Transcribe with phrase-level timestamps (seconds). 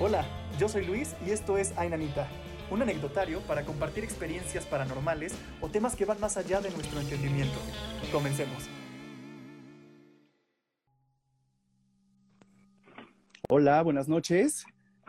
[0.00, 0.24] Hola,
[0.58, 2.26] yo soy Luis y esto es Ainanita,
[2.70, 7.58] un anecdotario para compartir experiencias paranormales o temas que van más allá de nuestro entendimiento.
[8.12, 8.68] Comencemos.
[13.48, 14.64] Hola, buenas noches.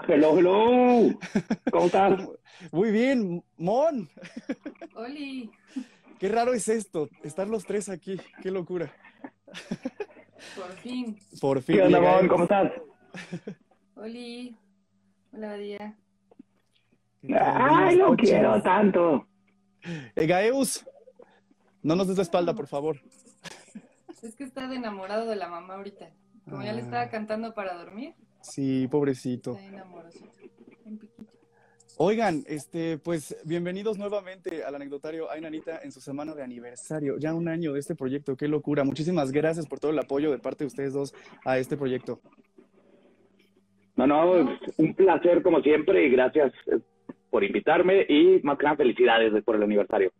[0.08, 1.16] Hello, hello.
[1.72, 2.20] ¿Cómo estás?
[2.72, 4.10] Muy bien, Mon.
[4.96, 5.52] Oli.
[6.20, 8.20] Qué raro es esto, estar los tres aquí.
[8.42, 8.92] Qué locura.
[10.56, 11.18] Por fin.
[11.40, 11.76] Por fin.
[11.78, 12.20] ¿Qué onda, Mon?
[12.24, 12.72] el- ¿Cómo estás?
[13.96, 14.58] Oli.
[15.34, 15.98] Hola, Badía.
[17.40, 18.30] Ay, noches.
[18.30, 19.28] quiero tanto.
[20.16, 20.86] Eh, Gaeus,
[21.84, 22.98] no nos des la espalda, por favor.
[24.22, 26.10] Es que está de enamorado de la mamá ahorita.
[26.50, 26.86] Como ya le Ah.
[26.86, 29.54] estaba cantando para dormir, Sí, pobrecito.
[29.54, 30.30] está enamorosito.
[30.86, 31.32] Un piquito.
[31.98, 37.18] Oigan, este, pues bienvenidos nuevamente al anecdotario Ay Nanita en su semana de aniversario.
[37.20, 38.84] Ya un año de este proyecto, qué locura.
[38.84, 41.14] Muchísimas gracias por todo el apoyo de parte de ustedes dos
[41.46, 42.20] a este proyecto.
[43.96, 46.80] No, no, un placer como siempre y gracias eh,
[47.30, 50.12] por invitarme y más que nada felicidades por el aniversario.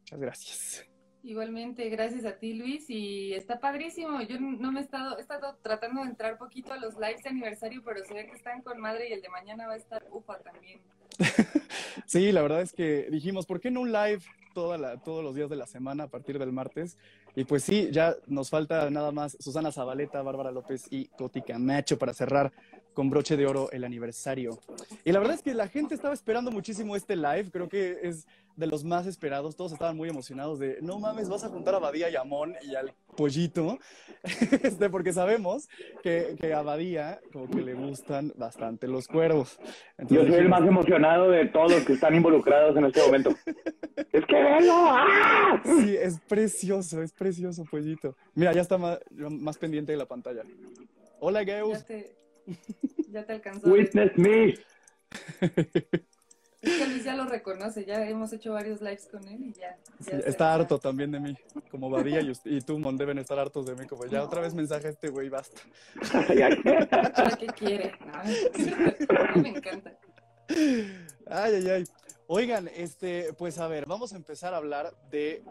[0.00, 0.84] Muchas gracias.
[1.24, 2.88] Igualmente, gracias a ti, Luis.
[2.88, 4.22] Y está padrísimo.
[4.22, 7.30] Yo no me he estado, he estado tratando de entrar poquito a los lives de
[7.30, 10.04] aniversario, pero se ve que están con madre y el de mañana va a estar
[10.10, 10.80] ufa también.
[12.06, 14.20] Sí, la verdad es que dijimos, ¿por qué no un live
[14.54, 16.96] toda la- todos los días de la semana a partir del martes?
[17.36, 21.98] Y pues sí, ya nos falta nada más Susana Zabaleta, Bárbara López y Coti Camacho
[21.98, 22.50] para cerrar
[22.98, 24.58] con broche de oro el aniversario.
[25.04, 28.26] Y la verdad es que la gente estaba esperando muchísimo este live, creo que es
[28.56, 31.78] de los más esperados, todos estaban muy emocionados de, no mames, vas a juntar a
[31.78, 33.78] Badía y a Mon y al pollito,
[34.64, 35.68] este, porque sabemos
[36.02, 39.60] que, que a Badía como que le gustan bastante los cuervos.
[40.08, 43.30] Yo soy el más emocionado de todos los que están involucrados en este momento.
[44.12, 44.74] ¡Es que velo!
[44.74, 45.62] ¡Ah!
[45.64, 48.16] Sí, es precioso, es precioso, pollito.
[48.34, 50.42] Mira, ya está más, más pendiente de la pantalla.
[51.20, 51.84] Hola, Ya Geus.
[53.10, 53.68] ya te alcanzó.
[53.70, 54.54] Witness me.
[56.60, 59.78] Es que Luis ya lo reconoce, ya hemos hecho varios lives con él y ya.
[60.26, 61.36] Está harto también de mí,
[61.70, 64.40] como Badía y, usted- y tú, Mon, deben estar hartos de mí, como ya otra
[64.40, 65.60] vez mensaje a este güey, basta.
[67.14, 67.92] ¿Ahora qué quiere?
[68.04, 69.96] No, a mí me encanta.
[70.48, 71.84] Ay, ay, ay.
[72.30, 75.42] Oigan, este, pues a ver, vamos a empezar a hablar de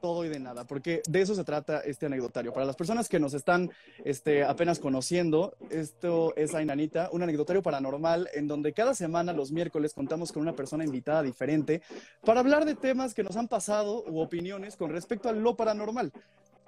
[0.00, 2.52] todo y de nada, porque de eso se trata este anecdotario.
[2.52, 3.70] Para las personas que nos están
[4.04, 9.92] este, apenas conociendo, esto es Ainanita, un anecdotario paranormal en donde cada semana, los miércoles,
[9.92, 11.82] contamos con una persona invitada diferente
[12.24, 16.12] para hablar de temas que nos han pasado u opiniones con respecto a lo paranormal,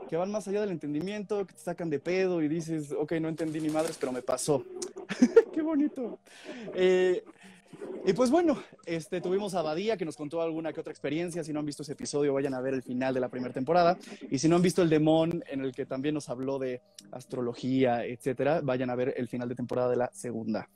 [0.08, 3.28] que van más allá del entendimiento, que te sacan de pedo y dices, ok, no
[3.28, 4.64] entendí ni madres, pero me pasó.
[5.52, 6.18] Qué bonito.
[6.74, 7.24] Eh,
[8.04, 11.44] y pues bueno, este, tuvimos a Badía que nos contó alguna que otra experiencia.
[11.44, 13.96] Si no han visto ese episodio, vayan a ver el final de la primera temporada.
[14.28, 16.82] Y si no han visto el Demon, en el que también nos habló de
[17.12, 20.68] astrología, etcétera, vayan a ver el final de temporada de la segunda.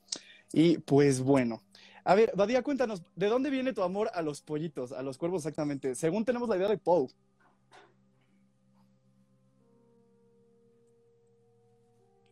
[0.53, 1.62] Y pues bueno.
[2.05, 5.43] A ver, Badía, cuéntanos, ¿de dónde viene tu amor a los pollitos, a los cuervos
[5.43, 5.97] exactamente?
[5.97, 7.09] Según tenemos la idea de Poe.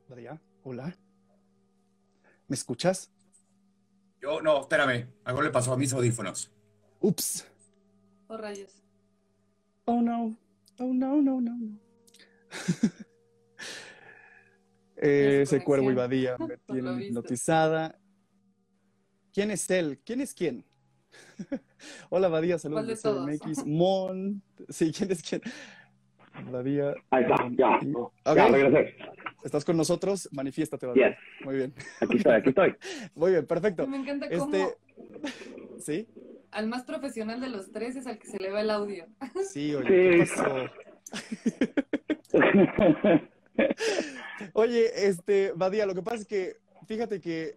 [0.09, 0.97] Badía, hola.
[2.47, 3.11] ¿Me escuchas?
[4.25, 6.51] Yo, no, espérame, algo le pasó a mis audífonos.
[7.01, 7.47] Ups.
[8.29, 8.83] Oh, rayos.
[9.85, 10.35] Oh no.
[10.79, 11.79] Oh no, no, no, no.
[14.97, 15.95] Eh, ese cuervo y.
[15.95, 17.99] Badía me tienen hipnotizada.
[19.35, 20.01] ¿Quién es él?
[20.03, 20.65] ¿Quién es quién?
[22.09, 23.39] Hola, Badía, saludos ¿Cuál de?
[23.39, 23.67] CDMX.
[23.67, 24.43] Mon.
[24.71, 25.43] Sí, ¿quién es quién?
[26.51, 26.95] Badía.
[27.11, 27.79] Ahí está, ya.
[28.25, 28.37] Ok.
[28.37, 28.97] Ya regresé.
[29.45, 30.29] ¿Estás con nosotros?
[30.33, 31.11] Manifiéstate, Badía.
[31.11, 31.19] Yes.
[31.45, 31.75] Muy bien.
[32.01, 32.75] Aquí estoy, aquí estoy.
[33.15, 33.87] Muy bien, perfecto.
[33.87, 34.77] Me encanta cómo Este.
[35.81, 36.09] ¿Sí?
[36.51, 39.07] al más profesional de los tres es al que se le va el audio.
[39.53, 40.33] Sí, oye, ¿qué Sí.
[40.37, 40.71] pasó?
[44.55, 46.57] Oye, este, Badía, lo que pasa es que,
[46.87, 47.55] fíjate que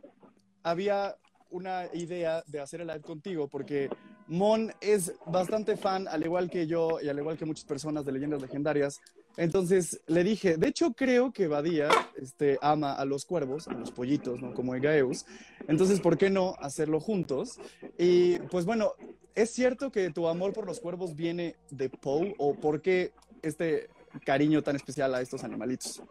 [0.64, 1.16] había
[1.50, 3.90] una idea de hacer el live contigo, porque
[4.28, 8.12] Mon es bastante fan, al igual que yo y al igual que muchas personas de
[8.12, 9.00] leyendas legendarias.
[9.38, 13.92] Entonces le dije, de hecho creo que Badía este, ama a los cuervos, a los
[13.92, 14.52] pollitos, ¿no?
[14.54, 15.28] Como Egaeus.
[15.68, 17.60] Entonces, ¿por qué no hacerlo juntos?
[18.00, 18.94] Y pues bueno,
[19.36, 23.12] ¿es cierto que tu amor por los cuervos viene de Poe o por qué
[23.44, 23.90] este
[24.26, 26.02] cariño tan especial a estos animalitos?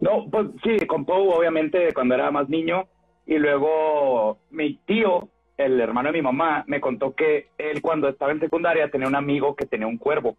[0.00, 2.88] No, pues sí, con Poe obviamente cuando era más niño
[3.26, 5.28] y luego mi tío,
[5.58, 9.14] el hermano de mi mamá, me contó que él cuando estaba en secundaria tenía un
[9.14, 10.38] amigo que tenía un cuervo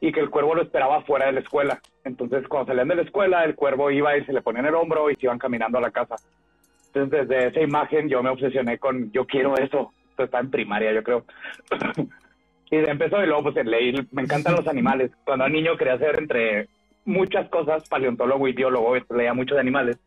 [0.00, 1.80] y que el cuervo lo esperaba fuera de la escuela.
[2.04, 4.74] Entonces cuando salían de la escuela el cuervo iba y se le ponía en el
[4.74, 6.16] hombro y se iban caminando a la casa.
[6.88, 9.92] Entonces desde esa imagen yo me obsesioné con yo quiero eso.
[10.10, 11.24] Esto está en primaria yo creo.
[12.70, 15.10] y empezó y luego pues leí, me encantan los animales.
[15.24, 16.68] Cuando era niño quería hacer entre
[17.04, 19.98] muchas cosas, paleontólogo y biólogo, leía mucho de animales.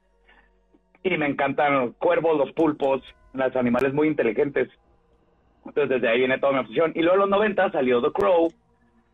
[1.02, 3.02] y me encantan los cuervos, los pulpos,
[3.34, 4.70] los animales muy inteligentes.
[5.66, 6.92] Entonces desde ahí viene toda mi obsesión.
[6.96, 8.50] Y luego en los 90 salió The Crow,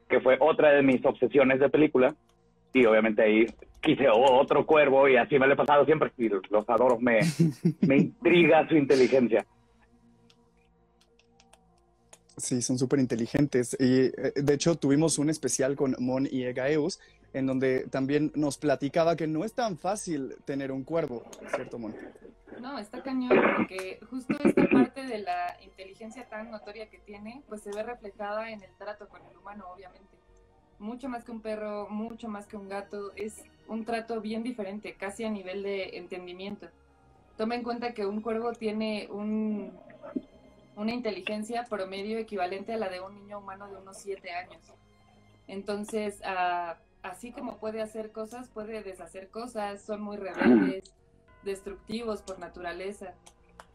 [0.10, 2.16] que fue otra de mis obsesiones de película.
[2.74, 3.46] Y obviamente ahí
[3.82, 6.12] quise otro cuervo y así me lo he pasado siempre.
[6.18, 7.22] Y los adoro, me,
[7.82, 9.46] me intriga su inteligencia.
[12.38, 13.78] Sí, son súper inteligentes.
[13.80, 17.00] Y eh, de hecho tuvimos un especial con Mon y Egaeus,
[17.34, 21.24] en donde también nos platicaba que no es tan fácil tener un cuervo,
[21.54, 21.96] ¿cierto, Mon?
[22.60, 27.62] No, está cañón, porque justo esta parte de la inteligencia tan notoria que tiene, pues
[27.62, 30.18] se ve reflejada en el trato con el humano, obviamente.
[30.80, 34.96] Mucho más que un perro, mucho más que un gato, es un trato bien diferente,
[34.96, 36.68] casi a nivel de entendimiento.
[37.38, 39.72] Toma en cuenta que un cuervo tiene un,
[40.76, 44.62] una inteligencia promedio equivalente a la de un niño humano de unos 7 años.
[45.48, 50.94] Entonces, ah, así como puede hacer cosas, puede deshacer cosas, son muy rebeldes,
[51.46, 53.14] destructivos por naturaleza.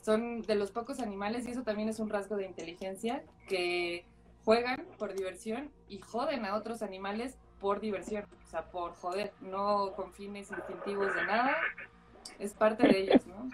[0.03, 4.05] Son de los pocos animales, y eso también es un rasgo de inteligencia, que
[4.45, 9.93] juegan por diversión y joden a otros animales por diversión, o sea, por joder, no
[9.95, 11.57] con fines instintivos de nada,
[12.39, 13.51] es parte de ellos, ¿no?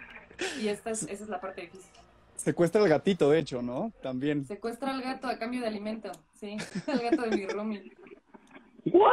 [0.61, 1.91] Y esta es, esa es la parte difícil.
[2.37, 3.93] Secuestra al gatito, de hecho, ¿no?
[4.03, 4.47] También.
[4.47, 7.93] Secuestra al gato a cambio de alimento, sí, al gato de mi roomie.
[8.87, 9.13] ¿What?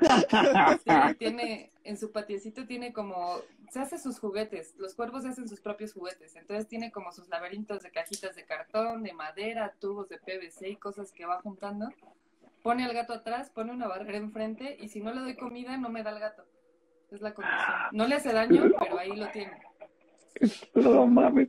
[0.84, 3.38] Sí, tiene, en su patiecito tiene como,
[3.70, 7.82] se hace sus juguetes, los cuervos hacen sus propios juguetes, entonces tiene como sus laberintos
[7.82, 11.88] de cajitas de cartón, de madera, tubos de PVC y cosas que va juntando.
[12.62, 15.90] Pone al gato atrás, pone una barrera enfrente y si no le doy comida no
[15.90, 16.44] me da el gato.
[17.10, 17.68] Es la condición.
[17.92, 19.60] No le hace daño, pero ahí lo tiene.
[20.74, 21.48] No mames.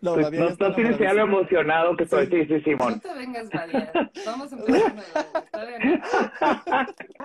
[0.00, 2.26] No, Pues, no, no tienes idea lo emocionado que estoy.
[2.26, 3.00] Sí, sí, No Simón.
[3.00, 3.92] te vengas, Badia.
[4.26, 5.38] Vamos a empezar de nuevo.
[5.44, 6.02] Está bien.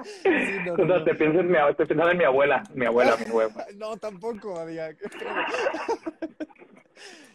[0.03, 0.29] Sí,
[0.65, 1.03] no, no, no.
[1.03, 3.53] te piensas en mi, pensando en mi abuela, mi abuela, mi abuela.
[3.77, 4.95] No, tampoco, feo.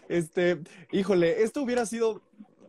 [0.09, 0.59] Este,
[0.91, 2.21] híjole, esto hubiera sido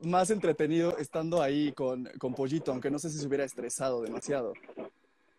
[0.01, 4.53] más entretenido estando ahí con, con Pollito, aunque no sé si se hubiera estresado demasiado.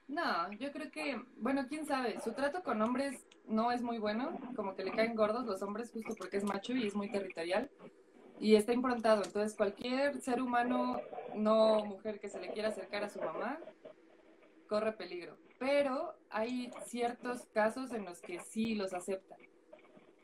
[0.06, 4.38] No, yo creo que, bueno, quién sabe, su trato con hombres no es muy bueno,
[4.54, 7.70] como que le caen gordos los hombres justo porque es macho y es muy territorial
[8.38, 11.00] y está improntado, entonces cualquier ser humano,
[11.34, 13.58] no mujer que se le quiera acercar a su mamá,
[14.68, 19.36] corre peligro, pero hay ciertos casos en los que sí los acepta.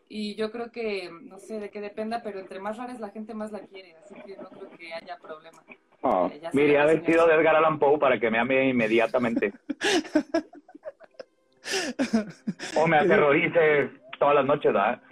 [0.09, 3.11] Y yo creo que, no sé de qué dependa, pero entre más rara es la
[3.11, 5.63] gente, más la quiere, así que no creo que haya problema.
[6.03, 9.53] Oh, me iría vestido de Edgar Allan Poe para que me ame inmediatamente.
[12.77, 15.03] O me aterrorice todas las noches, ¿verdad?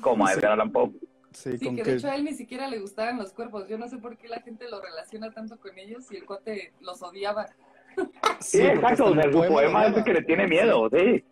[0.00, 0.90] Como a Edgar Allan Poe.
[1.32, 3.68] Sí, Sí, con que que de hecho a él ni siquiera le gustaban los cuervos.
[3.68, 6.72] Yo no sé por qué la gente lo relaciona tanto con ellos y el cuate
[6.80, 7.46] los odiaba.
[8.40, 9.12] Sí, porque exacto.
[9.12, 11.24] el su poema es que le tiene miedo, sí.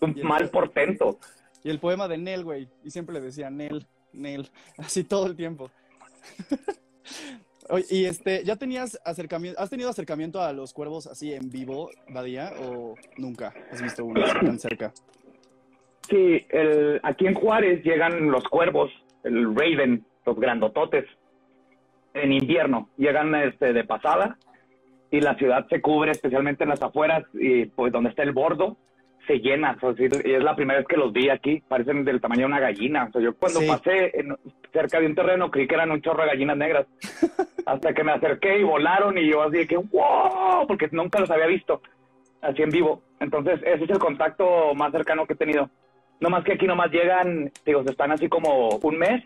[0.00, 1.18] Un mal portento.
[1.62, 2.68] Y el poema de Nel, güey.
[2.84, 4.50] Y siempre le decía Nel, Nel.
[4.78, 5.70] Así todo el tiempo.
[7.90, 12.52] Y este, ¿ya tenías acercamiento, has tenido acercamiento a los cuervos así en vivo, Badía,
[12.62, 14.92] o nunca has visto uno tan cerca?
[16.08, 18.92] Sí, el, aquí en Juárez llegan los cuervos,
[19.24, 21.04] el Raven, los grandototes,
[22.14, 22.88] en invierno.
[22.96, 24.38] Llegan este, de pasada
[25.10, 28.76] y la ciudad se cubre, especialmente en las afueras, y pues donde está el bordo,
[29.26, 29.76] se llena.
[29.82, 32.46] O sea, y es la primera vez que los vi aquí, parecen del tamaño de
[32.46, 33.04] una gallina.
[33.08, 33.66] O sea, yo cuando Sí.
[33.68, 34.36] pasé en-
[34.72, 36.86] cerca de un terreno creí que eran un chorro de gallinas negras.
[37.66, 40.66] Hasta que me acerqué y volaron y yo así de que ¡wow!
[40.68, 41.82] Porque nunca los había visto
[42.42, 43.02] así en vivo.
[43.20, 45.68] Entonces, ese es el contacto más cercano que he tenido.
[46.20, 49.22] No más que aquí nomás llegan, digo, se están así como un mes,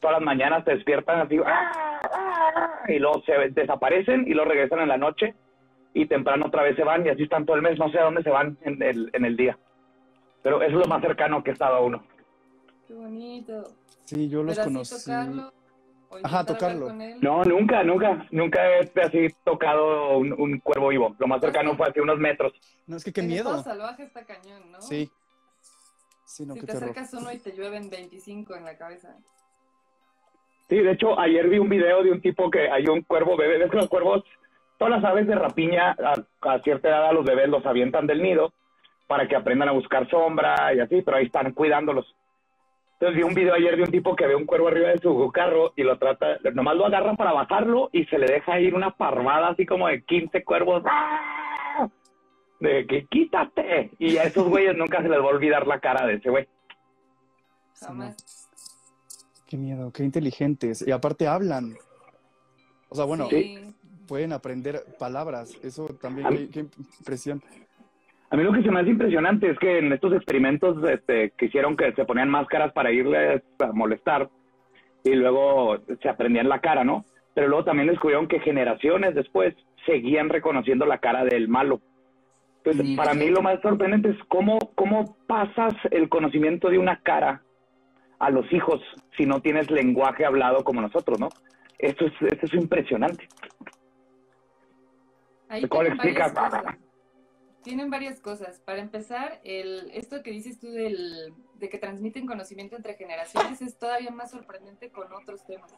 [0.00, 2.00] todas las mañanas te despiertan así, ¡ah!
[2.12, 2.80] ¡ah!
[2.88, 5.34] y luego se desaparecen y luego regresan en la noche
[6.02, 8.04] y temprano otra vez se van y así están todo el mes, no sé a
[8.04, 9.58] dónde se van en el, en el día.
[10.42, 12.04] Pero eso es lo más cercano que he estado a uno.
[12.86, 13.64] Qué bonito.
[14.04, 14.94] Sí, yo los conocí.
[15.04, 15.52] tocarlo,
[16.22, 16.86] Ajá, tocarlo.
[16.88, 17.18] con él.
[17.20, 21.16] No, nunca, nunca, nunca he así tocado un, un cuervo vivo.
[21.18, 22.52] Lo más cercano fue hace unos metros.
[22.86, 23.62] No, es que qué En miedo.
[23.62, 24.80] salvaje está cañón, ¿no?
[24.82, 25.10] Sí.
[26.26, 26.90] Sí, no, si qué te terror.
[26.90, 29.16] acercas uno y te llueven 25 en la cabeza.
[30.68, 33.58] Sí, de hecho, ayer vi un video de un tipo que hay un cuervo bebé.
[33.58, 34.24] Ves que los cuervos,
[34.78, 36.14] todas las aves de rapiña, a,
[36.52, 38.52] a cierta edad a los bebés los avientan del nido
[39.06, 42.14] para que aprendan a buscar sombra y así, pero ahí están cuidándolos.
[42.98, 45.30] Entonces vi un video ayer de un tipo que ve un cuervo arriba de su
[45.30, 48.90] carro y lo trata, nomás lo agarra para bajarlo y se le deja ir una
[48.90, 50.82] parvada así como de 15 cuervos.
[50.86, 51.88] ¡Ah!
[52.58, 53.90] De que quítate.
[53.98, 56.48] Y a esos güeyes nunca se les va a olvidar la cara de ese güey.
[57.78, 58.48] Jamás.
[59.46, 60.86] Qué miedo, qué inteligentes.
[60.86, 61.76] Y aparte hablan.
[62.88, 63.74] O sea, bueno, Sí.
[64.06, 65.56] Pueden aprender palabras.
[65.62, 66.60] Eso también, qué, mí- qué
[67.00, 67.42] impresión.
[68.30, 71.46] A mí lo que se me hace impresionante es que en estos experimentos este, que
[71.46, 74.28] hicieron que se ponían máscaras para irles a molestar
[75.04, 77.04] y luego se aprendían la cara, ¿no?
[77.34, 81.80] Pero luego también descubrieron que generaciones después seguían reconociendo la cara del malo.
[82.64, 83.18] Entonces, Sí, para sí.
[83.20, 87.42] mí lo más sorprendente es cómo, cómo pasas el conocimiento de una cara
[88.18, 88.80] a los hijos
[89.16, 91.28] si no tienes lenguaje hablado como nosotros, ¿no?
[91.78, 93.28] Esto es, esto es impresionante.
[95.48, 96.64] Ahí ¿Cómo le tienen varias cosas.
[97.62, 98.60] Tienen varias cosas.
[98.60, 103.76] Para empezar, el, esto que dices tú del, de que transmiten conocimiento entre generaciones es
[103.78, 105.74] todavía más sorprendente con otros temas.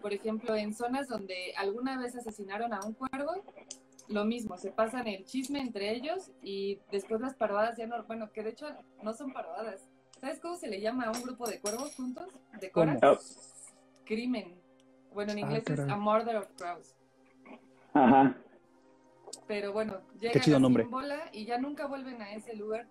[0.00, 3.44] Por ejemplo, en zonas donde alguna vez asesinaron a un cuervo,
[4.08, 8.32] lo mismo, se pasan el chisme entre ellos y después las parvadas ya no, bueno,
[8.32, 8.66] que de hecho
[9.02, 9.88] no son parvadas.
[10.20, 12.26] ¿Sabes cómo se le llama a un grupo de cuervos juntos?
[12.60, 13.00] ¿De coras?
[14.04, 14.54] Crimen.
[15.12, 15.90] Bueno, en Ah, inglés es caray.
[15.92, 16.94] a murder of crows.
[17.92, 18.36] Ajá.
[19.52, 20.84] Pero bueno, Qué llegan chido así nombre.
[20.84, 22.88] bola y ya nunca vuelven a ese lugar.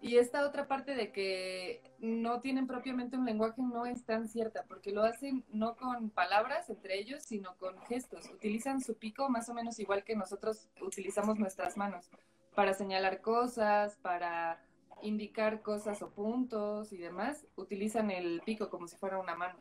[0.00, 4.64] Y esta otra parte de que no tienen propiamente un lenguaje no es tan cierta,
[4.66, 8.28] porque lo hacen no con palabras entre ellos, sino con gestos.
[8.34, 12.10] Utilizan su pico más o menos igual que nosotros utilizamos nuestras manos,
[12.56, 14.60] para señalar cosas, para
[15.02, 17.46] indicar cosas o puntos y demás.
[17.54, 19.56] Utilizan el pico como si fuera una mano.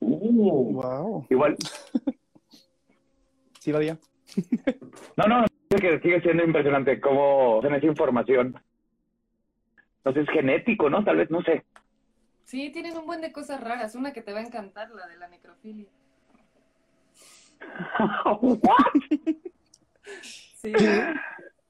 [0.00, 1.26] Uh, Wow.
[1.30, 1.56] igual,
[3.62, 3.96] Sí, Badía.
[5.16, 8.60] No, no, es que sigue siendo impresionante cómo hacen esa información.
[10.02, 11.04] Sé, es genético, ¿no?
[11.04, 11.64] Tal vez, no sé.
[12.42, 13.94] Sí, tienen un buen de cosas raras.
[13.94, 15.88] Una que te va a encantar, la de la necrofilia.
[20.56, 20.72] Sí.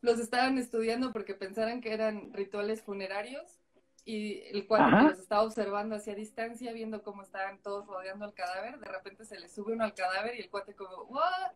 [0.00, 3.60] Los estaban estudiando porque pensaran que eran rituales funerarios
[4.06, 5.02] y el Ajá.
[5.02, 9.38] los estaba observando hacia distancia, viendo cómo estaban todos rodeando el cadáver, de repente se
[9.38, 11.52] le sube uno al cadáver y el cuate como, ¿what?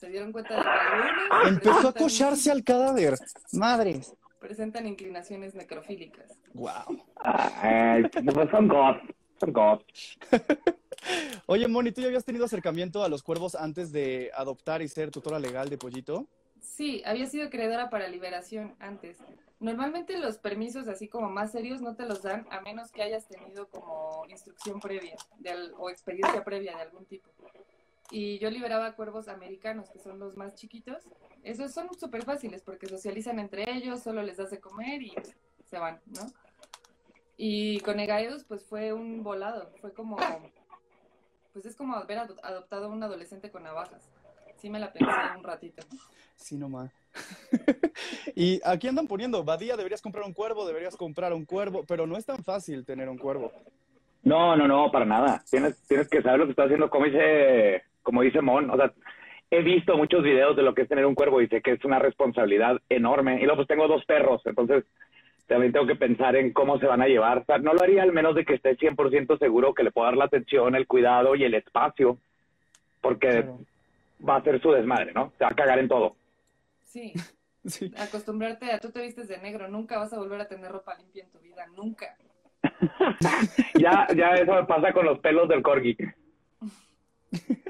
[0.00, 3.18] Se dieron cuenta de que Empezó a presentan- cocharse al cadáver.
[3.52, 4.14] Madres.
[4.38, 6.38] presentan inclinaciones necrofílicas.
[6.54, 7.04] Wow.
[7.16, 9.00] Ay, pues son gods,
[9.38, 10.18] son gods.
[11.46, 15.10] Oye, Moni, ¿tú ya habías tenido acercamiento a los cuervos antes de adoptar y ser
[15.10, 16.26] tutora legal de pollito?
[16.62, 19.18] Sí, había sido creadora para liberación antes.
[19.58, 23.28] Normalmente los permisos así como más serios no te los dan a menos que hayas
[23.28, 27.28] tenido como instrucción previa de al- o experiencia previa de algún tipo.
[28.10, 31.04] Y yo liberaba cuervos americanos, que son los más chiquitos.
[31.42, 35.14] Esos son súper fáciles porque socializan entre ellos, solo les das de comer y
[35.66, 36.26] se van, ¿no?
[37.36, 40.18] Y con Egaeus pues fue un volado, fue como,
[41.52, 44.10] pues es como haber ado- adoptado a un adolescente con navajas.
[44.56, 45.82] Sí me la pensé un ratito.
[46.36, 46.92] Sí, nomás.
[48.34, 52.16] y aquí andan poniendo, Badía, deberías comprar un cuervo, deberías comprar un cuervo, pero no
[52.18, 53.52] es tan fácil tener un cuervo.
[54.22, 55.42] No, no, no, para nada.
[55.50, 58.70] Tienes, tienes que saber lo que estás haciendo, como dice, como dice Mon.
[58.70, 58.92] O sea,
[59.50, 61.84] he visto muchos videos de lo que es tener un cuervo y sé que es
[61.84, 63.36] una responsabilidad enorme.
[63.36, 64.84] Y luego pues tengo dos perros, entonces
[65.46, 67.38] también tengo que pensar en cómo se van a llevar.
[67.38, 70.06] O sea, no lo haría al menos de que esté 100% seguro que le puedo
[70.06, 72.18] dar la atención, el cuidado y el espacio,
[73.00, 73.58] porque Claro.
[74.28, 75.32] va a ser su desmadre, ¿no?
[75.38, 76.14] Se va a cagar en todo.
[76.84, 77.12] Sí,
[77.64, 77.92] Sí.
[77.98, 81.24] acostumbrarte a tú te vistes de negro, nunca vas a volver a tener ropa limpia
[81.24, 82.16] en tu vida, nunca.
[83.78, 85.96] Ya, ya eso pasa con los pelos del corgi.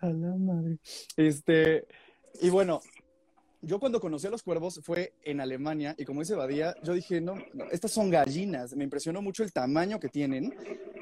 [0.00, 0.78] A la madre.
[1.16, 1.86] Este,
[2.42, 2.80] y bueno,
[3.62, 7.20] yo cuando conocí a los cuervos fue en Alemania y como dice Badía, yo dije,
[7.20, 8.76] no, no, estas son gallinas.
[8.76, 10.54] Me impresionó mucho el tamaño que tienen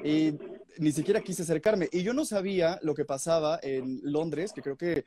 [0.03, 0.33] y
[0.77, 1.89] ni siquiera quise acercarme.
[1.91, 5.03] Y yo no sabía lo que pasaba en Londres, que creo que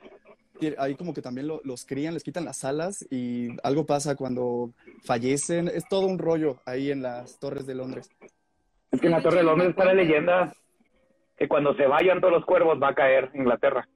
[0.79, 4.73] ahí como que también lo- los crían, les quitan las alas y algo pasa cuando
[5.05, 5.69] fallecen.
[5.69, 8.11] Es todo un rollo ahí en las torres de Londres.
[8.91, 10.55] Es que en la Torre de Londres está la leyenda
[11.37, 13.89] que cuando se vayan todos los cuervos va a caer Inglaterra.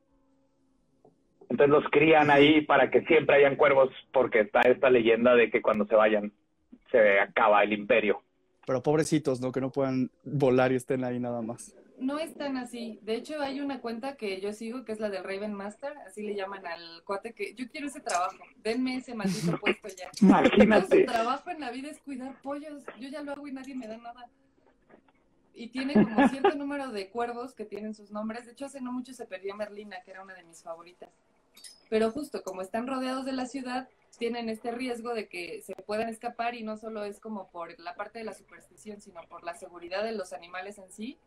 [1.48, 5.60] Entonces los crían ahí para que siempre hayan cuervos porque está esta leyenda de que
[5.60, 6.32] cuando se vayan
[6.92, 8.22] se acaba el imperio.
[8.66, 9.50] Pero pobrecitos, ¿no?
[9.50, 11.74] Que no puedan volar y estén ahí nada más.
[11.98, 12.98] No es tan así.
[13.02, 16.22] De hecho, hay una cuenta que yo sigo que es la del Raven Master, así
[16.22, 18.38] le llaman al cuate que yo quiero ese trabajo.
[18.62, 20.10] Denme ese maldito puesto ya.
[20.18, 21.00] Todo Imagínate.
[21.00, 22.84] su trabajo en la vida es cuidar pollos.
[22.98, 24.28] Yo ya lo hago y nadie me da nada.
[25.54, 28.46] Y tiene como cierto número de cuervos que tienen sus nombres.
[28.46, 31.10] De hecho, hace no mucho se perdió Merlina, que era una de mis favoritas.
[31.88, 33.88] Pero justo como están rodeados de la ciudad,
[34.18, 37.96] tienen este riesgo de que se puedan escapar y no solo es como por la
[37.96, 41.18] parte de la superstición, sino por la seguridad de los animales en sí,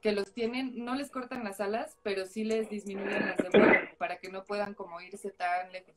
[0.00, 3.88] que los tienen, no les cortan las alas, pero sí les disminuyen las de vuelo
[3.98, 5.94] para que no puedan como irse tan lejos.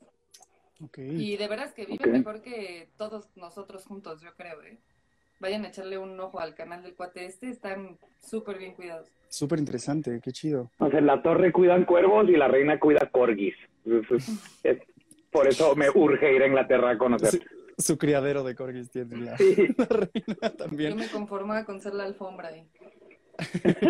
[0.98, 4.80] Y de veras que viven mejor que todos nosotros juntos, yo creo, ¿eh?
[5.42, 9.08] Vayan a echarle un ojo al canal del cuate este, están súper bien cuidados.
[9.28, 10.70] Súper interesante, qué chido.
[10.78, 13.56] O sea, en la torre cuidan cuervos y la reina cuida corgis.
[15.32, 17.30] Por eso me urge ir a Inglaterra a conocer.
[17.32, 17.40] Su,
[17.82, 19.56] su criadero de corgis tiene la, Sí.
[19.78, 20.96] la reina Yo también.
[20.96, 22.68] me conformaba con ser la alfombra ahí.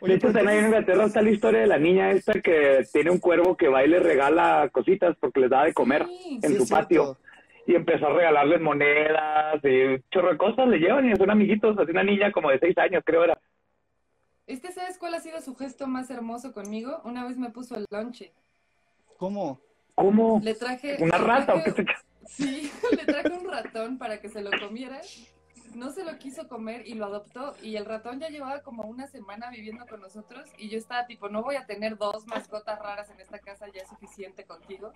[0.00, 3.18] De hecho, también en Inglaterra está la historia de la niña esta que tiene un
[3.18, 6.56] cuervo que va y le regala cositas porque les da de comer Sí, en sí,
[6.56, 7.18] su es cierto.
[7.66, 11.78] Y empezó a regalarles monedas y un chorro de cosas le llevan y son amiguitos.
[11.78, 13.38] Así una niña como de seis años, creo era.
[14.46, 17.00] ¿Este sabes cuál ha sido su gesto más hermoso conmigo?
[17.04, 18.32] Una vez me puso el lonche.
[19.16, 19.60] ¿Cómo?
[19.94, 20.40] ¿Cómo?
[20.42, 20.96] Le traje...
[21.00, 21.86] ¿Una le rata o qué
[22.26, 25.00] Sí, le traje un ratón para que se lo comiera.
[25.74, 27.54] No se lo quiso comer y lo adoptó.
[27.62, 30.50] Y el ratón ya llevaba como una semana viviendo con nosotros.
[30.58, 33.82] Y yo estaba tipo, no voy a tener dos mascotas raras en esta casa, ya
[33.82, 34.92] es suficiente contigo.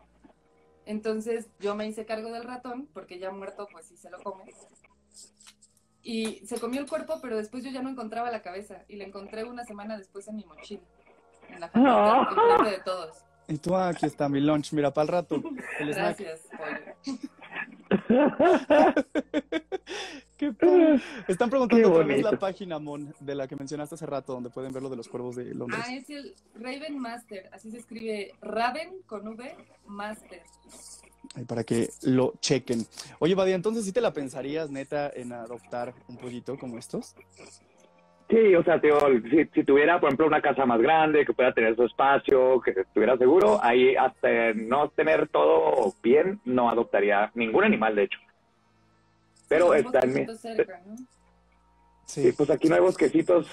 [0.88, 4.45] Entonces yo me hice cargo del ratón, porque ya muerto, pues sí se lo come.
[6.02, 8.87] Y se comió el cuerpo, pero después yo ya no encontraba la cabeza.
[8.88, 10.80] Y la encontré una semana después en mi mochila.
[11.50, 13.23] En la enfrente de todos.
[13.49, 15.42] Y tú, ah, aquí está mi lunch, mira, para el rato.
[15.78, 15.88] El.
[15.95, 16.97] Gracias, pollo.
[20.38, 21.00] Qué padre.
[21.26, 24.73] Están preguntando otra vez la página, Mon, de la que mencionaste hace rato, donde pueden
[24.73, 25.83] ver lo de los cuervos de Londres.
[25.85, 30.42] Ah, es el Raven Master, así se escribe Raven con V Master.
[31.49, 32.87] Para que lo chequen.
[33.18, 37.16] Oye, Badia, entonces sí te la pensarías, neta, en adoptar un pollito como estos.
[38.30, 38.97] Sí, o sea, tío,
[39.30, 42.71] si, si tuviera, por ejemplo, una casa más grande, que pueda tener su espacio, que
[42.71, 48.18] estuviera seguro, ahí hasta no tener todo bien, no adoptaría ningún animal, de hecho.
[49.49, 50.97] Pero Sí, está en cerca, ¿no?
[52.05, 53.49] Sí, pues aquí no hay bosquecitos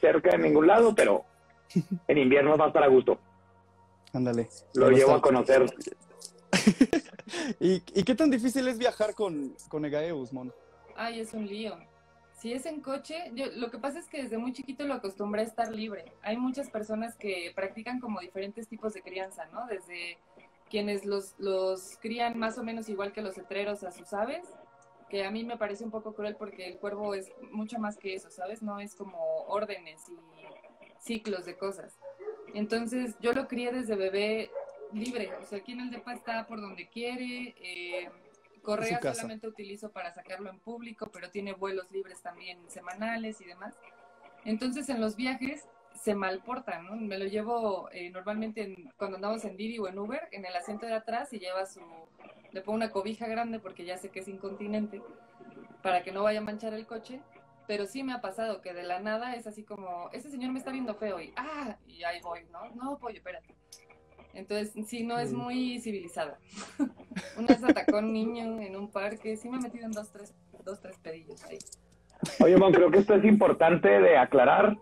[0.00, 1.24] cerca de ningún lado, pero
[2.08, 3.18] en invierno va a estar a gusto.
[4.12, 4.48] ándale.
[4.74, 5.66] Lo llevo a conocer.
[7.60, 10.52] ¿Y, y qué tan difícil es viajar con, con Egaeus, Mon?
[10.96, 11.76] Ay, es un lío.
[12.32, 15.40] Si es en coche, yo, lo que pasa es que desde muy chiquito lo acostumbré
[15.42, 16.12] a estar libre.
[16.22, 19.66] Hay muchas personas que practican como diferentes tipos de crianza, ¿no?
[19.66, 20.18] Desde
[20.70, 24.46] quienes los, los crían más o menos igual que los cetreros a sus aves,
[25.08, 28.14] que a mí me parece un poco cruel porque el cuervo es mucho más que
[28.14, 28.62] eso, ¿sabes?
[28.62, 30.18] No es como órdenes y
[31.00, 31.98] ciclos de cosas.
[32.54, 34.50] Entonces yo lo crié desde bebé
[34.92, 38.10] libre, o sea, aquí en el depa está por donde quiere, eh,
[38.62, 43.74] correa solamente utilizo para sacarlo en público, pero tiene vuelos libres también semanales y demás.
[44.44, 46.96] Entonces en los viajes se malportan, ¿no?
[46.96, 50.54] Me lo llevo eh, normalmente en- cuando andamos en Didi o en Uber, en el
[50.56, 51.80] asiento de atrás y lleva su,
[52.52, 55.02] le pongo una cobija grande porque ya sé que es incontinente,
[55.82, 57.20] para que no vaya a manchar el coche.
[57.66, 60.58] Pero sí me ha pasado que de la nada es así como, ese señor me
[60.58, 62.70] está viendo feo y, ah, y ahí voy, ¿no?
[62.74, 63.54] No, pollo, espérate.
[64.32, 65.36] Entonces, sí, no es Mm.
[65.36, 66.38] muy civilizada.
[67.36, 70.10] Una vez atacó a un niño en un parque, sí me he metido en dos,
[70.10, 70.34] tres,
[70.64, 71.58] dos, tres pedillos ahí.
[72.40, 74.76] Oye, Mon, creo que esto es importante de aclarar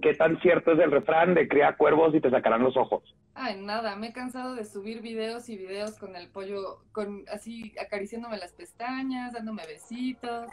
[0.00, 3.02] qué tan cierto es el refrán de cría cuervos y te sacarán los ojos.
[3.34, 7.74] Ay, nada, me he cansado de subir videos y videos con el pollo, con así
[7.80, 10.50] acariciándome las pestañas, dándome besitos.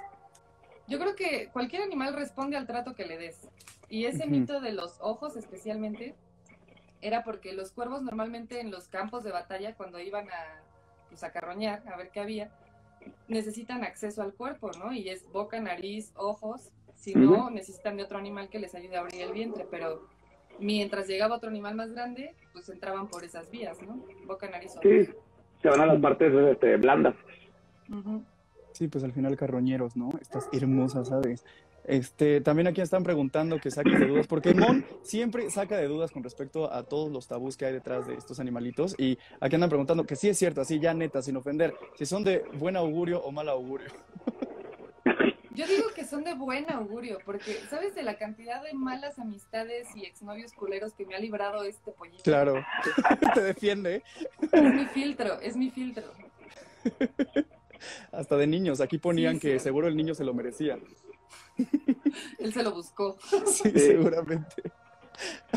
[0.88, 3.50] Yo creo que cualquier animal responde al trato que le des.
[3.90, 6.16] Y ese mito de los ojos especialmente
[7.02, 10.64] era porque los cuervos normalmente en los campos de batalla, cuando iban a,
[11.10, 12.50] pues, a carroñar, a ver qué había,
[13.28, 14.94] necesitan acceso al cuerpo, ¿no?
[14.94, 16.72] Y es boca, nariz, ojos.
[16.96, 17.52] Si no, Ujú.
[17.52, 20.08] necesitan de otro animal que les ayude a abrir el vientre, pero
[20.60, 24.04] mientras llegaba otro animal más grande, pues entraban por esas vías, ¿no?
[24.26, 24.84] Boca, nariz, ojos.
[24.84, 25.10] Sí,
[25.62, 27.16] se van a las partes este, blandas.
[27.90, 28.24] Ujú.
[28.72, 30.10] Sí, pues al final carroñeros, ¿no?
[30.22, 31.44] Estas hermosas aves.
[31.86, 36.12] Este, también aquí están preguntando que saques de dudas, porque Mon siempre saca de dudas
[36.12, 38.96] con respecto a todos los tabús que hay detrás de estos animalitos.
[39.00, 42.24] Y aquí andan preguntando que sí es cierto, así ya neta, sin ofender, si son
[42.24, 43.90] de buen augurio o mal augurio.
[45.60, 49.94] Yo digo que son de buen augurio, porque ¿sabes de la cantidad de malas amistades
[49.94, 52.24] y exnovios culeros que me ha librado este pollito?
[52.24, 52.64] Claro,
[53.34, 54.02] te defiende,
[54.54, 56.06] Es mi filtro, es mi filtro.
[58.14, 58.80] hasta de niños.
[58.80, 60.78] Aquí ponían Sí, que seguro el niño se lo merecía.
[62.40, 63.18] Él se lo buscó.
[63.46, 63.80] Sí, Sí.
[63.80, 64.64] seguramente.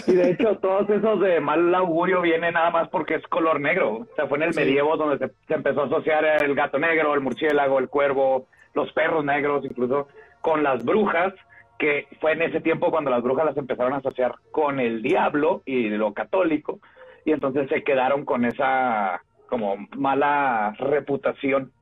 [0.09, 3.99] Y de hecho, todos esos de mal augurio vienen nada más porque es color negro.
[3.99, 4.59] O sea, fue en el Sí.
[4.59, 8.93] medievo donde se, se empezó a asociar el gato negro, el murciélago, el cuervo, los
[8.93, 10.09] perros negros, incluso
[10.41, 11.35] con las brujas,
[11.79, 15.63] que fue en ese tiempo cuando las brujas las empezaron a asociar con el diablo
[15.65, 16.81] y lo católico,
[17.25, 21.73] y entonces se quedaron con esa como mala reputación.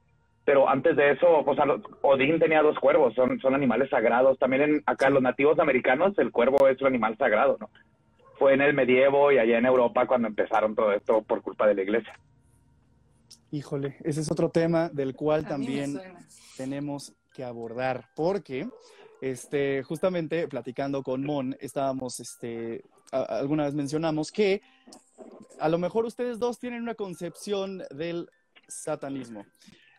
[0.44, 1.64] Pero antes de eso, o sea,
[2.02, 4.38] Odín tenía dos cuervos, son, son animales sagrados.
[4.38, 7.68] También en, acá los nativos americanos, el cuervo es un animal sagrado, ¿no?
[8.38, 11.74] Fue en el medievo y allá en Europa cuando empezaron todo esto por culpa de
[11.74, 12.18] la iglesia.
[13.52, 16.00] Híjole, ese es otro tema del cual también
[16.56, 18.68] tenemos que abordar, porque
[19.20, 24.62] este, justamente platicando con Mon, estábamos, este, a- alguna vez mencionamos que
[25.58, 28.28] a lo mejor ustedes dos tienen una concepción del
[28.68, 29.44] satanismo.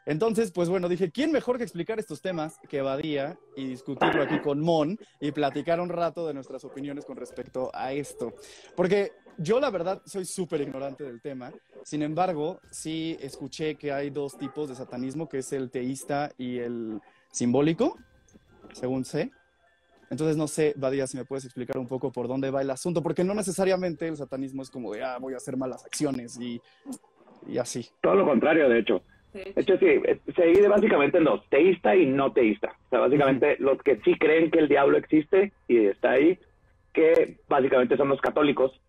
[0.07, 4.39] Entonces, pues bueno, dije, ¿quién mejor que explicar estos temas que Badía y discutirlo aquí
[4.39, 8.33] con Mon y platicar un rato de nuestras opiniones con respecto a esto?
[8.75, 11.51] Porque yo la verdad soy súper ignorante del tema,
[11.83, 16.59] sin embargo, sí escuché que hay dos tipos de satanismo, que es el teísta y
[16.59, 16.99] el
[17.31, 17.97] simbólico,
[18.73, 19.31] según sé.
[20.09, 23.01] Entonces, no sé, Badía, si me puedes explicar un poco por dónde va el asunto,
[23.01, 26.61] porque no necesariamente el satanismo es como de, ah, voy a hacer malas acciones y,
[27.47, 27.87] y así.
[28.01, 29.01] Todo lo contrario, de hecho.
[29.33, 32.75] De De hecho, sí, eh, se divide básicamente en dos, teísta y no teísta.
[32.87, 36.37] O sea, básicamente los que sí creen que el diablo existe y está ahí,
[36.93, 38.80] que básicamente son los católicos.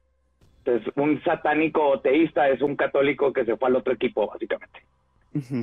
[0.64, 4.80] Entonces, un satánico teísta es un católico que se fue al otro equipo, básicamente.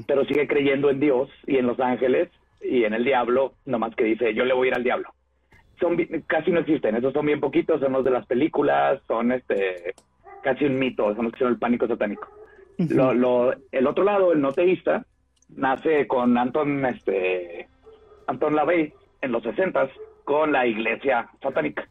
[0.07, 2.29] Pero sigue creyendo en Dios y en los ángeles
[2.61, 5.09] y en el diablo, nomás que dice, yo le voy a ir al diablo.
[5.79, 5.95] Son
[6.27, 9.93] casi no existen, esos son bien poquitos, son los de las películas, son este
[10.43, 12.27] casi un mito, son los que son el pánico satánico.
[12.77, 15.05] Lo, lo- el otro lado, el no teísta,
[15.55, 17.67] nace con Anton, este,
[18.27, 19.89] Anton LaVey en los 60
[20.25, 21.87] con la iglesia satánica.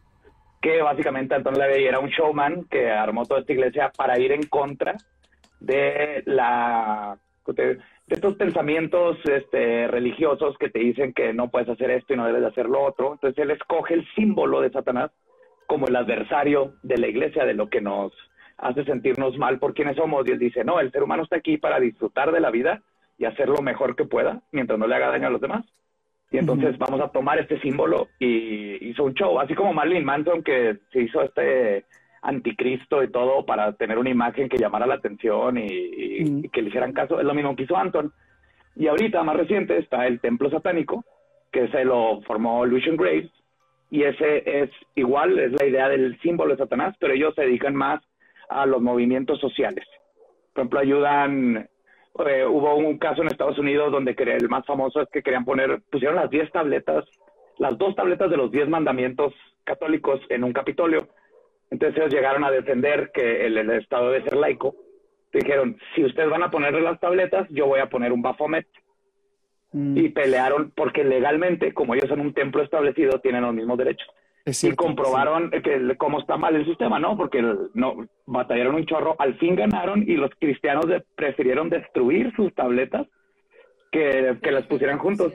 [0.61, 4.43] Que básicamente Anton LaVey era un showman que armó toda esta iglesia para ir en
[4.45, 4.97] contra
[5.61, 12.15] de la de, estos pensamientos este, religiosos que te dicen que no puedes hacer esto
[12.15, 13.13] y no debes de hacer lo otro.
[13.13, 15.11] Entonces él escoge el símbolo de Satanás
[15.67, 18.13] como el adversario de la iglesia, de lo que nos
[18.57, 20.27] hace sentirnos mal por quienes somos.
[20.27, 22.83] Y él dice, no, el ser humano está aquí para disfrutar de la vida
[23.19, 25.65] y hacer lo mejor que pueda mientras no le haga daño a los demás.
[26.31, 30.43] Y entonces vamos a tomar este símbolo y hizo un show, así como Marilyn Manson
[30.43, 31.87] que se hizo este
[32.21, 36.61] anticristo y todo para tener una imagen que llamara la atención y, y- y que
[36.61, 37.19] le hicieran caso.
[37.19, 38.13] Es lo mismo que hizo Anton.
[38.77, 41.05] Y ahorita, más reciente, está el templo satánico,
[41.51, 43.31] que se lo formó Lucian Graves,
[43.91, 47.75] y ese es igual, es la idea del símbolo de Satanás, pero ellos se dedican
[47.75, 48.03] más
[48.51, 49.87] a los movimientos sociales.
[50.53, 51.69] Por ejemplo, ayudan,
[52.27, 55.81] eh, hubo un caso en Estados Unidos donde el más famoso es que querían poner,
[55.91, 57.05] pusieron las 10 tabletas,
[57.59, 59.33] las dos tabletas de los 10 mandamientos
[59.65, 61.09] católicos en un capitolio.
[61.71, 64.75] Entonces ellos llegaron a defender que el, el Estado debe ser laico.
[65.33, 68.67] Dijeron, si ustedes van a ponerle las tabletas, yo voy a poner un Baphomet
[69.73, 74.09] Mm, y pelearon porque legalmente, como ellos son un templo establecido, tienen los mismos derechos.
[74.73, 77.17] Y comprobaron que cómo está mal el sistema, ¿no?
[77.17, 77.43] Porque
[77.75, 83.07] no batallaron un chorro, al fin ganaron y los cristianos de- prefirieron destruir sus tabletas
[83.91, 85.33] que, que las pusieran juntos.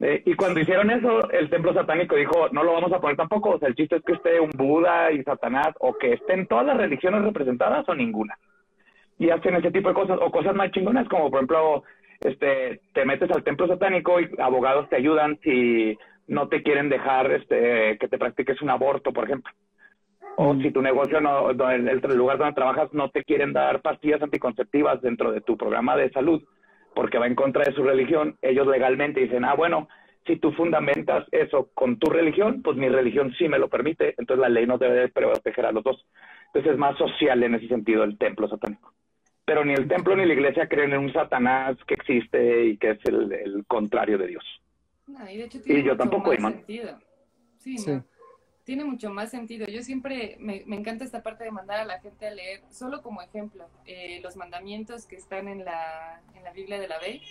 [0.00, 3.50] Eh, y cuando hicieron eso, el templo satánico dijo, no lo vamos a poner tampoco,
[3.50, 6.66] o sea, el chiste es que esté un Buda y Satanás, o que estén todas
[6.66, 8.38] las religiones representadas o ninguna.
[9.18, 11.82] Y hacen ese tipo de cosas, o cosas más chingonas, como por ejemplo,
[12.20, 17.32] este, te metes al templo satánico y abogados te ayudan si no te quieren dejar
[17.32, 19.52] este, que te practiques un aborto, por ejemplo.
[20.36, 20.62] O Mm.
[20.62, 25.02] si tu negocio, no, el, el lugar donde trabajas, no te quieren dar pastillas anticonceptivas
[25.02, 26.42] dentro de tu programa de salud,
[26.94, 29.88] porque va en contra de su religión, ellos legalmente dicen, ah, bueno,
[30.26, 34.40] si tú fundamentas eso con tu religión, pues mi religión sí me lo permite, entonces
[34.40, 36.06] la ley no debe de proteger a los dos.
[36.46, 38.92] Entonces es más social en ese sentido el templo satánico.
[39.44, 42.90] Pero ni el templo ni la iglesia creen en un Satanás que existe y que
[42.90, 44.44] es el, el contrario de Dios.
[45.08, 46.52] No, y de hecho tiene Y yo mucho tampoco, más Iman.
[46.54, 46.98] sentido.
[47.58, 47.90] Sí, Sí.
[47.90, 48.04] ¿no?
[48.64, 49.66] Tiene mucho más sentido.
[49.66, 53.00] Yo siempre me, me encanta esta parte de mandar a la gente a leer, solo
[53.02, 57.22] como ejemplo, eh, los mandamientos que están en la, en la Biblia de la Ley.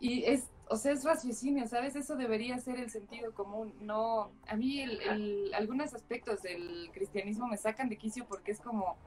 [0.00, 1.96] Y es, o sea, es raciocinio, ¿sabes?
[1.96, 3.72] Eso debería ser el sentido común.
[3.80, 8.60] No, a mí el, el- algunos aspectos del cristianismo me sacan de quicio porque es
[8.60, 8.98] como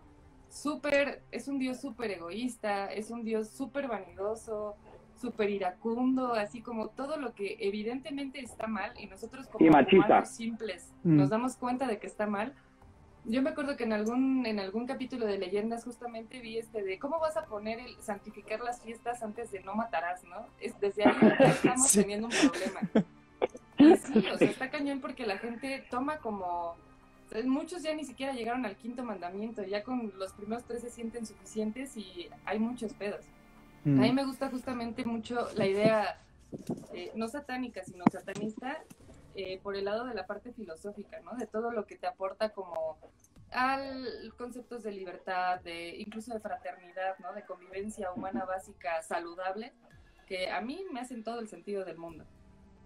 [0.50, 4.76] súper, es un Dios súper egoísta, es un Dios súper vanidoso,
[5.21, 10.29] súper iracundo, así como todo lo que evidentemente está mal y nosotros como Y humanos
[10.29, 11.17] simples Mm.
[11.17, 12.53] nos damos cuenta de que está mal.
[13.23, 16.97] Yo me acuerdo que en algún en algún capítulo de leyendas justamente vi este de
[16.97, 20.47] cómo vas a poner el santificar las fiestas antes de no matarás, ¿no?
[20.60, 22.01] Es desde ahí ya estamos Sí.
[22.01, 22.81] teniendo un problema.
[23.77, 26.75] Y sí, o sea, está cañón porque la gente toma como
[27.45, 31.25] muchos ya ni siquiera llegaron al quinto mandamiento, ya con los primeros tres se sienten
[31.25, 33.25] suficientes y hay muchos pedos.
[33.84, 34.00] Mm.
[34.00, 36.20] A mí me gusta justamente mucho la idea,
[36.94, 38.84] eh, no satánica, sino satanista,
[39.36, 41.36] eh, por el lado de la parte filosófica, ¿no?
[41.36, 42.98] De todo lo que te aporta como
[43.52, 47.34] al conceptos de libertad, de incluso de fraternidad, ¿no?
[47.34, 49.74] De convivencia humana básica saludable,
[50.26, 52.26] que a mí me hacen todo el sentido del mundo.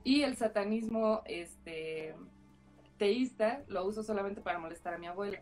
[0.03, 2.15] Y el satanismo, este,
[2.97, 5.41] teísta, lo uso solamente para molestar a mi abuela.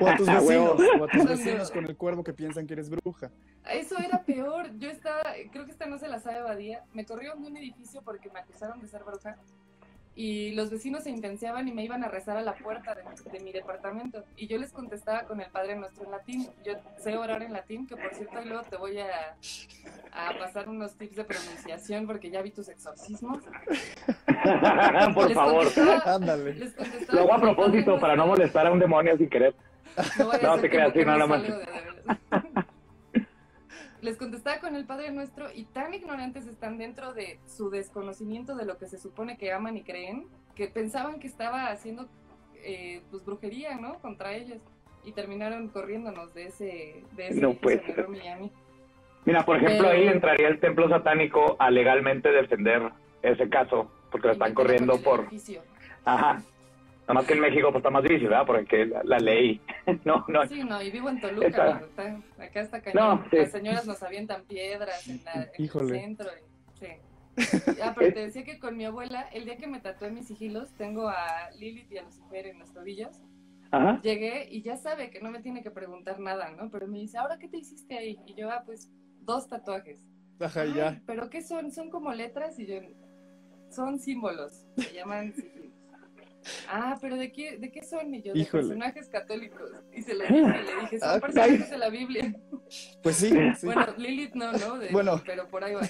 [0.00, 2.88] O a tus vecinos, o a tus vecinos con el cuervo que piensan que eres
[2.90, 3.30] bruja.
[3.70, 4.70] Eso era peor.
[4.78, 6.84] Yo estaba, creo que esta no se la sabe Badía.
[6.92, 9.36] Me corrieron de un edificio porque me acusaron de ser bruja.
[10.14, 13.40] Y los vecinos se intenseaban y me iban a rezar a la puerta de, de
[13.40, 14.24] mi departamento.
[14.36, 16.48] Y yo les contestaba con el Padre Nuestro en latín.
[16.64, 19.36] Yo sé orar en latín, que por cierto, luego te voy a,
[20.12, 23.42] a pasar unos tips de pronunciación porque ya vi tus exorcismos.
[25.14, 25.66] Por Les favor.
[26.04, 26.70] Ándale.
[27.10, 29.54] Lo hago a propósito para no molestar a un demonio sin querer.
[30.18, 31.42] No, No, te creas, sí, no, más.
[34.02, 38.66] Les contestaba con el Padre Nuestro y tan ignorantes están dentro de su desconocimiento de
[38.66, 42.08] lo que se supone que aman y creen, que pensaban que estaba haciendo
[42.64, 44.00] eh, pues brujería, ¿no?
[44.00, 44.58] Contra ellos.
[45.04, 48.08] Y terminaron corriéndonos de ese, de ese No puede ser.
[48.08, 48.50] mí.
[49.24, 52.90] Mira, por ejemplo, Pero- ahí entraría el templo satánico a legalmente defender
[53.22, 55.20] ese caso, porque lo están corriendo por...
[55.20, 55.62] edificio.
[56.04, 56.42] Ajá.
[57.12, 58.46] Nada más que en México pues está más difícil, ¿verdad?
[58.46, 59.60] Porque la, la ley...
[60.04, 60.46] No, no.
[60.46, 63.20] Sí, no, y vivo en Toluca, Está- está- acá está cañón.
[63.20, 63.36] No, sí.
[63.36, 65.94] Las señoras nos avientan piedras en, la, en Híjole.
[65.94, 66.28] el centro.
[66.30, 66.86] y- sí.
[67.82, 70.72] Ah, pero te decía que con mi abuela, el día que me tatué mis sigilos,
[70.74, 73.20] tengo a Lilith y a Lucifer en los tobillos.
[73.70, 74.00] Ajá.
[74.02, 76.70] Llegué y ya sabe que no me tiene que preguntar nada, ¿no?
[76.70, 78.18] Pero me dice, ¿ahora qué te hiciste ahí?
[78.26, 80.04] Y yo, ah, pues, dos tatuajes.
[80.40, 81.02] Ajá, y "Ay, ya.
[81.06, 81.70] ¿Pero qué son?
[81.70, 82.58] ¿Son como letras?
[82.58, 82.76] Y yo,
[83.70, 84.64] son símbolos.
[84.76, 85.72] Se llaman sigilos.
[86.68, 88.12] Ah, pero ¿de qué, de qué son?
[88.14, 89.70] Y yo, de personajes católicos.
[89.92, 92.34] Y se lo dije, y le dije, Ah, son personajes de la Biblia.
[93.02, 93.66] Pues sí, sí.
[93.66, 94.78] Bueno, Lilith no, ¿no?
[94.78, 95.20] De- Bueno.
[95.24, 95.82] Pero por ahí va.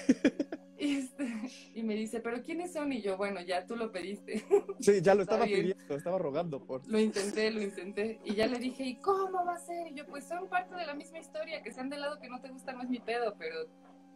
[0.78, 1.32] Y, este,
[1.74, 2.92] y me dice, ¿pero quiénes son?
[2.92, 4.44] Y yo, bueno, ya tú lo pediste.
[4.80, 5.60] Sí, ya lo estaba bien.
[5.60, 6.86] pidiendo, estaba rogando por.
[6.88, 8.20] Lo intenté, lo intenté.
[8.24, 9.86] Y ya le dije, ¿y cómo va a ser?
[9.88, 11.62] Y yo, pues son parte de la misma historia.
[11.62, 13.56] Que sean del lado que no te gusta no es mi pedo, pero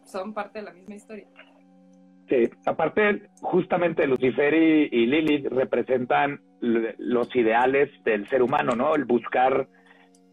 [0.04, 1.26] son parte de la misma historia.
[2.28, 8.96] Sí, aparte, justamente Lucifer y, y Lilith representan los ideales del ser humano, ¿no?
[8.96, 9.68] El buscar,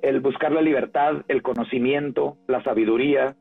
[0.02, 3.36] el buscar la libertad, el conocimiento, la sabiduría,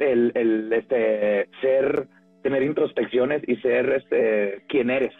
[0.00, 2.08] el, el este, ser,
[2.42, 5.14] tener introspecciones y ser este, quien eres.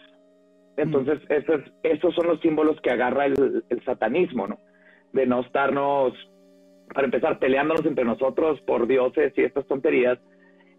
[0.76, 4.58] Entonces, esos, esos son los símbolos que agarra el, el satanismo, ¿no?
[5.12, 6.12] De no estarnos,
[6.92, 10.18] para empezar, peleándonos entre nosotros por dioses y estas tonterías,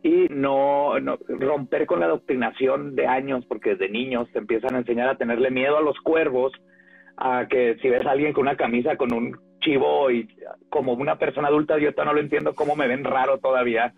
[0.05, 4.77] y no, no romper con la adoctrinación de años, porque desde niños te empiezan a
[4.77, 6.53] enseñar a tenerle miedo a los cuervos,
[7.17, 10.27] a que si ves a alguien con una camisa con un chivo y
[10.69, 13.95] como una persona adulta, yo no lo entiendo cómo me ven raro todavía.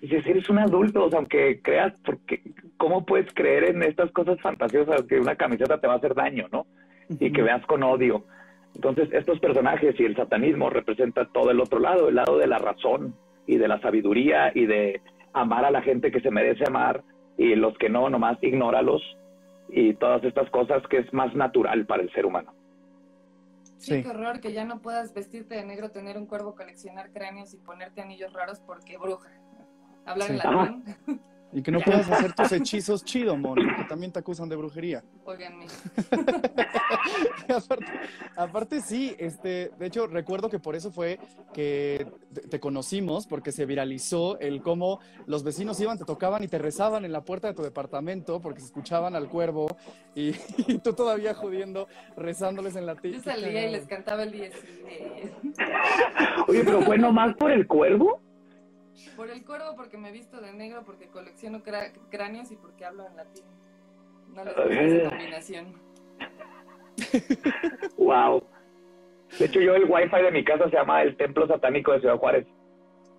[0.00, 2.40] Dices, eres un adulto, o sea, aunque creas, porque,
[2.78, 6.48] ¿cómo puedes creer en estas cosas fantasiosas que una camiseta te va a hacer daño,
[6.50, 6.64] no?
[7.10, 8.24] Y que veas con odio.
[8.74, 12.56] Entonces, estos personajes y el satanismo representa todo el otro lado, el lado de la
[12.56, 13.14] razón
[13.46, 17.02] y de la sabiduría y de amar a la gente que se merece amar
[17.36, 19.02] y los que no, nomás ignóralos
[19.68, 22.52] y todas estas cosas que es más natural para el ser humano.
[23.78, 24.02] Sí, Sí.
[24.02, 27.58] qué horror que ya no puedas vestirte de negro, tener un cuervo, coleccionar cráneos y
[27.58, 29.30] ponerte anillos raros porque bruja.
[30.04, 30.32] Hablar Sí.
[30.34, 30.84] en latín,
[31.52, 35.02] Y que no puedas hacer tus hechizos chido, Mon, porque también te acusan de brujería.
[35.24, 35.66] óiganme.
[37.48, 37.86] aparte,
[38.36, 41.18] aparte sí, este, de hecho recuerdo que por eso fue
[41.52, 42.06] que
[42.48, 47.04] te, conocimos, porque se viralizó el cómo los vecinos iban, te tocaban y te rezaban
[47.04, 49.66] en la puerta de tu departamento porque se escuchaban al cuervo
[50.14, 50.34] y,
[50.68, 53.12] y tú todavía jodiendo, rezándoles en latín.
[53.14, 54.54] Yo salía y les cantaba el 10
[56.48, 58.19] Oye, pero fue nomás por el cuervo.
[59.16, 63.06] Por el cuervo, porque me visto de negro, porque colecciono crá- cráneos y porque hablo
[63.06, 63.44] en latín.
[64.34, 65.74] No les gusta esa combinación.
[67.96, 68.42] Wow.
[69.38, 72.18] De hecho, yo el wifi de mi casa se llama el Templo Satánico de Ciudad
[72.18, 72.46] Juárez.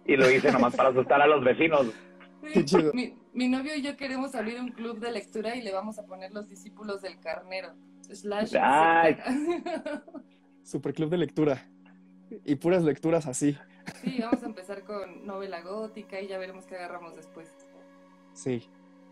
[0.05, 1.87] Y lo hice nomás para asustar a los vecinos.
[2.53, 2.91] Qué chido.
[2.93, 6.05] Mi, mi novio y yo queremos abrir un club de lectura y le vamos a
[6.05, 7.73] poner los discípulos del carnero.
[8.01, 8.51] Slash.
[10.63, 11.65] Super club de lectura.
[12.45, 13.57] Y puras lecturas así.
[14.03, 17.53] Sí, vamos a empezar con novela gótica y ya veremos qué agarramos después.
[18.33, 18.67] Sí.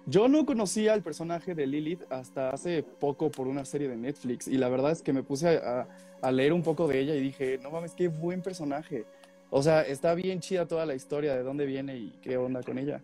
[0.05, 4.47] Yo no conocía al personaje de Lilith hasta hace poco por una serie de Netflix
[4.47, 5.88] y la verdad es que me puse a,
[6.21, 9.05] a leer un poco de ella y dije, no mames, qué buen personaje.
[9.51, 12.77] O sea, está bien chida toda la historia de dónde viene y qué onda con
[12.77, 13.01] ella.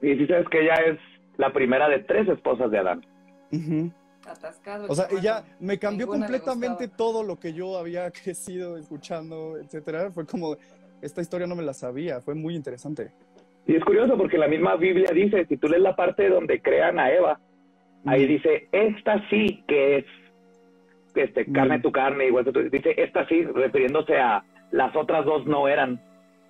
[0.00, 0.98] Y si sabes que ella es
[1.38, 3.06] la primera de tres esposas de Adán.
[3.52, 3.92] Ujú.
[4.26, 4.86] Atascado.
[4.88, 10.10] O sea, ella me cambió completamente todo lo que yo había crecido escuchando, etcétera.
[10.10, 10.56] Fue como,
[11.00, 13.10] esta historia no me la sabía, fue muy interesante.
[13.66, 16.98] Y es curioso porque la misma Biblia dice, si tú lees la parte donde crean
[16.98, 17.40] a Eva,
[18.04, 20.04] ahí dice, esta sí que es
[21.14, 21.52] este, Mm.
[21.52, 25.68] carne tu carne, igual que tú, dice, esta sí, refiriéndose a las otras dos no
[25.68, 26.00] eran.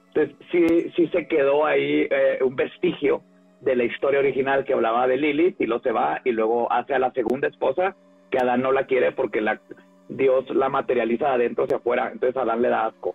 [0.09, 3.23] Entonces, sí, sí se quedó ahí eh, un vestigio
[3.63, 6.95] de la historia original que hablaba de Lilith y lo se va y luego hace
[6.95, 7.97] a la segunda esposa
[8.31, 9.61] que Adán no la quiere porque la,
[10.09, 13.15] Dios la materializa de adentro hacia afuera, entonces Adán le da asco.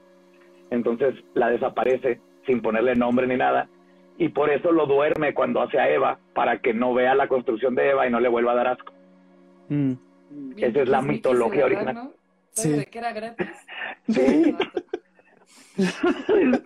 [0.69, 3.67] Entonces la desaparece sin ponerle nombre ni nada,
[4.17, 7.75] y por eso lo duerme cuando hace a Eva, para que no vea la construcción
[7.75, 8.93] de Eva y no le vuelva a dar asco.
[9.69, 9.93] Mm.
[10.57, 11.95] Esa es la mitología original.
[11.95, 12.11] ¿no?
[12.51, 12.71] Sí.
[12.71, 13.47] De que era gratis.
[14.07, 14.55] Sí.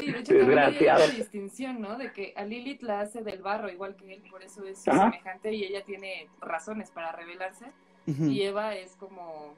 [0.00, 1.04] Sí, de hecho también hay Desgraciado.
[1.04, 1.98] una distinción, ¿no?
[1.98, 5.10] De que a Lilith la hace del barro igual que él, por eso es Ajá.
[5.10, 7.66] semejante y ella tiene razones para rebelarse.
[8.06, 9.54] Y Eva es como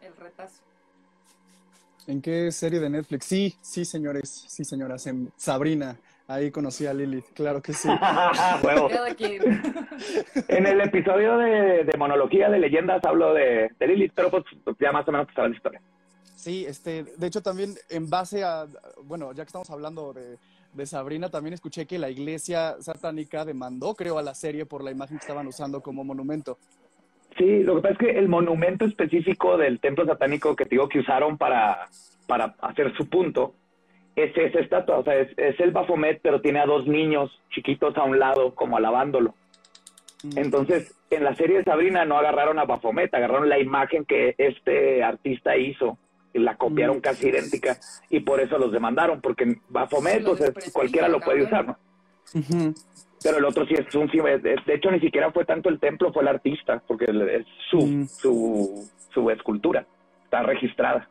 [0.00, 0.62] el retazo.
[2.06, 3.26] ¿En qué serie de Netflix?
[3.26, 5.06] Sí, sí, señores, sí, señoras.
[5.06, 7.88] En Sabrina, ahí conocí a Lilith, claro que sí.
[9.18, 9.42] Quien.
[10.48, 14.44] En el episodio de, de monología de leyendas hablo de, de Lilith, pero pues
[14.80, 15.82] ya más o menos te sabes la historia.
[16.42, 18.66] Sí, este, de hecho también en base a,
[19.04, 20.38] bueno, ya que estamos hablando de,
[20.72, 24.90] de Sabrina, también escuché que la iglesia satánica demandó, creo, a la serie por la
[24.90, 26.58] imagen que estaban usando como monumento.
[27.38, 30.88] Sí, lo que pasa es que el monumento específico del templo satánico que te digo
[30.88, 31.86] que usaron para,
[32.26, 33.54] para hacer su punto
[34.16, 37.96] es esa estatua, o sea, es, es el Baphomet, pero tiene a dos niños chiquitos
[37.96, 39.36] a un lado, como alabándolo.
[40.24, 40.38] Mm.
[40.38, 45.04] Entonces, en la serie de Sabrina no agarraron a Baphomet, agarraron la imagen que este
[45.04, 45.98] artista hizo
[46.34, 47.00] la copiaron Mm.
[47.00, 47.76] casi idéntica
[48.10, 49.44] y por eso los demandaron, porque
[50.34, 51.66] es- desprestigia, cualquiera lo puede usar.
[51.66, 51.78] ¿no?
[52.34, 52.74] Ujú.
[53.22, 56.12] Pero el otro sí es un de de hecho ni siquiera fue tanto el templo,
[56.12, 58.06] fue el artista, porque es su, Mm.
[58.08, 59.86] su, su escultura,
[60.24, 61.08] está registrada.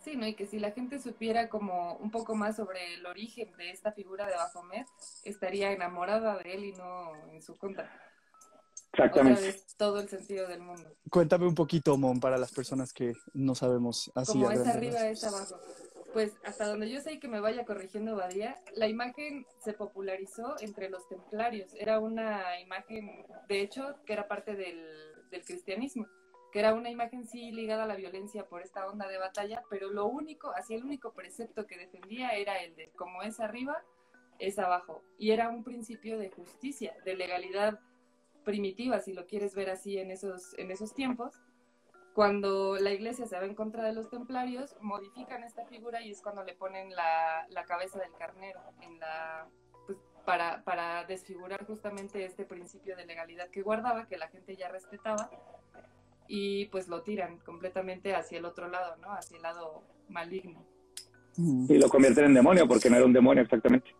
[0.00, 0.26] Sí, ¿no?
[0.26, 3.92] Y que si la gente supiera como un poco más sobre el origen de esta
[3.92, 4.86] figura de Baphomet,
[5.24, 7.90] estaría enamorada de él y no en su contra.
[8.88, 9.40] Otra Exactamente.
[9.42, 10.90] vez todo el sentido del mundo.
[11.10, 14.32] Cuéntame un poquito, Mon, para las personas que no sabemos así.
[14.32, 15.58] como es arriba, es abajo.
[16.12, 20.56] Pues hasta donde yo sé y que me vaya corrigiendo Badía, la imagen se popularizó
[20.60, 21.72] entre los templarios.
[21.74, 24.80] Era una imagen, de hecho, que era parte del,
[25.30, 26.06] del cristianismo,
[26.50, 29.90] que era una imagen sí ligada a la violencia por esta onda de batalla, pero
[29.90, 33.84] lo único, así el único precepto que defendía era el de como es arriba,
[34.38, 35.02] es abajo.
[35.18, 37.80] Y era un principio de justicia, de legalidad
[38.48, 41.34] primitiva, si lo quieres ver así en esos, en esos tiempos
[42.14, 46.20] cuando la iglesia se va en contra de los templarios, modifican esta figura y es
[46.20, 48.58] cuando le ponen la, la cabeza del carnero
[49.86, 54.68] pues, para, para desfigurar justamente este principio de legalidad que guardaba, que la gente ya
[54.68, 55.30] respetaba,
[56.26, 59.12] y pues lo tiran completamente hacia el otro lado, ¿no?
[59.12, 60.66] Hacia el lado maligno.
[61.36, 63.94] Y lo convierten en demonio, porque no era un demonio exactamente.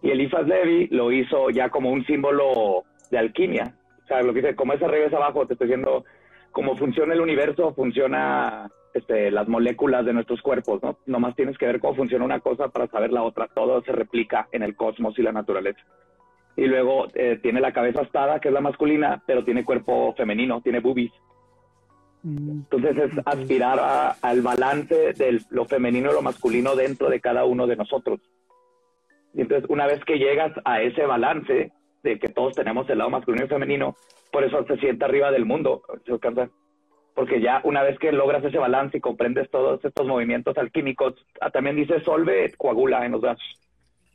[0.00, 3.76] Y Elifas Levi lo hizo ya como un símbolo de alquimia.
[4.04, 6.04] O sea, lo que dice, como es arriba es abajo, te estoy diciendo
[6.52, 10.98] cómo funciona el universo, funciona este, las moléculas de nuestros cuerpos, ¿no?
[11.06, 13.48] Nomás tienes que ver cómo funciona una cosa para saber la otra.
[13.48, 15.80] Todo se replica en el cosmos y la naturaleza.
[16.56, 20.60] Y luego eh, tiene la cabeza astada, que es la masculina, pero tiene cuerpo femenino,
[20.60, 21.10] tiene boobies.
[22.22, 22.50] Mm.
[22.70, 27.44] Entonces es aspirar a- al balance de lo femenino y lo masculino dentro de cada
[27.44, 28.20] uno de nosotros.
[29.34, 31.72] Y entonces una vez que llegas a ese balance
[32.04, 33.96] de que todos tenemos el lado masculino y femenino,
[34.30, 36.48] por eso se siente arriba del mundo, ¿se alcanza?
[37.14, 41.50] Porque ya una vez que logras ese balance y comprendes todos estos movimientos alquímicos, ah,
[41.50, 43.44] también dice solve, coagula en los brazos,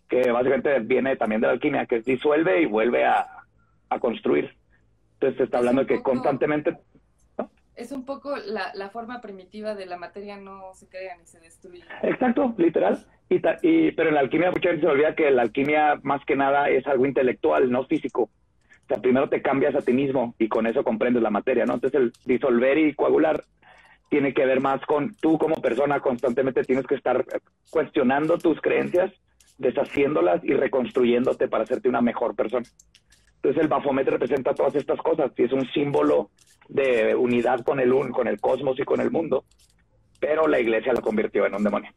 [0.07, 3.25] que básicamente viene también de la alquimia, que es disuelve y vuelve a,
[3.89, 4.55] a construir.
[5.13, 6.77] Entonces se está Es hablando de que poco- constantemente
[7.75, 11.39] Es un poco la, la forma primitiva de la materia no se crea ni se
[11.39, 11.83] destruye.
[12.03, 13.05] Exacto, literal.
[13.29, 16.35] Y, y, pero en la alquimia mucha gente se olvida que la alquimia más que
[16.35, 18.23] nada es algo intelectual, no físico.
[18.23, 21.75] O sea, primero te cambias a ti mismo y con eso comprendes la materia, ¿no?
[21.75, 23.43] Entonces el disolver y coagular
[24.09, 27.23] tiene que ver más con tú como persona constantemente tienes que estar
[27.69, 29.11] cuestionando tus creencias,
[29.59, 32.65] deshaciéndolas y reconstruyéndote para hacerte una mejor persona.
[33.35, 36.31] Entonces el Baphomet representa todas estas cosas y es un símbolo
[36.67, 39.43] de unidad con el, un- con el cosmos y con el mundo,
[40.19, 41.91] pero la iglesia lo convirtió en un demonio.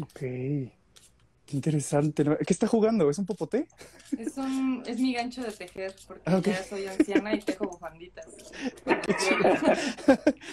[0.00, 0.22] Ok.
[1.48, 2.24] Qué interesante.
[2.24, 2.36] ¿no?
[2.36, 3.08] ¿Qué está jugando?
[3.08, 3.66] ¿Es un popote?
[4.18, 8.26] Es, un, es mi gancho de tejer, porque Ah, ya soy anciana y tejo bufanditas.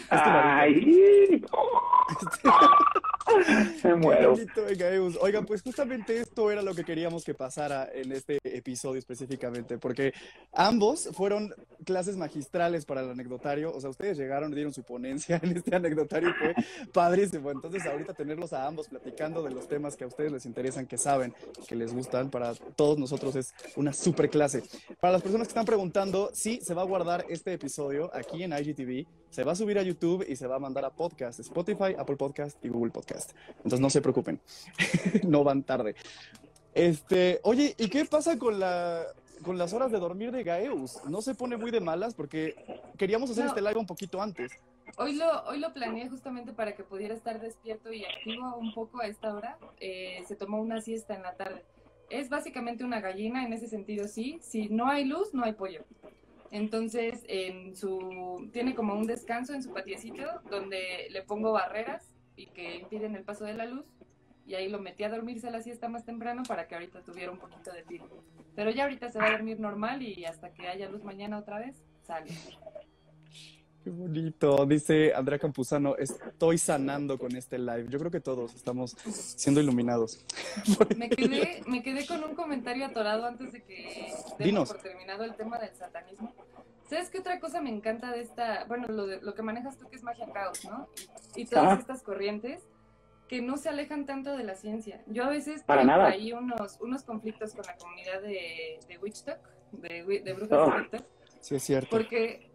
[0.10, 1.42] Ay,
[3.84, 4.36] me muero.
[5.20, 10.14] Oiga, pues justamente esto era lo que queríamos que pasara en este episodio específicamente, porque
[10.54, 11.54] ambos fueron
[11.84, 13.74] clases magistrales para el anecdotario.
[13.76, 16.56] O sea, ustedes llegaron, dieron su ponencia en este anecdotario y fue
[16.94, 17.52] padrísimo.
[17.52, 20.98] Entonces, ahorita tenerlos a ambos platicando de los temas que a ustedes les interesan, que
[20.98, 21.34] saben,
[21.68, 24.64] que les gustan, para todos nosotros es una super clase.
[25.00, 28.54] Para las personas que están preguntando, sí, se va a guardar este episodio aquí en
[28.54, 31.96] IGTV, se va a subir a YouTube y se va a mandar a podcast, Spotify,
[31.98, 33.32] Apple Podcast y Google Podcast.
[33.58, 34.40] Entonces no se preocupen,
[35.24, 35.96] no van tarde.
[36.74, 39.06] Este, oye, ¿y qué pasa con la
[39.44, 41.00] con las horas de dormir de Gaeus.
[41.08, 42.56] No se pone muy de malas porque
[42.98, 43.50] queríamos hacer No.
[43.50, 44.52] este live un poquito antes.
[44.98, 49.02] Hoy lo, hoy lo planeé justamente para que pudiera estar despierto y activo un poco
[49.02, 49.58] a esta hora.
[49.80, 51.64] Eh, se tomó una siesta en la tarde.
[52.10, 54.40] Es básicamente una gallina, en ese sentido sí.
[54.42, 55.84] Si no hay luz, no hay pollo.
[56.52, 62.48] Entonces, en su tiene como un descanso en su patiecito donde le pongo barreras y
[62.48, 63.86] que impiden el paso de la luz.
[64.48, 67.32] Y ahí lo metí a dormirse a la siesta más temprano para que ahorita tuviera
[67.32, 68.08] un poquito de tiro.
[68.56, 71.60] Pero ya ahorita se va a dormir normal y hasta que haya luz mañana otra
[71.60, 72.32] vez, sale.
[73.86, 74.66] Qué bonito.
[74.66, 77.86] Dice Andrea Campuzano, estoy sanando con este live.
[77.88, 80.26] Yo creo que todos estamos siendo iluminados.
[80.98, 85.36] Me quedé, me quedé con un comentario atorado antes de que demos por terminado el
[85.36, 86.34] tema del satanismo.
[86.90, 89.88] ¿Sabes qué otra cosa me encanta de esta, bueno, lo, de, lo que manejas tú
[89.88, 90.90] que es magia caos, ¿no?
[91.36, 92.64] Y, todas estas corrientes
[93.28, 95.04] que no se alejan tanto de la ciencia.
[95.06, 96.10] Yo a veces Para tengo nada.
[96.10, 99.40] ahí unos, unos conflictos con la comunidad de, de Witch Talk,
[99.74, 100.92] de, de brujas Oh.
[100.92, 101.04] de
[101.40, 101.90] Sí, es cierto.
[101.92, 102.50] porque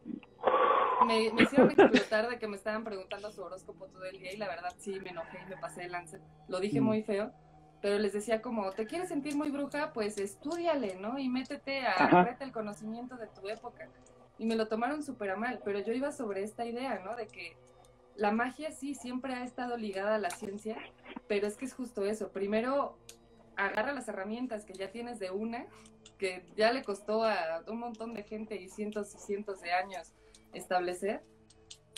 [1.07, 4.37] me, me hicieron explotar de que me estaban preguntando su horóscopo todo el día y
[4.37, 6.21] la verdad sí me enojé y me pasé de lance.
[6.49, 6.85] Lo dije Mm.
[6.85, 7.33] muy feo,
[7.81, 9.93] pero les decía como, ¿te quieres sentir muy bruja?
[9.93, 11.19] Pues estudiale, ¿no?
[11.19, 13.89] Y métete a el conocimiento de tu época.
[14.39, 17.15] Y me lo tomaron súper a mal, pero yo iba sobre esta idea, ¿no?
[17.17, 17.57] De que
[18.15, 20.77] la magia sí siempre ha estado ligada a la ciencia,
[21.29, 22.31] pero es que es justo eso.
[22.33, 22.99] Primero,
[23.57, 25.67] agarra las herramientas que ya tienes de una,
[26.19, 30.13] que ya le costó a un montón de gente y cientos y cientos de años
[30.55, 31.23] establecer,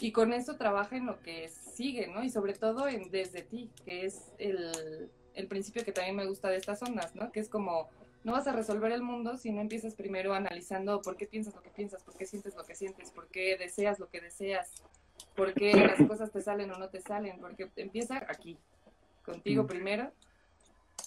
[0.00, 2.24] y con eso trabaja en lo que sigue, ¿no?
[2.24, 6.48] Y sobre todo en desde ti, que es el, el principio que también me gusta
[6.48, 7.30] de estas ondas, ¿no?
[7.30, 7.88] Que es como,
[8.24, 11.62] no vas a resolver el mundo si no empiezas primero analizando por qué piensas lo
[11.62, 14.82] que piensas, por qué sientes lo que sientes, por qué deseas lo que deseas,
[15.36, 18.58] por qué las cosas te salen o no te salen, porque empieza aquí,
[19.24, 19.66] contigo Mm.
[19.68, 20.10] primero.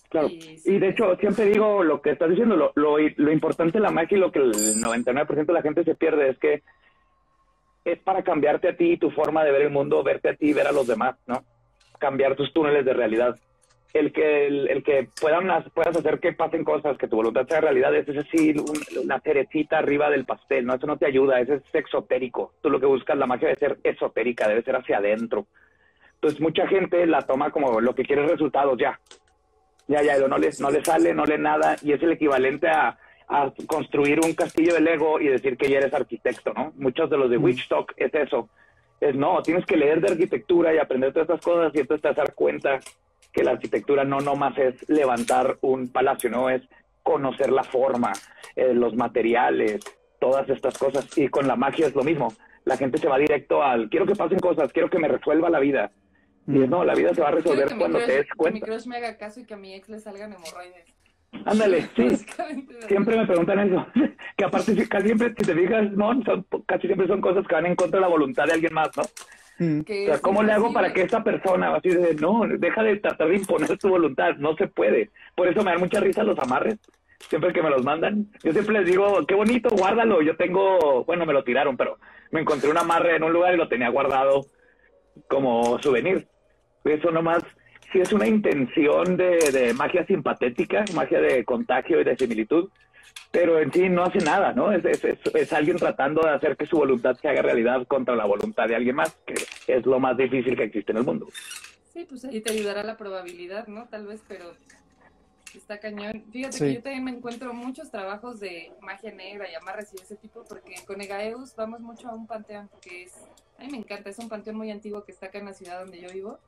[0.09, 0.27] Claro.
[0.29, 3.83] Y, Y de hecho, siempre digo lo que estás diciendo, lo, lo, lo importante de
[3.83, 6.63] la magia y lo que el 99% de la gente se pierde es que
[7.85, 10.67] es para cambiarte a ti tu forma de ver el mundo, verte a ti ver
[10.67, 11.43] a los demás, ¿no?
[11.99, 13.37] Cambiar tus túneles de realidad.
[13.93, 17.61] El que, el, el que puedan, puedas hacer que pasen cosas, que tu voluntad sea
[17.61, 20.73] realidad, es así un- una cerecita arriba del pastel, ¿no?
[20.73, 22.51] Eso no te ayuda, eso es exotérico.
[22.61, 25.45] Tú lo que buscas, la magia debe ser esotérica, debe ser hacia adentro.
[26.15, 28.99] Entonces mucha gente la toma como lo que quiere es resultados ya.
[29.87, 32.97] Ya, ya, no le, no le sale, no le nada, y es el equivalente a,
[33.27, 36.73] a construir un castillo de Lego y decir que ya eres arquitecto, ¿no?
[36.75, 37.43] Muchos de los de Mm.
[37.43, 38.49] Witch Talk es eso.
[39.01, 42.07] Es no, tienes que leer de arquitectura y aprender todas estas cosas y entonces te
[42.09, 42.79] vas a dar cuenta
[43.33, 46.61] que la arquitectura no nomás es levantar un palacio, no es
[47.03, 48.13] conocer la forma,
[48.55, 49.81] eh, los materiales,
[50.19, 51.17] todas estas cosas.
[51.17, 52.33] Y con la magia es lo mismo.
[52.63, 55.59] La gente se va directo al quiero que pasen cosas, quiero que me resuelva la
[55.59, 55.91] vida.
[56.47, 56.71] Y es, Mm.
[56.71, 58.65] no, la vida se va a resolver cuando te des que mi cuenta.
[58.67, 60.94] crush me haga caso y que a mi ex le salgan hemorroides.
[61.45, 62.07] Ándale, sí.
[62.87, 63.85] Siempre me preguntan eso.
[64.37, 67.55] Que aparte, si- casi siempre, si te fijas, no, son, casi siempre son cosas que
[67.55, 69.03] van en contra de la voluntad de alguien más, ¿no?
[69.59, 69.79] Mm.
[69.79, 73.29] O sea, ¿cómo le hago para que esta persona, así de, no, deja de tratar
[73.29, 74.35] de imponer tu voluntad?
[74.37, 75.11] No se puede.
[75.35, 76.77] Por eso me dan mucha risa los amarres.
[77.29, 80.21] Siempre que me los mandan, yo siempre les digo, qué bonito, guárdalo.
[80.21, 81.97] Yo tengo, bueno, me lo tiraron, pero
[82.31, 84.41] me encontré un amarre en un lugar y lo tenía guardado
[85.29, 86.27] como souvenir.
[86.83, 87.43] Eso nomás,
[87.95, 92.69] si es una intención de, de magia simpatética, magia de contagio y de similitud,
[93.31, 94.69] pero en sí no hace nada, ¿no?
[94.73, 98.13] Es, es, es, es alguien tratando de hacer que su voluntad se haga realidad contra
[98.17, 99.35] la voluntad de alguien más, que
[99.67, 101.29] es lo más difícil que existe en el mundo.
[101.93, 103.87] Sí, pues ahí te ayudará la probabilidad, ¿no?
[103.87, 104.51] Tal vez, pero
[105.55, 106.25] está cañón.
[106.33, 106.65] Fíjate Sí.
[106.65, 110.43] que yo también me encuentro muchos trabajos de magia negra y amarres y ese tipo,
[110.43, 113.13] porque con Egaeus vamos mucho a un panteón que es,
[113.57, 115.79] a mí me encanta, es un panteón muy antiguo que está acá en la ciudad
[115.79, 116.39] donde yo vivo.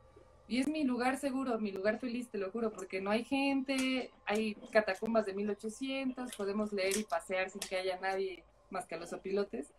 [0.48, 4.12] Y es mi lugar seguro, mi lugar feliz, te lo juro, porque no hay gente,
[4.26, 8.98] hay catacumbas de 1800, podemos leer y pasear sin que haya nadie más que a
[8.98, 9.74] los opilotes.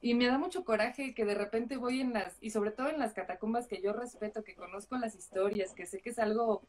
[0.00, 2.98] Y me da mucho coraje que de repente voy en las, y sobre todo en
[2.98, 6.62] las catacumbas que yo respeto, que conozco las historias, que sé que es algo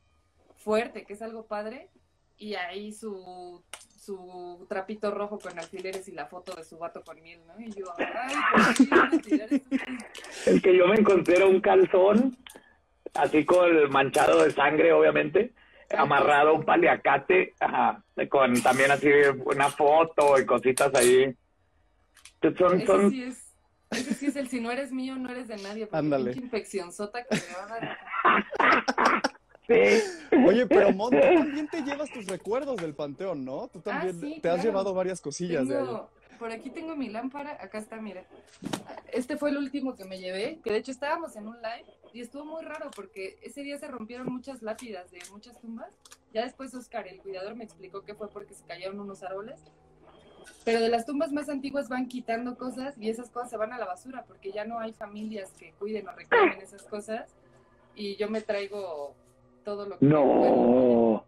[0.57, 1.89] fuerte, que es algo padre,
[2.37, 3.61] y ahí su,
[3.97, 7.59] su trapito rojo con alfileres y la foto de su vato con miel, ¿no?
[7.59, 9.75] Y yo, ay, ¿por qué van a tirar esto?
[10.45, 12.37] El que yo me encontré era un calzón,
[13.15, 15.53] así con el manchado de sangre, obviamente,
[15.95, 19.09] amarrado a un paliacate, ajá, con también así
[19.45, 21.35] una foto y cositas ahí.
[22.57, 23.55] Son, Ese son, sí es,
[23.89, 26.33] ese sí es el si no eres mío, no eres de nadie, Ándale.
[26.33, 29.21] infección sota que me va a dar.
[29.67, 30.37] sí.
[30.45, 33.67] Oye, pero Mon, tú también te llevas tus recuerdos del panteón, ¿no?
[33.69, 34.69] Tú también Ah, sí, te has claro.
[34.69, 35.87] llevado varias cosillas de ahí.
[36.39, 38.23] Por aquí tengo mi lámpara, acá está, mira.
[39.11, 42.21] Este fue el último que me llevé, que de hecho estábamos en un live y
[42.21, 45.91] estuvo muy raro porque ese día se rompieron muchas lápidas de muchas tumbas.
[46.33, 49.63] Ya después Oscar, el cuidador, me explicó que fue porque se cayeron unos árboles.
[50.63, 53.77] Pero de las tumbas más antiguas van quitando cosas y esas cosas se van a
[53.77, 57.35] la basura porque ya no hay familias que cuiden o reclamen esas cosas.
[57.95, 59.15] Y yo me traigo
[59.63, 60.05] todo lo que...
[60.05, 61.23] No.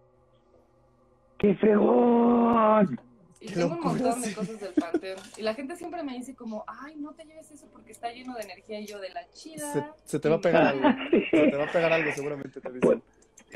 [1.37, 3.06] ¡Qué fregón!
[3.39, 5.17] Y Qué tengo un montón de cosas del panteón.
[5.37, 8.33] Y la gente siempre me dice como, ay, no te lleves eso porque está lleno
[8.35, 8.79] de energía.
[8.79, 9.71] Y yo, de la chida.
[9.73, 10.89] Se, se te va a pegar algo.
[11.31, 13.01] Se te va a pegar algo, seguramente te dicen.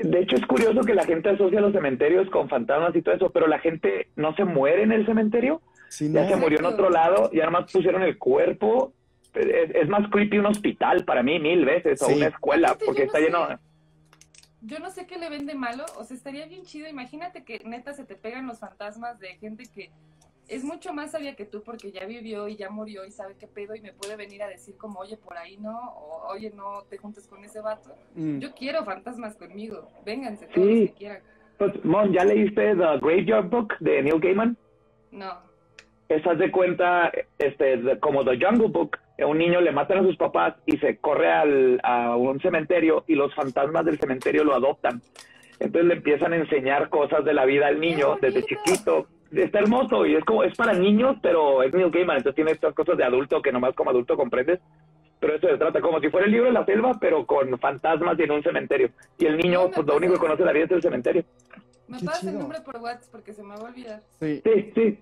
[0.04, 3.30] De hecho, es curioso que la gente asocia los cementerios con fantasmas y todo eso,
[3.32, 5.62] pero la gente no se muere en el cementerio.
[5.90, 6.30] Sí, Ya no.
[6.30, 8.94] se murió en otro lado, ya nomás pusieron el cuerpo.
[9.34, 13.20] Es, es más creepy un hospital para mí mil veces, o una escuela, porque está
[13.20, 13.60] no lleno...
[14.62, 16.88] Yo no sé qué le ven de malo, o sea, estaría bien chido.
[16.88, 19.90] Imagínate que neta se te pegan los fantasmas de gente que
[20.48, 23.48] es mucho más sabia que tú porque ya vivió y ya murió y sabe qué
[23.48, 26.84] pedo y me puede venir a decir como, oye, por ahí no, o oye, no
[26.90, 27.96] te juntes con ese vato.
[28.16, 28.40] Mm.
[28.40, 30.80] Yo quiero fantasmas conmigo, vénganse todos Sí.
[30.82, 31.22] los que quieran.
[31.58, 34.58] Pues, Mon, ¿ya leíste The Graveyard Book de Neil Gaiman?
[35.12, 35.40] No,
[36.12, 37.10] Esas de cuenta,
[37.40, 40.98] este, de- como The Jungle Book, un niño le matan a sus papás y se
[40.98, 45.02] corre al, a un cementerio y los fantasmas del cementerio lo adoptan.
[45.60, 49.08] Entonces le empiezan a enseñar cosas de la vida al niño ¡Qué desde chiquito.
[49.32, 52.74] Está hermoso y es como, es para niños, pero es Neil Gaiman, entonces tiene estas
[52.74, 54.60] cosas de adulto que nomás como adulto comprendes.
[55.22, 58.20] Pero eso se trata como si fuera el libro de la selva, pero con fantasmas
[58.20, 58.90] y en un cementerio.
[59.18, 61.24] Y el niño, pues lo único que conoce la vida es el cementerio.
[61.88, 64.02] me pasa el nombre por WhatsApp porque se me va a olvidar.
[64.20, 64.42] Sí.
[64.44, 65.00] Sí, sí.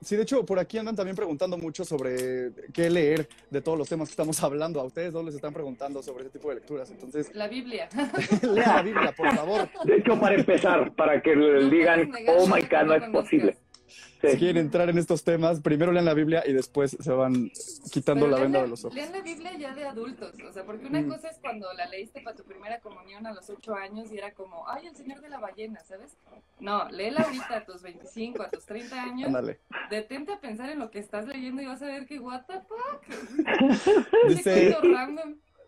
[0.00, 3.88] Sí, de hecho, por aquí andan también preguntando mucho sobre qué leer de todos los
[3.88, 4.80] temas que estamos hablando.
[4.80, 6.90] A ustedes dos les están preguntando sobre ese tipo de lecturas.
[6.90, 7.88] Entonces, La Biblia.
[8.42, 9.68] lea la Biblia, por favor.
[9.84, 13.56] De hecho, para empezar, para que le No digan, oh my God, no es conozcas.
[13.88, 14.20] Posible.
[14.20, 14.38] Si Sí.
[14.38, 17.50] quieren entrar en estos temas, primero lean la Biblia y después se van
[17.90, 18.94] quitando Pero la venda la- de los ojos.
[18.94, 21.08] Lean la Biblia ya de adultos, o sea, porque una Mm.
[21.08, 24.32] cosa es cuando la leíste para tu primera comunión a los ocho años y era
[24.34, 26.16] como, ay, el Señor de la ballena, ¿sabes?
[26.60, 29.60] No, léela ahorita a tus 25, a tus 30 años, Ándale.
[29.90, 32.60] detente a pensar en lo que estás leyendo y vas a ver que, what the
[32.60, 33.38] fuck,
[34.28, 34.76] Dice,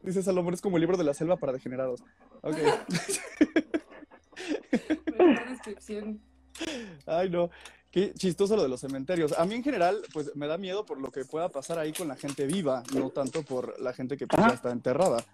[0.03, 2.03] dice Salomón, es como el libro de la selva para degenerados.
[2.43, 2.57] Ok.
[5.49, 6.21] Descripción.
[7.07, 7.51] Ay, no.
[7.91, 9.37] Qué chistoso lo de los cementerios.
[9.37, 12.07] A mí en general, pues me da miedo por lo que pueda pasar ahí con
[12.07, 15.25] la gente viva, no tanto por la gente que pues, ya está enterrada.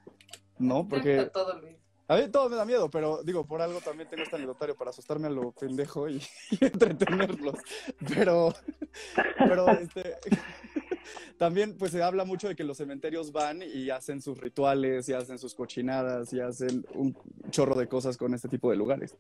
[0.59, 0.89] ¿No?
[0.89, 1.31] Porque
[2.09, 4.91] a mí todo me da miedo, pero digo, por algo también tengo este anecdotario para
[4.91, 7.57] asustarme a lo pendejo y, y entretenerlos.
[8.09, 8.55] Pero,
[9.39, 10.17] pero este,
[11.39, 15.15] también pues se habla mucho de que los cementerios van y hacen sus rituales y
[15.15, 17.17] hacen sus cochinadas y hacen un
[17.51, 19.17] chorro de cosas con este tipo de lugares.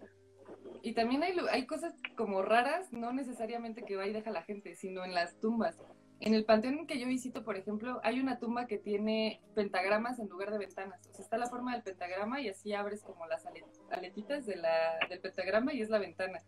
[0.86, 4.76] Y también hay, hay cosas como raras, no necesariamente que va y deja la gente,
[4.76, 5.76] sino en las tumbas.
[6.20, 10.28] En el panteón que yo visito, por ejemplo, hay una tumba que tiene pentagramas en
[10.28, 11.04] lugar de ventanas.
[11.10, 14.54] O sea, está la forma del pentagrama y así abres como las ale- aletitas de
[14.54, 16.38] la, del pentagrama y es la ventana.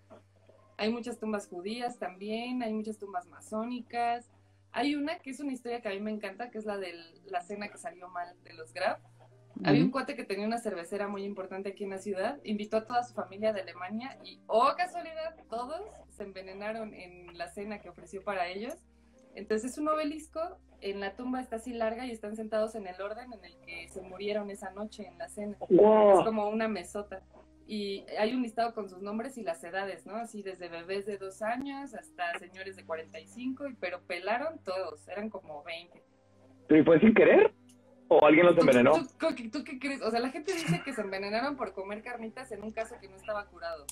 [0.76, 4.30] Hay muchas tumbas judías también, hay muchas tumbas masónicas.
[4.70, 6.94] Hay una que es una historia que a mí me encanta, que es la de
[7.24, 9.00] la cena que salió mal de los Graf.
[9.64, 12.84] Había un cuate que tenía una cervecera muy importante aquí en la ciudad, invitó a
[12.86, 15.80] toda su familia de Alemania y, oh casualidad, todos
[16.10, 18.74] se envenenaron en la cena que ofreció para ellos.
[19.34, 20.40] Entonces es un obelisco,
[20.80, 23.88] en la tumba está así larga y están sentados en el orden en el que
[23.88, 25.56] se murieron esa noche en la cena.
[25.68, 26.24] Es Wow.
[26.24, 27.22] como una mesota.
[27.66, 30.16] Y hay un listado con sus nombres y las edades, ¿no?
[30.16, 35.28] Así desde bebés de dos años hasta señores de 45, y- pero pelaron todos, eran
[35.28, 36.02] como 20.
[36.70, 37.52] ¿Y fue sin querer?
[38.08, 38.92] ¿O alguien los ¿Tú- envenenó?
[38.92, 40.00] ¿Tú, tú- tú qué crees?
[40.02, 43.08] O sea, la gente dice que se envenenaron por comer carnitas en un caso que
[43.08, 43.84] no estaba curado.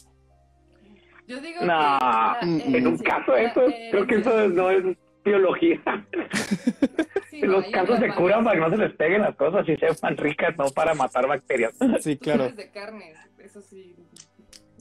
[1.26, 1.72] Yo digo No, que...
[1.72, 3.60] la en En un caso la eso,
[3.90, 4.84] creo que eso no es
[5.24, 5.82] biología.
[7.30, 9.68] sí, En no, los casos se curan para que no se les peguen las cosas
[9.68, 11.74] y sean ricas, no para matar bacterias.
[12.00, 12.50] Sí, claro.
[12.52, 13.96] de carnes, eso sí.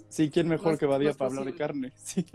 [0.08, 1.92] Sí, ¿quién mejor que Badía para hablar de carne?
[1.98, 2.26] Sí.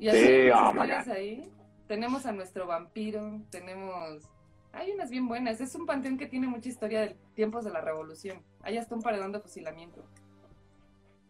[0.00, 1.50] Y así Sí, oh my historias ahí.
[1.86, 4.22] Tenemos a nuestro vampiro, tenemos...
[4.78, 5.60] Hay unas bien buenas.
[5.60, 8.38] Es un panteón que tiene mucha historia de tiempos de la revolución.
[8.62, 10.04] Hay hasta un paredón de fusilamiento.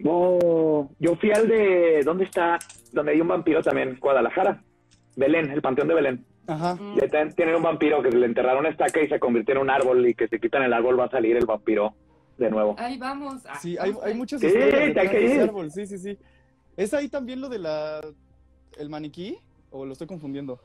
[0.05, 2.59] Oh, yo fui al de, ¿dónde está?
[2.93, 4.63] Donde hay un vampiro también, Guadalajara.
[5.17, 6.25] Belén, el panteón de Belén.
[6.47, 6.75] Ajá.
[6.77, 6.99] Mm.
[6.99, 10.07] Y tienen un vampiro que le enterraron una estaca y se convirtió en un árbol
[10.07, 11.95] y que si quitan el árbol va a salir el vampiro
[12.37, 12.77] de nuevo.
[12.79, 13.45] Ahí vamos.
[13.47, 15.41] Ah, Sí, hay, hay muchas Sí, historias hay que de ese ir.
[15.43, 15.71] árbol.
[15.71, 16.19] Sí, sí, sí.
[16.77, 18.01] ¿Es ahí también lo de la
[18.79, 19.39] el maniquí?
[19.71, 20.61] ¿O lo estoy confundiendo?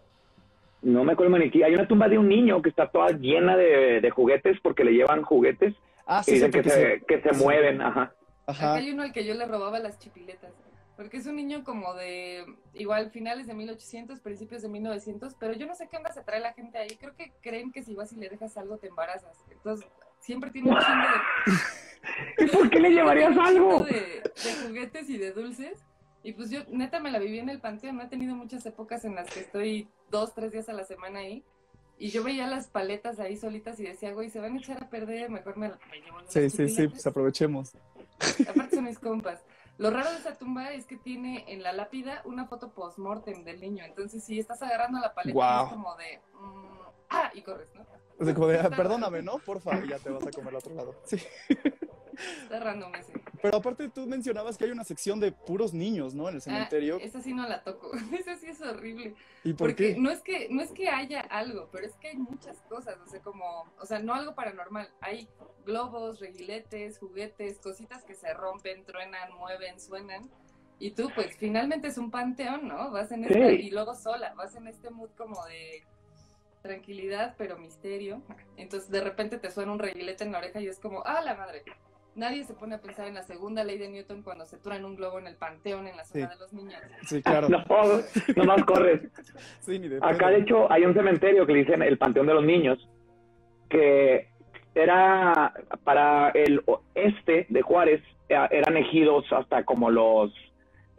[0.84, 1.64] No me acuerdo maniquí.
[1.64, 4.92] Hay una tumba de un niño que está toda llena de, de juguetes porque le
[4.92, 5.74] llevan juguetes
[6.06, 7.82] Ah, y sí, sí, dicen que se, que se mueven.
[7.82, 8.14] Ajá.
[8.46, 8.72] Ajá.
[8.72, 10.52] Acá hay uno al que yo le robaba las chipiletas.
[10.96, 15.66] Porque es un niño como de, igual, finales de 1800, principios de 1900, pero yo
[15.66, 16.96] no sé qué onda se trae la gente ahí.
[17.00, 19.44] Creo que creen que si vas y le dejas algo te embarazas.
[19.50, 19.88] Entonces,
[20.20, 22.46] siempre tiene un chingo de...
[22.46, 23.86] ¿Y por qué le llevarías tiene un chingo algo?
[23.86, 25.84] De, de juguetes y de dulces.
[26.22, 29.04] Y pues yo neta me la viví en el panteón, no he tenido muchas épocas
[29.04, 31.44] en las que estoy dos, tres días a la semana ahí.
[31.98, 34.90] Y yo veía las paletas ahí solitas y decía, güey, se van a echar a
[34.90, 36.92] perder, mejor me, me llevo Sí, sí, sí, chupilates".
[36.92, 37.72] pues aprovechemos.
[38.48, 39.42] Aparte son mis compas.
[39.78, 43.60] Lo raro de esa tumba es que tiene en la lápida una foto post-mortem del
[43.60, 43.84] niño.
[43.86, 46.20] Entonces, si estás agarrando la paleta, es como de.
[46.40, 47.86] mm, ah, y corres, ¿no?
[48.20, 49.40] O sea, como de, "Ah, Está perdóname, ¿no?
[49.40, 50.96] Porfa, y ya te vas a comer al otro lado.
[51.06, 51.18] Sí.
[52.44, 53.14] Está random ese.
[53.44, 56.30] Pero aparte tú mencionabas que hay una sección de puros niños, ¿no?
[56.30, 56.96] En el cementerio.
[57.02, 57.92] Ah, esa sí no la toco.
[58.18, 59.16] Esa sí es horrible.
[59.44, 60.00] ¿Y por Porque qué?
[60.00, 63.06] no es que no es que haya algo, pero es que hay muchas cosas, o
[63.06, 65.28] sea, como, o sea, no algo paranormal, hay
[65.66, 70.30] globos, reguiletes, juguetes, cositas que se rompen, truenan, mueven, suenan.
[70.80, 72.92] Y tú, pues, finalmente es un panteón, ¿no?
[72.92, 73.56] Vas en esta, Sí.
[73.56, 75.84] y luego sola, vas en este mood como de
[76.62, 78.22] tranquilidad, pero misterio.
[78.56, 81.36] Entonces, de repente te suena un reguilete en la oreja y es como, ¡ah, la
[81.36, 81.64] madre!
[82.16, 84.96] Nadie se pone a pensar en la segunda ley de Newton cuando se truena un
[84.96, 86.34] globo en el panteón en la zona Sí.
[86.34, 86.82] de los niños.
[87.08, 87.50] Sí, claro.
[87.50, 87.64] No,
[88.36, 89.02] nomás corres.
[89.62, 92.34] Sí, ni de Acá, de hecho, hay un cementerio que le dicen el Panteón de
[92.36, 92.88] los Niños,
[93.70, 94.28] que
[94.76, 95.54] era
[95.84, 100.32] para el oeste de Juárez, eh, eran ejidos hasta como los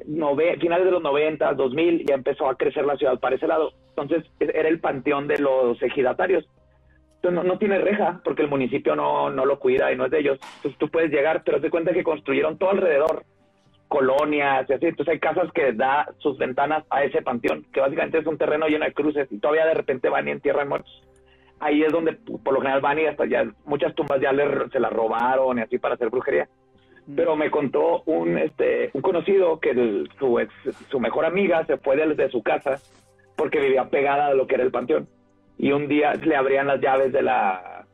[0.06, 3.72] nove- finales de los 90, 2000, ya empezó a crecer la ciudad para ese lado.
[3.90, 6.44] Entonces, e- era el panteón de los ejidatarios.
[7.30, 10.20] No, no tiene reja, porque el municipio no, no lo cuida y no es de
[10.20, 10.38] ellos.
[10.56, 13.24] Entonces, tú puedes llegar, pero te cuenta que construyeron todo alrededor
[13.88, 14.86] colonias y así.
[14.86, 18.66] Entonces hay casas que da sus ventanas a ese panteón, que básicamente es un terreno
[18.66, 21.02] lleno de cruces y todavía de repente van y entierran muertos.
[21.60, 24.80] Ahí es donde por lo general van y hasta ya muchas tumbas ya le- se
[24.80, 26.48] las robaron y así para hacer brujería.
[27.06, 27.14] Mm.
[27.14, 30.52] Pero me contó un este un conocido que el- su ex,
[30.90, 32.80] su mejor amiga se fue de, de su casa
[33.36, 35.06] porque vivía pegada a lo que era el panteón
[35.58, 37.86] y un día le abrían las llaves de la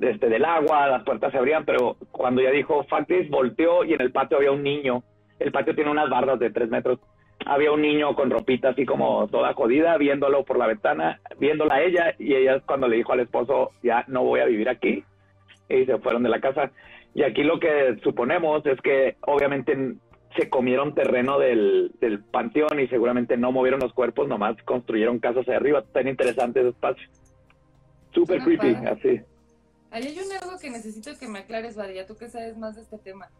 [0.00, 4.00] este, del agua, las puertas se abrían, pero cuando ya dijo Factis, volteó y en
[4.00, 5.02] el patio había un niño.
[5.38, 6.98] El patio tiene unas bardas de tres metros.
[7.44, 11.82] Había un niño con ropita así como toda jodida, viéndolo por la ventana, viéndola a
[11.82, 15.04] ella, y ella cuando le dijo al esposo, ya no voy a vivir aquí,
[15.68, 16.70] y se fueron de la casa.
[17.14, 19.96] Y aquí lo que suponemos es que obviamente
[20.36, 25.48] se comieron terreno del, del panteón y seguramente no movieron los cuerpos, nomás construyeron casas
[25.48, 25.82] arriba.
[25.92, 27.08] Tan interesante ese espacio.
[28.12, 28.90] Súper Suena creepy, padre.
[28.90, 29.20] así.
[29.90, 32.82] Ahí hay un algo que necesito que me aclares, Badía, tú que sabes más de
[32.82, 33.30] este tema.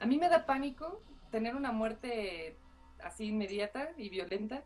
[0.00, 2.56] A mí me da pánico tener una muerte
[3.02, 4.64] así inmediata y violenta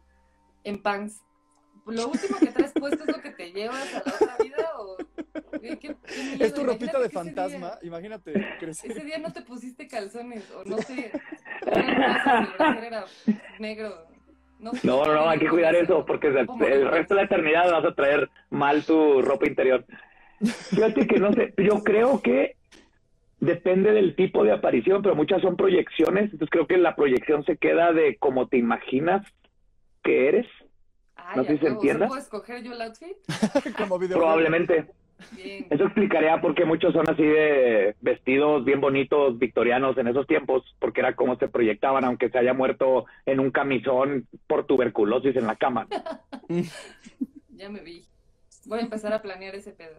[0.65, 1.23] en pants.
[1.87, 4.97] ¿Lo último que traes puesto es lo que te llevas a la otra vida o
[5.61, 5.97] qué?
[6.41, 8.91] Es tu ropita Imagínate de fantasma, día- imagínate crecer.
[8.93, 11.13] Ese día no te pusiste calzones o no sé,
[11.67, 13.05] era
[13.59, 14.07] negro.
[14.59, 17.27] No, sé, No, no, hay que cuidar eso porque el, ¿Cómo el resto de la
[17.27, 19.85] eternidad vas a traer mal tu ropa interior.
[20.71, 22.57] Fíjate que no sé, yo creo que
[23.41, 27.57] depende del tipo de aparición, pero muchas son proyecciones, entonces creo que la proyección se
[27.59, 29.27] queda de cómo te imaginas
[30.03, 30.47] que eres,
[31.37, 32.07] No sé si se entienda.
[32.07, 33.17] ¿Puedo escoger yo el outfit?
[33.79, 34.19] Como video.
[34.19, 34.87] probablemente.
[35.33, 35.67] Bien.
[35.71, 40.63] Eso explicaría por qué muchos son así de vestidos bien bonitos, victorianos en esos tiempos,
[40.81, 45.47] porque era como se proyectaban, aunque se haya muerto en un camisón por tuberculosis en
[45.47, 45.87] la cama.
[47.57, 48.05] Ya me vi.
[48.67, 49.95] Voy a empezar a planear ese pedo.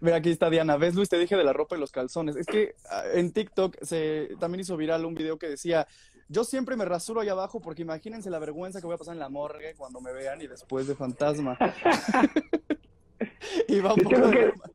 [0.00, 0.76] Mira, aquí está Diana.
[0.76, 1.08] ¿Ves, Luis?
[1.08, 2.36] Te dije de la ropa y los calzones.
[2.36, 5.86] Es que ah, en TikTok se también hizo viral un video que decía,
[6.28, 9.20] yo siempre me rasuro ahí abajo porque imagínense la vergüenza que voy a pasar en
[9.20, 11.58] la morgue cuando me vean y después de fantasma.
[13.68, 14.72] y va un Yo poco creo que- la mano.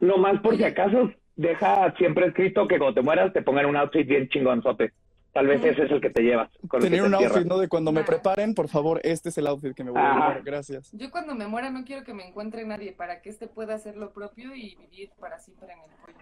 [0.00, 3.76] No más por si acaso, deja siempre escrito que cuando te mueras te pongan un
[3.76, 4.92] outfit bien chingonzote.
[5.32, 6.50] Tal vez ese es el que te llevas.
[6.68, 7.46] Con el que Tener te un outfit.
[7.46, 7.58] ¿no?
[7.58, 10.42] De cuando me preparen, por favor, este es el outfit que me voy a llevar.
[10.42, 10.90] Gracias.
[10.92, 13.96] Yo cuando me muera no quiero que me encuentre nadie para que éste pueda hacer
[13.96, 16.18] lo propio y vivir para siempre en el pollo.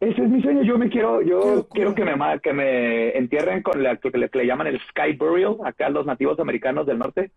[0.00, 0.62] Ese es mi sueño.
[0.62, 4.28] Yo me quiero, yo quiero que me, que me entierren con la, lo que le,
[4.28, 5.56] que le llaman el sky burial.
[5.64, 7.30] Acá los nativos americanos del norte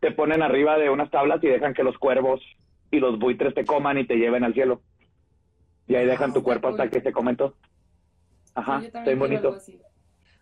[0.00, 2.40] te ponen arriba de unas tablas y dejan que los cuervos
[2.90, 4.80] y los buitres te coman y te lleven al cielo.
[5.86, 7.54] Y ahí dejan tu Está cuerpo hasta que se comen todo.
[8.54, 9.56] Ajá, algo bonito.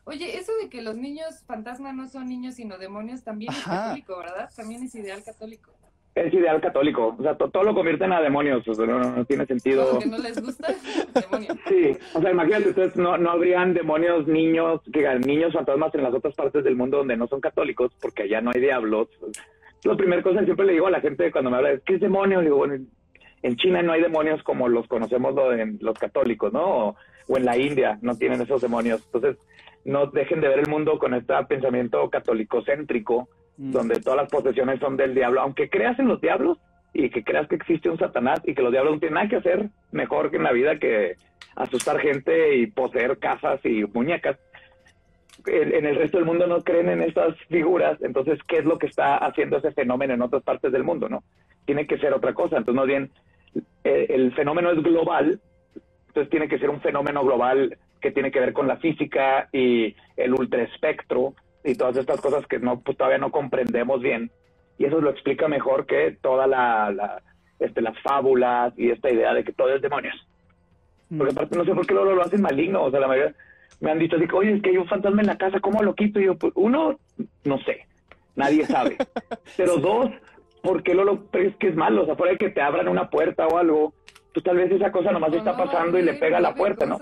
[0.04, 4.18] Oye, eso de que los niños fantasma no son niños sino demonios también es católico,
[4.18, 4.50] ¿verdad?
[4.54, 5.73] También es ideal católico.
[6.14, 7.16] Es ideal católico.
[7.18, 8.66] O sea, to- todo lo convierten a demonios.
[8.68, 9.86] O sea, no, no tiene sentido.
[9.88, 10.68] Como que no les gusta.
[11.68, 16.14] Sí, o sea, imagínate, ustedes no, no habrían demonios, niños, que niños fantasmas en las
[16.14, 19.08] otras partes del mundo donde no son católicos, porque allá no hay diablos.
[19.84, 21.94] La primera cosa que siempre le digo a la gente cuando me habla es, ¿qué
[21.94, 22.40] es demonio?
[22.40, 22.74] Digo, bueno,
[23.42, 25.34] en China no hay demonios como los conocemos
[25.80, 26.88] los católicos, ¿no?
[26.88, 26.96] O,
[27.28, 29.02] o en la India no tienen esos demonios.
[29.06, 29.36] Entonces,
[29.84, 33.70] no dejen de ver el mundo con este pensamiento católico-céntrico, Mm.
[33.70, 35.40] donde todas las posesiones son del diablo.
[35.40, 36.58] Aunque creas en los diablos
[36.92, 39.36] y que creas que existe un Satanás y que los diablos no tienen nada que
[39.36, 41.16] hacer mejor que en la vida que
[41.54, 44.38] asustar gente y poseer casas y muñecas.
[45.46, 48.86] en, el resto del mundo no creen en estas figuras, entonces, ¿qué es lo que
[48.86, 51.22] está haciendo ese fenómeno en otras partes del mundo, no?
[51.64, 52.56] Tiene que ser otra cosa.
[52.56, 53.10] Entonces, más bien,
[53.84, 55.40] eh, el fenómeno es global,
[56.08, 59.94] entonces tiene que ser un fenómeno global que tiene que ver con la física y
[60.16, 61.34] el ultraespectro
[61.64, 64.30] y todas estas cosas que no pues, todavía no comprendemos bien.
[64.78, 67.22] Y eso lo explica mejor que toda la, la
[67.58, 70.14] este, las fábulas y esta idea de que todo es demonios.
[71.16, 72.82] Porque aparte no sé por qué lo, lo hacen maligno.
[72.82, 73.34] O sea, la mayoría
[73.80, 75.94] me han dicho así, oye, es que hay un fantasma en la casa, ¿cómo lo
[75.94, 76.20] quito?
[76.20, 76.98] Y yo, pues, uno,
[77.44, 77.86] no sé,
[78.34, 78.96] nadie sabe.
[79.56, 80.10] Pero dos,
[80.62, 82.02] ¿por qué lo, lo crees que es malo?
[82.02, 83.94] O sea, fuera de que te abran una puerta o algo,
[84.32, 86.86] pues tal vez esa cosa nomás está No, pasando y le pega a la puerta,
[86.86, 86.98] ¿no?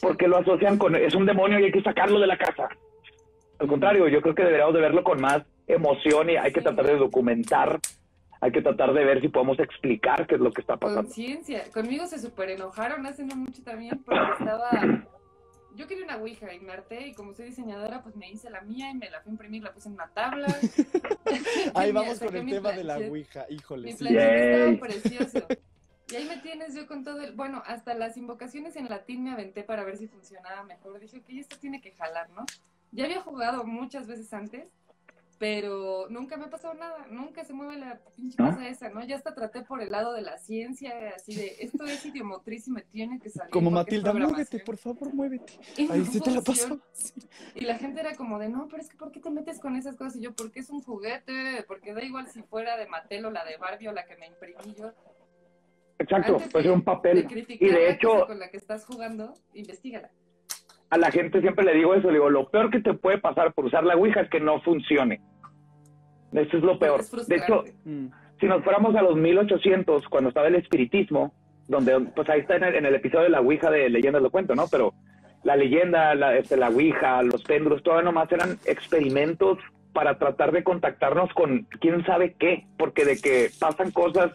[0.00, 2.68] Porque lo asocian con, es un demonio y hay que sacarlo de la casa.
[3.60, 6.86] Al contrario, yo creo que deberíamos de verlo con más emoción y hay que tratar
[6.86, 7.78] de documentar,
[8.40, 11.02] hay que tratar de ver si podemos explicar qué es lo que está pasando.
[11.02, 11.70] Conciencia.
[11.70, 14.70] Conmigo se super enojaron hace no mucho también porque estaba...
[15.76, 18.62] Yo quería una Ouija y me harté y como soy diseñadora pues me hice la
[18.62, 20.48] mía y me la fui a imprimir, la puse en una tabla.
[21.74, 22.96] Ahí vamos con el tema de la.
[22.96, 23.84] Ouija, híjole.
[23.84, 25.46] Mi estaba precioso.
[26.10, 27.34] Y ahí me tienes yo con todo el...
[27.34, 30.98] Bueno, hasta las invocaciones en latín me aventé para ver si funcionaba mejor.
[30.98, 32.44] Dije, ok, esto tiene que jalar, ¿no?
[32.92, 34.68] Ya había jugado muchas veces antes,
[35.38, 37.06] pero nunca me ha pasado nada.
[37.10, 38.50] Nunca se mueve la pinche ¿No?
[38.50, 39.02] cosa esa, ¿no?
[39.04, 42.72] Ya hasta traté por el lado de la ciencia, así de, esto es idiomotriz y
[42.72, 43.50] me tiene que salir.
[43.50, 44.32] Como Matilda, programación".
[44.32, 45.54] muévete, por favor, muévete.
[45.78, 46.42] Y Ahí sí te la.
[46.92, 47.14] Sí.
[47.54, 49.76] Y la gente era como de, no, pero es que ¿por qué te metes con
[49.76, 50.16] esas cosas?
[50.16, 53.44] Y yo, porque es un juguete, porque da igual si fuera de Mattel o la
[53.44, 54.92] de Barbie o la que me imprimí yo.
[55.98, 57.26] Exacto, Antes pues es un papel.
[57.48, 60.10] Y de hecho, con la que estás jugando, investigala.
[60.90, 63.52] A la gente siempre le digo eso, le digo, lo peor que te puede pasar
[63.52, 65.20] por usar la Ouija es que no funcione.
[66.32, 67.02] Eso es lo peor.
[67.26, 67.64] De hecho.
[67.84, 68.06] Mm.
[68.40, 71.32] si nos fuéramos a los 1800, cuando estaba el espiritismo,
[71.68, 74.30] donde, pues ahí está en el, en el episodio de la Ouija de Leyendas lo
[74.30, 74.66] cuento, ¿no?
[74.68, 74.92] Pero
[75.44, 79.58] la leyenda, la, este, la Ouija, los péndulos, todo nomás eran experimentos
[79.92, 84.32] para tratar de contactarnos con quién sabe qué, porque de que pasan cosas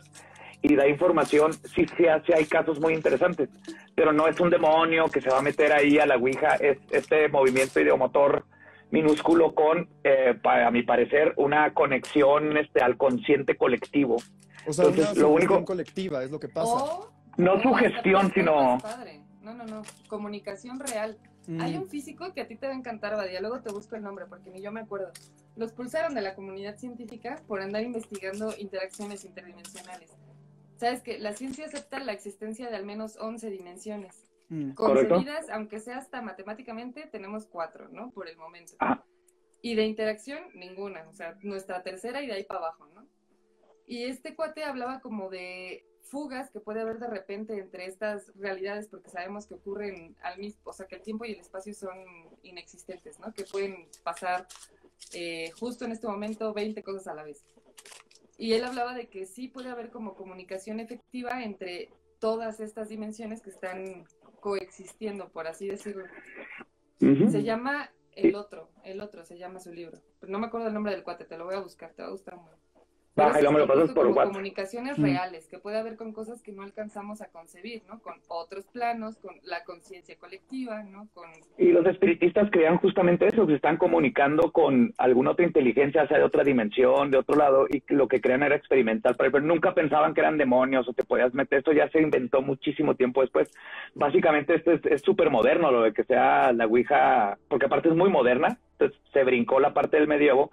[0.68, 3.50] y da información, sí, sí, sí hay casos muy interesantes,
[3.94, 6.78] pero no es un demonio que se va a meter ahí a la Ouija, es
[6.92, 8.46] este movimiento ideomotor
[8.92, 14.18] minúsculo con, eh, pa- a mi parecer, una conexión este, al consciente colectivo.
[14.68, 16.74] O sea, Entonces, una lo único- colectiva es lo que pasa.
[16.74, 18.78] O, No o sugestión, sino...
[19.42, 19.82] No, no, no.
[20.08, 21.18] Comunicación real.
[21.48, 21.62] Mm.
[21.62, 23.40] Hay un físico que a ti te va a encantar, Badia.
[23.42, 25.12] Luego te busco el nombre porque ni yo me acuerdo.
[25.56, 30.10] Los expulsaron de la comunidad científica por andar investigando interacciones interdimensionales.
[30.78, 34.26] Sabes que la ciencia acepta la existencia de al menos 11 dimensiones.
[34.50, 34.72] Mm.
[34.74, 35.16] Correcto.
[35.16, 38.12] Concebidas, aunque sea hasta matemáticamente, tenemos cuatro, ¿no?
[38.12, 38.76] Por el momento.
[38.80, 39.06] Ajá.
[39.66, 41.08] Y de interacción, ninguna.
[41.10, 43.08] O sea, nuestra tercera y de ahí para abajo, ¿no?
[43.88, 48.88] Y este cuate hablaba como de fugas que puede haber de repente entre estas realidades,
[48.88, 51.98] porque sabemos que ocurren al mismo, o sea, que el tiempo y el espacio son
[52.44, 53.34] inexistentes, ¿no?
[53.34, 54.48] Que pueden pasar
[55.14, 57.44] eh, justo en este momento 20 cosas a la vez.
[58.38, 63.42] Y él hablaba de que sí puede haber como comunicación efectiva entre todas estas dimensiones
[63.42, 64.06] que están
[64.40, 66.06] coexistiendo, por así decirlo.
[67.00, 70.02] Se llama El Otro, El Otro se llama su libro.
[70.20, 72.10] Pero no me acuerdo el nombre del cuate, te lo voy a buscar, te va
[72.10, 72.65] a gustar mucho.
[73.16, 74.34] Baja y luego me lo pasas por como WhatsApp.
[74.34, 75.04] comunicaciones Mm.
[75.04, 78.00] reales, que puede haber con cosas que no alcanzamos a concebir, ¿no?
[78.00, 81.08] Con otros planos, con la conciencia colectiva, ¿no?
[81.14, 81.30] Con...
[81.58, 86.18] Y los espiritistas creían justamente eso, que se están comunicando con alguna otra inteligencia, sea
[86.18, 90.14] de otra dimensión, de otro lado, y lo que creían era experimental, pero nunca pensaban
[90.14, 93.50] que eran demonios o te podías meter, esto ya se inventó muchísimo tiempo después.
[93.94, 98.10] Básicamente esto es súper moderno, lo de que sea la Ouija, porque aparte es muy
[98.10, 100.52] moderna, entonces se brincó la parte del medievo,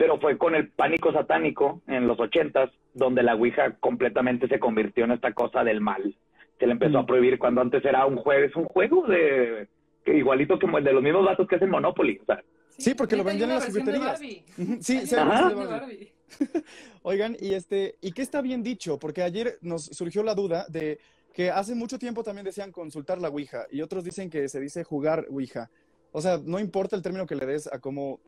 [0.00, 5.04] pero fue con el pánico satánico en los ochentas, donde la Ouija completamente se convirtió
[5.04, 6.16] en esta cosa del mal.
[6.58, 7.02] Se le empezó Mm.
[7.02, 9.68] a prohibir cuando antes era un juego, es un juego de
[10.02, 12.18] que igualito que el de los mismos datos que hacen Monopoly.
[12.22, 12.42] O sea,
[12.78, 14.18] Sí, porque lo vendían en las jugueterías.
[14.80, 16.12] Sí, de Barbie.
[17.02, 18.98] Oigan, y este, ¿y qué está bien dicho?
[18.98, 20.98] Porque ayer nos surgió la duda de
[21.34, 24.82] que hace mucho tiempo también decían consultar la Ouija y otros dicen que se dice
[24.82, 25.68] jugar Ouija.
[26.10, 28.18] O sea, ¿no importa el término que le des a cómo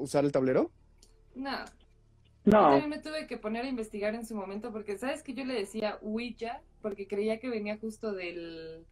[0.00, 0.70] usar el tablero?
[1.34, 1.64] No,
[2.44, 5.34] Yo no, también me tuve que poner a investigar en su momento porque, ¿sabes que
[5.34, 8.86] Yo le decía Ouija porque creía que venía justo del,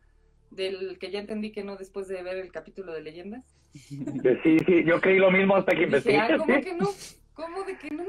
[0.50, 3.44] del que ya entendí que no después de ver el capítulo de leyendas.
[3.74, 6.18] sí, sí, yo creí lo mismo hasta que Dije, investigué.
[6.18, 6.60] ah, ¿cómo sí.
[6.62, 6.88] que no?
[7.34, 8.04] ¿Cómo de que no?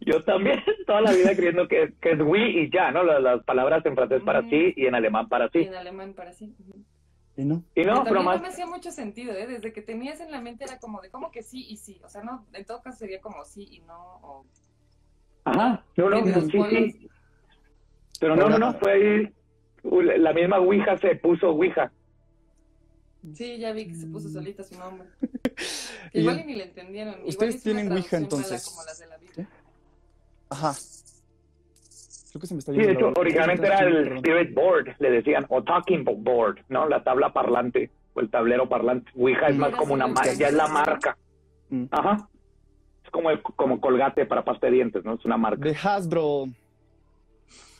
[0.00, 3.02] Yo también, toda la vida creyendo que, que es oui y ya, ¿no?
[3.04, 4.50] Las, las palabras en francés para Mm.
[4.50, 5.58] sí y en alemán para Y sí.
[5.60, 6.54] en alemán para sí.
[7.36, 7.62] Y no.
[7.74, 9.46] Y no, Pero más, no me hacía mucho sentido, ¿eh?
[9.46, 12.00] Desde que tenías en la mente era como de, ¿cómo que sí y sí?
[12.04, 14.46] O sea, no, en todo caso sería como sí y no, o...
[15.44, 17.10] ajá, no, no, sí, sí.
[18.20, 19.34] Pero no, no, no, fue ahí,
[19.84, 21.90] uh, la misma Ouija se puso Ouija.
[23.34, 25.08] Sí, ya vi que se puso solita su nombre.
[26.12, 27.14] Igual y ni le entendieron.
[27.14, 28.66] Igual Ustedes una tienen Ouija, entonces.
[28.66, 29.48] Como las de la Biblia.
[30.48, 30.74] Ajá.
[32.30, 34.16] Creo que se me está Sí, de hecho, originalmente era el.
[34.18, 36.88] Spirit Board, le decían, o Talking Board, ¿no?
[36.88, 39.10] La tabla parlante, o el tablero parlante.
[39.16, 39.60] Ouija es Mm.
[39.60, 41.16] más como una marca, ya es la marca.
[41.70, 41.84] Mm.
[41.90, 42.28] Ajá.
[43.04, 45.14] Es como, el- como colgate para pasta de dientes, ¿no?
[45.14, 45.64] Es una marca.
[45.64, 46.46] De Hasbro.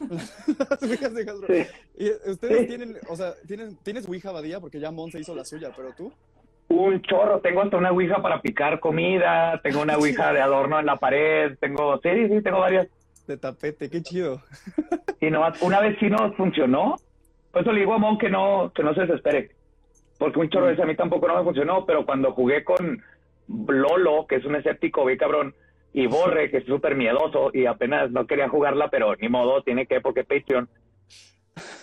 [0.08, 1.46] Las Ouijas de Hasbro.
[1.48, 1.66] Sí.
[1.98, 2.66] Y ustedes Sí.
[2.66, 5.90] tienen, o sea, tienen, tienes Ouija Badía porque ya Mon se hizo la suya, pero
[5.96, 6.12] tú.
[6.68, 10.86] Un chorro, tengo hasta una Ouija para picar comida, tengo una Ouija de adorno en
[10.86, 12.86] la pared, tengo, sí, sí, tengo varias.
[13.30, 14.42] De tapete, qué chido.
[15.20, 16.96] Y nomás, una vez sí no funcionó,
[17.52, 19.52] por eso le digo a Mon que no, que no se desespere,
[20.18, 23.00] porque un chorro de ese a mí tampoco no me funcionó, pero cuando jugué con
[23.46, 25.54] Lolo, que es un escéptico bien cabrón,
[25.92, 29.86] y Borre, que es súper miedoso, y apenas no quería jugarla, pero ni modo, tiene
[29.86, 30.68] que, porque Patreon.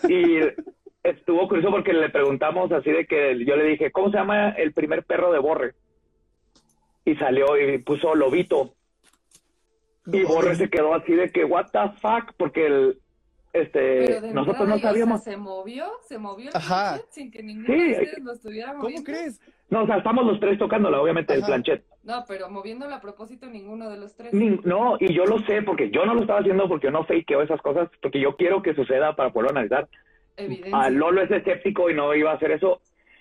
[0.10, 0.40] Y
[1.02, 4.74] estuvo curioso porque le preguntamos así de que yo le dije, ¿cómo se llama el
[4.74, 5.76] primer perro de Borre?
[7.06, 8.74] Y salió y puso Lobito.
[10.12, 13.00] Y Borre se quedó así de que, what the fuck, porque el,
[13.54, 15.24] este, nosotros no o sea, sabíamos.
[15.24, 17.00] se movió, se movió el Ajá.
[17.10, 19.04] sin que ninguno Sí, de hay ustedes lo estuviera ¿Cómo moviendo.
[19.12, 19.42] crees?
[19.70, 21.48] No, o sea, estamos los tres tocándola, obviamente, el Ajá.
[21.48, 21.86] planchet.
[22.04, 24.34] No, pero moviéndolo a propósito ninguno de los tres.
[24.34, 27.04] Ni- No, y yo lo sé, porque yo no lo estaba haciendo porque yo no
[27.06, 29.90] fakeo esas cosas, porque yo quiero que suceda para poderlo analizar.
[30.38, 30.80] Evidencia.
[30.80, 32.80] A Lolo es escéptico y no iba a hacer eso.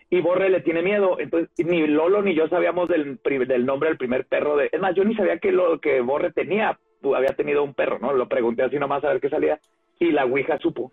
[0.09, 1.19] Y Borre le tiene miedo.
[1.19, 4.69] Entonces, ni Lolo ni yo sabíamos del, del nombre del primer perro de.
[4.71, 8.13] Es más, yo ni sabía que lo que Borre tenía, había tenido un perro, ¿no?
[8.13, 9.59] Lo pregunté así nomás a ver qué salía.
[9.99, 10.93] Y la Ouija supo.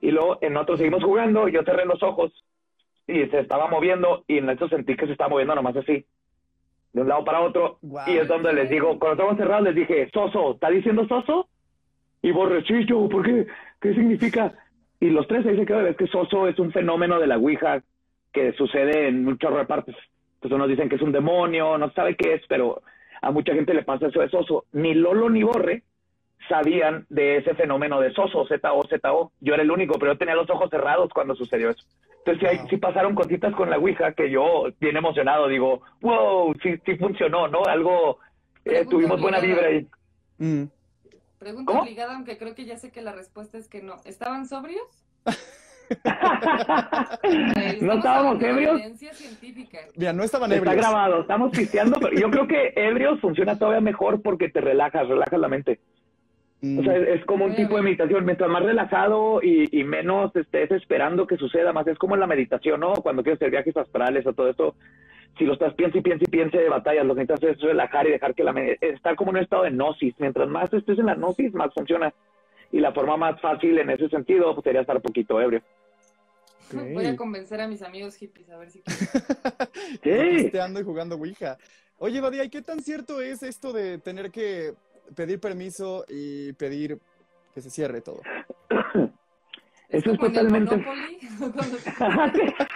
[0.00, 2.32] Y luego en otro seguimos jugando, yo cerré los ojos
[3.06, 4.24] y se estaba moviendo.
[4.26, 6.04] Y en eso sentí que se estaba moviendo nomás así,
[6.92, 7.78] de un lado para otro.
[7.82, 8.10] Guau.
[8.10, 11.48] Y es donde les digo, cuando estamos cerrados, les dije, Soso, ¿está diciendo Soso?
[12.22, 13.46] Y Borrechillo, ¿por qué?
[13.80, 14.52] ¿Qué significa?
[15.00, 17.82] Y los tres ahí se quedan, es que Soso es un fenómeno de la Ouija
[18.32, 19.96] que sucede en un chorro de partes.
[20.34, 22.82] Entonces unos dicen que es un demonio, no se sabe qué es, pero
[23.20, 24.64] a mucha gente le pasa eso de Soso.
[24.72, 25.82] Ni Lolo ni Borre
[26.48, 29.32] sabían de ese fenómeno de Soso, Z-O, Z-O.
[29.40, 31.84] Yo era el único, pero yo tenía los ojos cerrados cuando sucedió eso.
[32.18, 36.54] Entonces sí, hay- sí pasaron cositas con la Ouija que yo, bien emocionado, digo, wow,
[36.62, 37.64] sí, sí funcionó, ¿no?
[37.64, 38.18] Algo,
[38.64, 39.86] eh, tuvimos buena vibra ahí.
[40.38, 40.64] Mm.
[41.38, 41.82] Pregunta ¿Cómo?
[41.82, 43.96] obligada, aunque creo que ya sé que la respuesta es que no.
[44.04, 44.82] ¿Estaban sobrios?
[47.22, 48.74] Eh, no estábamos ebrios.
[48.80, 49.78] Evidencia científica.
[49.96, 50.86] Mira, no estaban Está ebrios.
[50.86, 55.40] grabado, estamos pisteando, pero yo creo que ebrios funciona todavía mejor porque te relajas, relajas
[55.40, 55.80] la mente.
[56.60, 56.78] Mm.
[56.78, 58.24] O sea, es, es como un tipo de meditación.
[58.24, 62.26] Mientras más relajado y, y menos estés esperando que suceda, más es como en la
[62.26, 62.94] meditación, ¿no?
[62.94, 64.74] Cuando quieres hacer viajes astrales o todo esto,
[65.38, 68.08] si lo estás piensa y piensa y piensa de batallas, lo que necesitas es relajar
[68.08, 70.14] y dejar que la mente, estar como en un estado de gnosis.
[70.18, 72.12] Mientras más estés en la gnosis, más funciona.
[72.70, 75.62] Y la forma más fácil en ese sentido pues, sería estar un poquito ebrio.
[76.72, 79.98] Voy a convencer a mis amigos hippies a ver si quieren.
[80.38, 80.42] Sí.
[80.44, 81.56] Pisteando y jugando Ouija.
[81.98, 84.74] Oye, Badía, ¿y qué tan cierto es esto de tener que
[85.16, 86.98] pedir permiso y pedir
[87.54, 88.20] que se cierre todo?
[89.88, 91.88] Eso es como en el totalmente-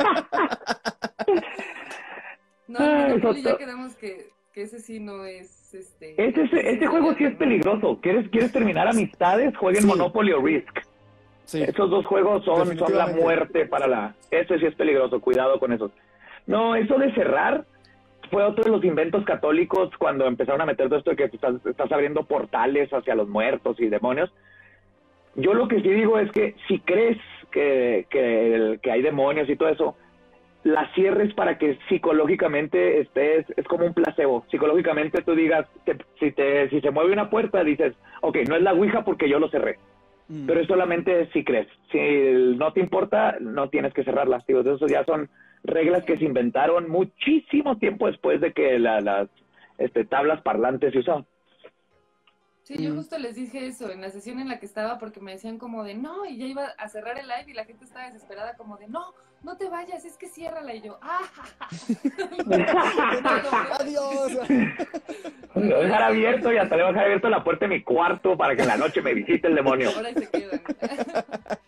[2.68, 6.14] No, Ah, el Monopoly ya quedamos que, que ese sí no es este.
[6.22, 7.98] Ese, ese, ese juego sí es peligroso.
[8.02, 9.56] ¿Quieres, quieres terminar amistades?
[9.56, 9.88] Jueguen Sí.
[9.88, 10.78] Monopoly o Risk.
[11.44, 11.62] Sí.
[11.62, 14.14] Esos dos juegos son, son la muerte para la...
[14.30, 15.90] Ese sí es peligroso, cuidado con eso.
[16.46, 17.64] No, eso de cerrar
[18.30, 21.54] fue otro de los inventos católicos cuando empezaron a meter todo esto de que estás,
[21.66, 24.32] estás abriendo portales hacia los muertos y demonios.
[25.34, 27.18] Yo lo que sí digo es que si crees
[27.50, 29.96] que, que, el- que hay demonios y todo eso,
[30.64, 34.44] la cierres para que psicológicamente estés, es como un placebo.
[34.50, 38.62] Psicológicamente tú digas, te- si, te, si se mueve una puerta, dices, ok, no es
[38.62, 39.78] la Ouija porque yo lo cerré
[40.28, 40.46] Mm.
[40.46, 41.66] pero es solamente si crees.
[41.90, 41.98] Si
[42.56, 44.42] no te importa, no tienes que cerrarla.
[44.46, 45.28] Digo, eso ya son
[45.64, 49.28] reglas que se inventaron muchísimo tiempo después de que la- las
[49.78, 51.26] este, tablas parlantes se usaban.
[52.64, 52.96] Sí, yo Mm.
[52.96, 55.82] justo les dije eso en la sesión en la que estaba porque me decían como
[55.82, 58.76] de no, y ya iba a cerrar el live y la gente estaba desesperada como
[58.76, 60.72] de no, no te vayas, es que ciérrala.
[60.72, 61.22] Y yo, ah,
[63.80, 64.32] Adiós.
[65.54, 67.74] Lo voy a dejar abierto y hasta le voy a dejar abierto la puerta de
[67.74, 69.90] mi cuarto para que en la noche me visite el demonio.
[69.94, 70.62] Ahora se quedan.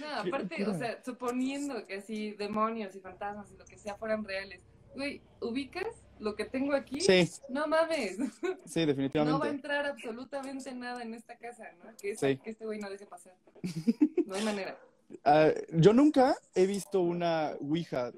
[0.00, 4.24] No, aparte, o sea, suponiendo que así demonios y fantasmas y lo que sea fueran
[4.24, 4.60] reales,
[4.94, 5.86] güey, ¿ubicas
[6.18, 7.00] lo que tengo aquí?
[7.00, 8.16] Sí, No mames,
[8.64, 9.48] sí, no va a definitivamente.
[9.48, 11.90] entrar absolutamente nada en esta casa, ¿no?
[12.00, 12.36] Que, es- Sí.
[12.38, 13.34] que este güey no deje pasar.
[14.26, 14.76] No hay manera.
[15.24, 18.10] Ah, yo nunca he visto una Ouija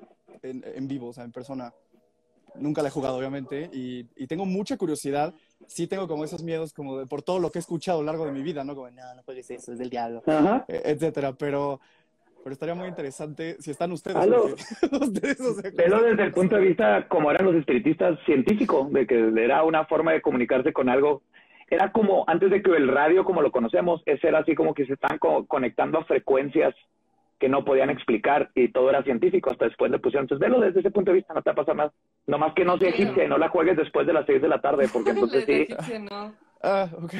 [0.42, 1.72] en, en vivo, o sea, en persona.
[2.54, 5.34] Nunca la he jugado, obviamente, y, y tengo mucha curiosidad.
[5.66, 8.06] Sí tengo como esos miedos como de, por todo lo que he escuchado a lo
[8.06, 8.74] largo de mi vida, ¿no?
[8.74, 10.64] Como, no, no juegues eso, es del diablo, Ajá.
[10.66, 11.34] eh, etcétera.
[11.34, 11.78] Pero
[12.42, 14.16] pero estaría muy interesante si están ustedes.
[14.92, 19.06] Ustedes no se Velo desde el punto de vista como eran los espiritistas científico, de
[19.06, 21.22] que era una forma de comunicarse con algo.
[21.70, 24.86] Era como, antes de que el radio como lo conocemos, ese era así como que
[24.86, 26.74] se están co- conectando a frecuencias
[27.38, 29.50] que no podían explicar y todo era científico.
[29.50, 31.92] Hasta después le pusieron, entonces velo desde ese punto de vista, no te pasa nada.
[32.26, 34.60] Nomás que no sea egipcia y no la juegues después de las seis de la
[34.60, 35.52] tarde, porque entonces sí.
[35.52, 36.32] egipcia, no.
[36.62, 37.12] Ah, ok.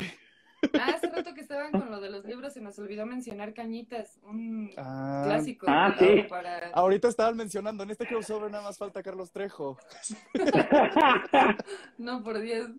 [0.74, 4.18] Ah, hace rato que estaban con lo de los libros se nos olvidó mencionar Cañitas,
[4.24, 5.66] un Ah, clásico.
[5.68, 6.06] Ah, ¿no?
[6.06, 6.22] sí.
[6.28, 6.70] Para...
[6.70, 9.78] Ahorita estaban mencionando, en este crossover nada más falta Carlos Trejo.
[11.98, 12.70] No, por Dios.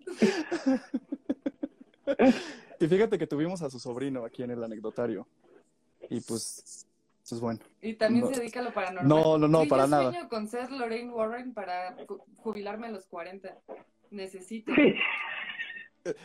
[2.78, 5.26] Y fíjate que tuvimos a su sobrino aquí en el anecdotario.
[6.08, 6.86] Y pues,
[7.28, 7.60] pues bueno.
[7.82, 8.30] Y también No.
[8.34, 9.08] se dedica a lo paranormal.
[9.08, 10.10] No, no, no, Sí, para yo nada.
[10.10, 13.54] sueño con ser Lorraine Warren para ju- jubilarme a los 40.
[14.10, 14.72] Necesito.
[14.74, 14.94] Sí.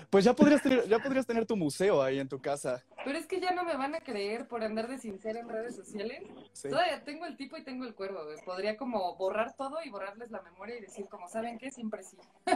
[0.10, 2.84] Pues ya podrías tener, ya podrías tener tu museo ahí en tu casa.
[3.04, 5.76] Pero es que ya no me van a creer por andar de sincera en redes
[5.76, 6.24] sociales.
[6.54, 6.70] Sí.
[6.70, 8.24] Todavía tengo el tipo y tengo el cuervo.
[8.24, 8.38] güey.
[8.46, 11.72] Podría como borrar todo y borrarles la memoria y decir como, ¿saben qué?
[11.72, 12.18] Siempre sí.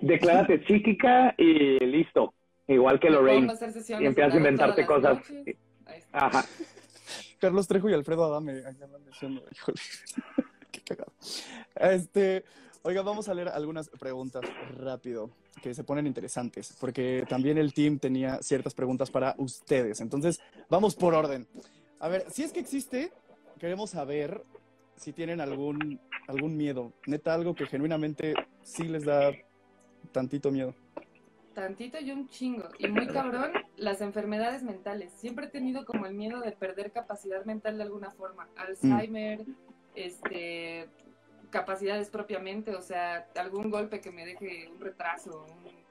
[0.00, 2.34] Declárate psíquica y listo.
[2.66, 3.50] Igual que Lorraine.
[3.50, 5.16] a hacer sesiones Y empiezas a inventarte cosas.
[5.18, 5.56] noches.
[5.86, 6.18] Ahí está.
[6.26, 6.44] Ajá.
[7.40, 8.52] Carlos Trejo y Alfredo Adame.
[8.64, 9.80] ahí andan diciendo, híjole,
[10.70, 11.12] qué cagado.
[11.74, 12.44] Este,
[12.84, 14.42] oiga, vamos a leer algunas preguntas
[14.76, 15.30] rápido
[15.62, 20.00] que se ponen interesantes, porque también el team tenía ciertas preguntas para ustedes.
[20.00, 21.48] Entonces, vamos por orden.
[21.98, 23.10] A ver, si es que existe,
[23.58, 24.42] queremos saber
[24.96, 26.92] si tienen algún, algún miedo.
[27.06, 29.32] Neta, algo que genuinamente sí les da
[30.12, 30.74] tantito miedo.
[31.54, 32.68] Tantito y un chingo.
[32.78, 35.10] Y muy cabrón, las enfermedades mentales.
[35.12, 38.46] Siempre he tenido como el miedo de perder capacidad mental de alguna forma.
[38.56, 39.46] Alzheimer,
[39.94, 40.88] este
[41.58, 45.84] capacidades propiamente, o sea, algún golpe que me deje un retraso, un-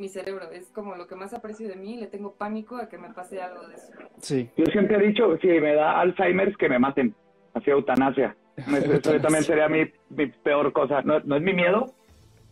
[0.00, 0.50] mi cerebro.
[0.52, 3.40] Es como lo que más aprecio de mí, le tengo pánico a que me pase
[3.42, 3.92] algo de eso.
[4.20, 4.48] Sí.
[4.56, 7.14] Yo siempre he dicho, si me da Alzheimer, que me maten.
[7.54, 8.36] Así eutanasia.
[8.56, 11.02] Eso también sería mi, mi peor cosa.
[11.02, 11.94] No, no es mi miedo,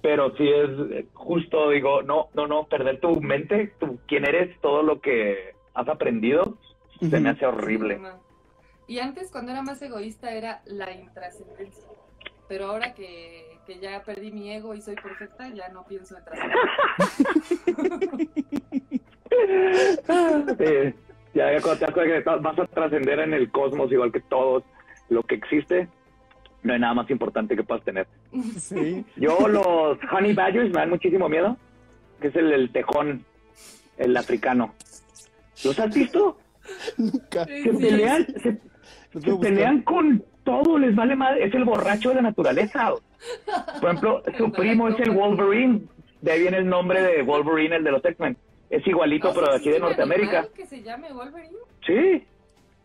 [0.03, 4.82] pero sí es justo, digo, no, no, no, perder tu mente, tu, quién eres, todo
[4.82, 6.57] lo que has aprendido,
[6.99, 7.99] se me hace horrible.
[7.99, 8.95] Sí.
[8.95, 11.85] Y antes, cuando era más egoísta, era la intrascendencia.
[12.49, 16.24] Pero ahora que, que ya perdí mi ego y soy perfecta, ya no pienso en
[16.24, 16.59] trascender.
[20.59, 20.95] Sí,
[21.34, 24.62] ya cuando te das cuenta que vas a trascender en el cosmos igual que todos
[25.09, 25.88] lo que existe,
[26.62, 28.07] no hay nada más importante que puedas tener.
[28.59, 29.05] Sí.
[29.16, 31.57] Yo los honey badgers me dan muchísimo miedo,
[32.20, 33.24] que es el, el tejón,
[33.99, 34.74] el africano.
[35.64, 36.38] ¿Los has visto?
[36.97, 37.45] Nunca.
[37.45, 37.68] Se Sí.
[37.78, 38.61] pelean, se,
[39.20, 41.45] se pelean con todo, les vale madre.
[41.45, 42.92] Es el borracho de la naturaleza.
[43.80, 45.82] Por ejemplo, su primo es el Wolverine.
[46.20, 48.36] De ahí viene el nombre de Wolverine, el de los X-Men.
[48.70, 50.47] Es igualito, pero de aquí de ¿Existe un Norteamérica.
[50.55, 51.55] que se llame Wolverine?
[51.86, 52.24] Sí,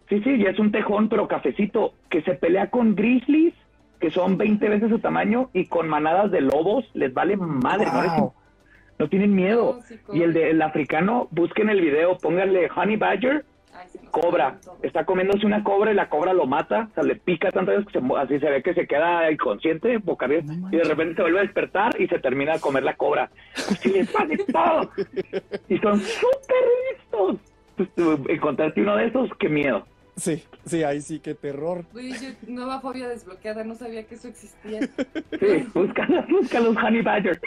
[0.10, 3.54] sí, sí, y es un tejón, pero cafecito, que se pelea con grizzlies,
[4.00, 7.88] que son 20 veces su tamaño, y con manadas de lobos, les vale madre,
[8.18, 8.34] Wow.
[9.00, 9.76] no tienen miedo.
[9.78, 13.46] No, sí, Y el del africano, busquen el video, pónganle Honey Badger,
[14.12, 14.60] cobra.
[14.82, 17.94] Está comiéndose una cobra y la cobra lo mata, o sea, le pica tantas veces
[17.94, 21.16] que se, así se ve que se queda inconsciente, boca abierta, No y de repente
[21.16, 23.30] se vuelve a despertar y se termina de comer la cobra.
[23.56, 24.92] Así les vale todo.
[25.68, 27.38] Y son súper listos.
[27.78, 29.86] Pues, tú, Encontrarte uno de esos, qué miedo.
[30.20, 31.86] Sí, sí, ahí sí, qué terror.
[31.94, 34.82] Uy, yo, nueva fobia desbloqueada, no sabía que eso existía.
[34.82, 37.40] Sí, busca, busca los Honey Badger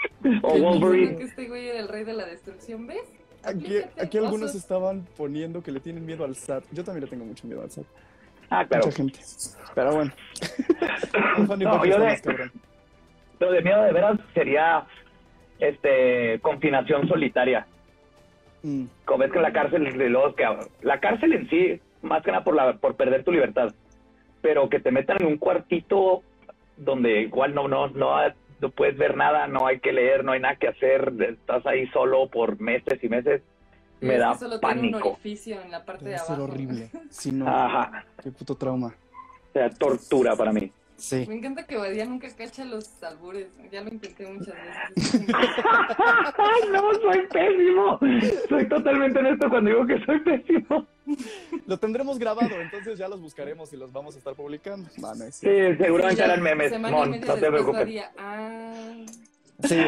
[0.42, 1.16] o Wolverine.
[1.16, 3.02] que este güey era el rey de la destrucción, ¿ves?
[3.44, 6.64] Aquí, aquí algunos estaban poniendo que le tienen miedo al SAT.
[6.72, 7.84] Yo también le tengo mucho miedo al SAT.
[8.50, 8.86] Ah, claro.
[8.86, 9.20] Mucha gente.
[9.74, 10.12] Pero bueno.
[11.58, 12.50] No, yo de-.
[13.38, 14.86] Pero de miedo de veras sería
[15.58, 17.66] este confinación solitaria.
[18.62, 20.44] Mm, Como ves que en la cárcel de los que
[20.82, 23.72] la cárcel en sí, más que nada por la por perder tu libertad,
[24.40, 26.22] pero que te metan en un cuartito
[26.76, 28.16] donde igual no no no
[28.62, 31.86] no puedes ver nada, no hay que leer, no hay nada que hacer, estás ahí
[31.88, 33.42] solo por meses y meses,
[34.00, 35.08] me Es da que solo tiene un pánico.
[35.10, 36.44] orificio en la parte de debe ser abajo.
[36.52, 36.90] horrible.
[37.10, 38.88] Si no, Ajá, qué puto trauma.
[38.88, 40.72] o sea, tortura para mí.
[41.02, 41.24] Sí.
[41.28, 43.48] Me encanta que Badía nunca cacha los albures.
[43.72, 44.54] Ya lo intenté muchas
[44.94, 45.26] veces.
[45.34, 46.94] ¡Ay, no!
[46.94, 47.98] ¡Soy pésimo!
[48.48, 50.86] Soy totalmente honesto cuando digo que soy pésimo.
[51.66, 54.88] Lo tendremos grabado, entonces ya los buscaremos y los vamos a estar publicando.
[54.98, 57.80] No, no es Sí, seguramente Ya, eran memes, Mon, no te después preocupes.
[57.80, 58.94] Badía, ah,
[59.64, 59.80] Sí,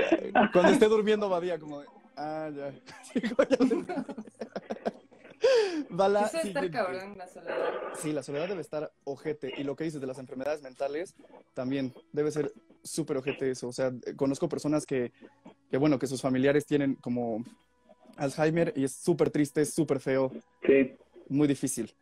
[0.53, 1.87] cuando esté durmiendo Badía, como de,
[2.17, 2.73] ah, ya.
[5.45, 5.97] Digo, ya lo entendí.
[5.97, 6.71] Va la eso es estar siguiente.
[6.79, 7.65] cabrón, la soledad.
[7.97, 9.53] Sí, la soledad debe estar ojete.
[9.57, 11.15] Y lo que dices de las enfermedades mentales,
[11.55, 13.69] también debe ser súper ojete eso.
[13.69, 15.13] O sea, conozco personas que,
[15.71, 17.45] que, bueno, que sus familiares tienen como
[18.17, 20.31] Alzheimer y es súper triste, es súper feo,
[20.67, 20.97] Sí.
[21.29, 21.95] muy difícil.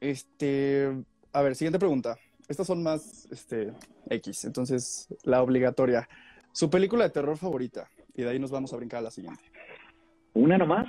[0.00, 0.90] Este,
[1.32, 2.16] a ver, siguiente pregunta.
[2.48, 3.72] Estas son más, este,
[4.08, 6.08] X, entonces la obligatoria.
[6.52, 7.88] Su película de terror favorita.
[8.14, 9.42] Y de ahí nos vamos a brincar a la siguiente.
[10.34, 10.86] ¿Una nomás?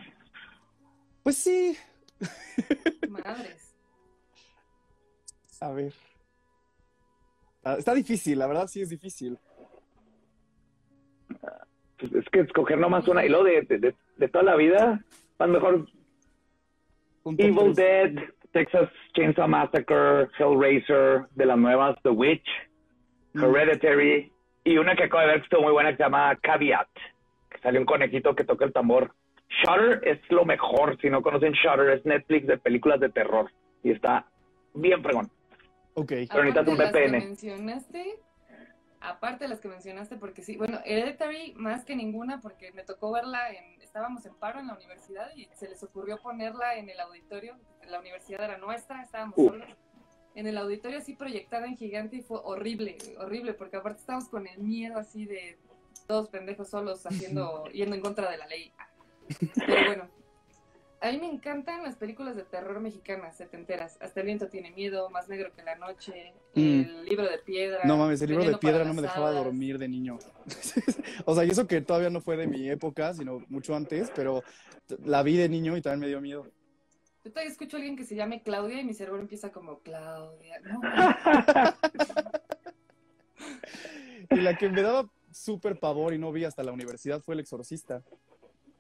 [1.23, 1.77] Pues sí.
[3.09, 3.75] Madres.
[5.61, 5.93] A ver.
[7.63, 9.37] Ah, está difícil, la verdad sí es difícil.
[11.99, 15.05] Pues es que escoger nomás una y luego de, de, de, toda la vida,
[15.37, 15.87] más mejor
[17.37, 17.75] Evil.
[17.75, 18.15] Dead,
[18.51, 22.47] Texas Chainsaw Massacre, Hellraiser, de las nuevas, The Witch,
[23.33, 23.43] Mm.
[23.43, 24.31] Hereditary,
[24.65, 26.89] y una que acabo de ver que estuvo muy buena que se llama Caveat,
[27.49, 29.13] que salió un conejito que toca el tambor.
[29.59, 33.51] Shutter es lo mejor, si no conocen Shutter, es Netflix de películas de terror,
[33.83, 34.25] y está
[34.73, 35.29] bien fregón.
[35.95, 36.13] Ok.
[36.29, 37.11] Pero necesitas un las que VPN.
[37.11, 38.15] mencionaste,
[39.01, 43.11] aparte de las que mencionaste, porque sí, bueno, Hereditary más que ninguna, porque me tocó
[43.11, 46.99] verla en, estábamos en paro en la universidad y se les ocurrió ponerla en el
[46.99, 47.57] auditorio,
[47.89, 49.49] la universidad era nuestra, estábamos Uh.
[49.49, 49.67] solos.
[50.33, 54.47] En el auditorio así proyectada en gigante y fue horrible, horrible, porque aparte estábamos con
[54.47, 55.57] el miedo así de
[56.07, 58.71] todos pendejos solos haciendo, yendo en contra de la ley.
[59.55, 60.07] Pero bueno,
[61.01, 63.97] a mí me encantan las películas de terror mexicanas, setenteras.
[64.01, 66.59] Hasta el viento tiene miedo, Más negro que la noche, Mm.
[66.59, 67.79] El libro de piedra.
[67.85, 69.45] No mames, el libro de piedra no me dejaba hadas.
[69.45, 70.19] dormir de niño.
[71.25, 74.43] O sea, y eso que todavía no fue de mi época, sino mucho antes, pero
[75.05, 76.45] la vi de niño y también me dio miedo.
[77.23, 80.59] Yo todavía escucho a alguien que se llame Claudia y mi cerebro empieza como Claudia.
[80.59, 80.81] No,
[84.31, 87.41] Y la que me daba súper pavor y no vi hasta la universidad fue El
[87.41, 88.03] Exorcista.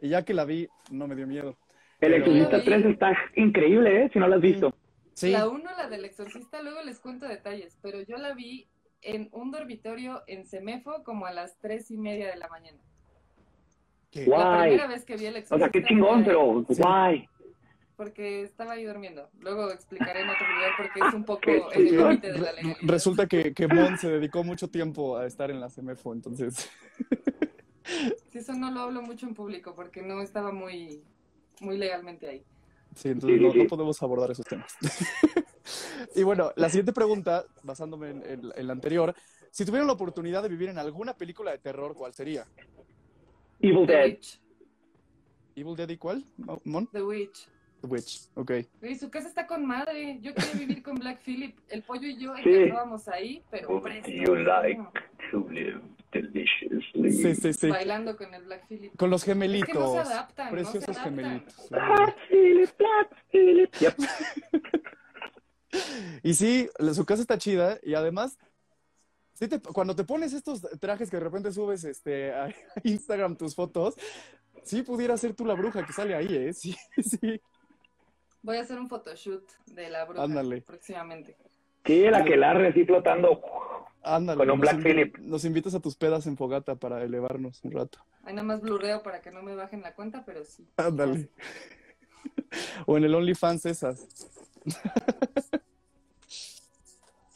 [0.01, 1.57] Y ya que la vi, no me dio miedo.
[1.99, 4.09] El Exorcista 3 está increíble, ¿eh?
[4.11, 4.75] Si no lo has visto.
[5.13, 8.67] Sí, La uno, la del exorcista, luego les cuento detalles, pero yo la vi
[9.03, 12.79] en un dormitorio en Semefo como a las tres y media de la mañana.
[14.25, 14.39] Guau.
[14.39, 14.69] La Guay.
[14.69, 15.71] primera vez que vi el O exorcista.
[15.71, 16.81] sea, qué chingón, pero Sí.
[16.81, 17.27] guay.
[17.95, 19.29] Porque estaba ahí durmiendo.
[19.39, 22.77] Luego explicaré en otro lugar porque es un poco Qué el límite de la legalidad.
[22.81, 26.69] resulta que, que Mon se dedicó mucho tiempo a estar en la CEMEFO, entonces.
[28.29, 31.03] Sí, eso no lo hablo mucho en público porque no estaba muy,
[31.59, 32.43] muy legalmente ahí.
[32.95, 34.75] Sí, entonces Sí, no, sí, no podemos abordar esos temas.
[36.15, 39.15] y bueno, la siguiente pregunta, basándome en, en- en la anterior,
[39.49, 42.45] si tuvieran la oportunidad de vivir en alguna película de terror, ¿cuál sería?
[43.59, 44.05] Evil The Dead.
[44.05, 44.41] Witch.
[45.55, 46.25] ¿Evil Dead y cuál?
[46.37, 46.87] Mo- ¿Mon?
[46.87, 47.47] The Witch.
[47.81, 48.51] The Witch, ok.
[48.79, 50.19] Güey, su casa está con madre.
[50.21, 51.57] Yo quería vivir con Black Phillip.
[51.67, 52.49] El pollo y yo Sí.
[52.49, 54.09] estábamos ahí, pero presto.
[54.11, 54.79] you like
[55.31, 55.81] to live
[56.11, 57.11] deliciously?
[57.11, 57.69] Sí, sí, sí.
[57.69, 58.95] Bailando con el Black Phillip.
[58.97, 59.91] Con los Es que no gemelitos.
[59.93, 61.15] se adaptan, no se Preciosos adaptan.
[61.15, 61.69] gemelitos.
[61.69, 63.73] Black Phillip, Black Phillip.
[63.75, 63.95] Yep.
[66.23, 68.37] Y sí, la- su casa está chida y además,
[69.33, 72.49] sí te- cuando te pones estos trajes que de repente subes este, a
[72.83, 73.95] Instagram tus fotos,
[74.63, 76.53] sí pudiera ser tú la bruja que sale ahí, ¿eh?
[76.53, 77.41] Sí, sí.
[78.43, 80.61] Voy a hacer un photoshoot de la bruja Ándale.
[80.61, 81.37] próximamente.
[81.85, 83.41] Sí, la que larre así flotando.
[84.03, 84.37] Ándale.
[84.37, 85.17] Con un nos Black Phillip.
[85.19, 87.99] Nos invitas a tus pedas en fogata para elevarnos un rato.
[88.23, 90.67] Hay nada más blurreo para que no me bajen la cuenta, pero sí.
[90.77, 91.29] Ándale.
[92.85, 94.07] O en el OnlyFans esas.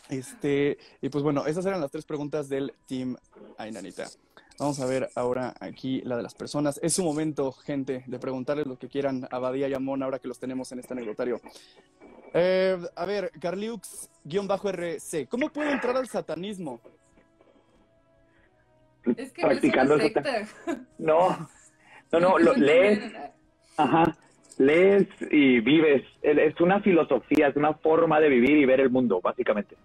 [0.09, 3.17] Este, y pues bueno, esas eran las tres preguntas del Team
[3.57, 4.05] Ainanita.
[4.57, 6.79] Vamos a ver ahora aquí la de las personas.
[6.81, 10.19] Es su momento, gente, de preguntarles lo que quieran a Badía y a Mon ahora
[10.19, 11.41] que los tenemos en este anecdotario.
[12.33, 16.79] Eh, a ver, Carliux-RC, ¿cómo puedo entrar al satanismo?
[19.17, 20.23] Es que no es Practicando una secta.
[20.97, 21.49] No,
[22.11, 23.13] no, no, lo, lees,
[23.77, 24.17] ajá,
[24.57, 26.03] lees y vives.
[26.21, 29.75] El- Es una filosofía, es una forma de vivir y ver el mundo, básicamente.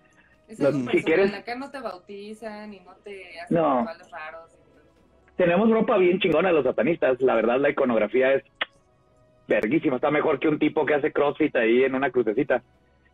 [0.49, 1.05] Es algo Si personal.
[1.05, 3.85] quieres- Acá no te bautizan y no te hacen No.
[3.85, 4.51] raros.
[5.41, 7.19] Tenemos ropa bien chingona los satanistas.
[7.23, 8.45] La verdad, la iconografía es
[9.49, 9.97] verguísima.
[9.97, 12.63] Está mejor que un tipo que hace crossfit ahí en una crucecita.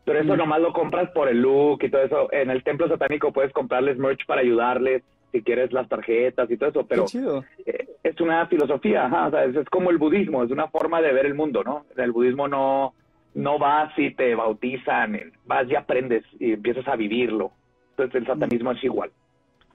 [0.04, 0.38] Pero eso Mm.
[0.38, 2.32] nomás lo compras por el look y todo eso.
[2.32, 6.70] En el templo satánico puedes comprarles merch para ayudarles, si quieres las tarjetas y todo
[6.70, 6.86] eso.
[6.88, 7.44] Pero Qué chido.
[7.64, 11.00] eh, es una filosofía, ajá, o sea, es, es como el budismo, es una forma
[11.00, 11.86] de ver el mundo, ¿no?
[11.96, 12.92] En el budismo no,
[13.34, 17.52] no vas y te bautizan, vas y aprendes y empiezas a vivirlo.
[17.90, 19.10] Entonces el satanismo es igual.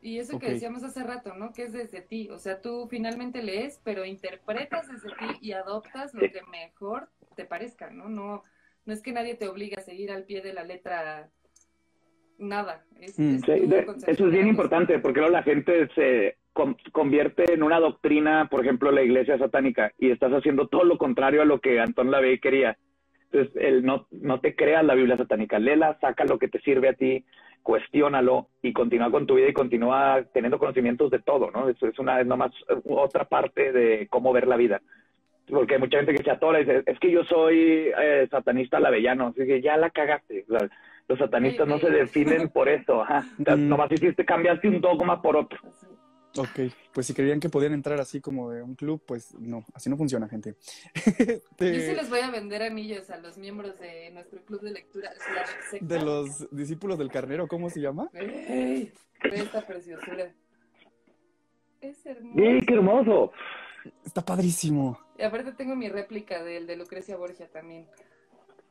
[0.02, 1.54] Y eso que decíamos hace rato, ¿no?
[1.54, 2.30] Que es desde ti.
[2.30, 6.32] O sea, tú finalmente lees, pero interpretas desde ti y adoptas lo Sí.
[6.32, 8.10] que mejor te parezca, ¿no?
[8.10, 8.44] No,
[8.86, 11.30] no es que nadie te obligue a seguir al pie de la letra
[12.38, 12.84] nada.
[13.00, 13.36] Es, Mm.
[13.36, 16.76] es Sí, tu de- concepción eso es bien importante porque luego la gente se con-
[16.92, 21.42] convierte en una doctrina, por ejemplo, la iglesia satánica, y estás haciendo todo lo contrario
[21.42, 22.78] a lo que Antón Lavey quería.
[23.32, 26.90] Entonces, el no, no te creas la Biblia satánica, léela, saca lo que te sirve
[26.90, 27.24] a ti,
[27.64, 31.70] cuestiónalo y continúa con tu vida y continúa teniendo conocimientos de todo, ¿no?
[31.70, 32.52] Eso es una, es nomás
[32.86, 34.82] otra parte de cómo ver la vida.
[35.50, 38.80] porque hay mucha gente que se atora y dice, es que yo soy eh, satanista
[38.80, 40.46] lavellano, así que ya la cagaste.
[40.50, 40.70] O sea,
[41.08, 43.26] los satanistas no se definen por eso, ajá.
[43.40, 43.68] O sea, Mm.
[43.68, 45.60] Nomás hiciste, cambiaste un dogma por otro.
[46.38, 49.90] Ok, pues si creían que podían entrar así como de un club, pues no, así
[49.90, 50.56] no funciona, gente.
[51.06, 54.72] Yo Este, sí les voy a vender anillos a los miembros de nuestro club de
[54.72, 55.12] lectura
[55.80, 58.10] de los discípulos del carnero, ¿cómo se llama?
[58.14, 58.94] Ey,
[59.24, 60.34] ve esta preciosura.
[61.82, 62.38] Es hermoso.
[62.38, 63.32] ¡Sí, qué hermoso!
[64.06, 65.00] Está padrísimo.
[65.18, 67.88] Y aparte tengo mi réplica del de Lucrecia Borgia también.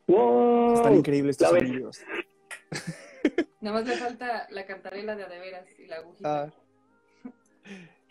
[0.06, 0.74] ¡Wow!
[0.74, 2.00] Están increíbles estos anillos.
[3.60, 6.44] Nada más le falta la cantarela de adeveras y la agujita.
[6.44, 6.52] Ah.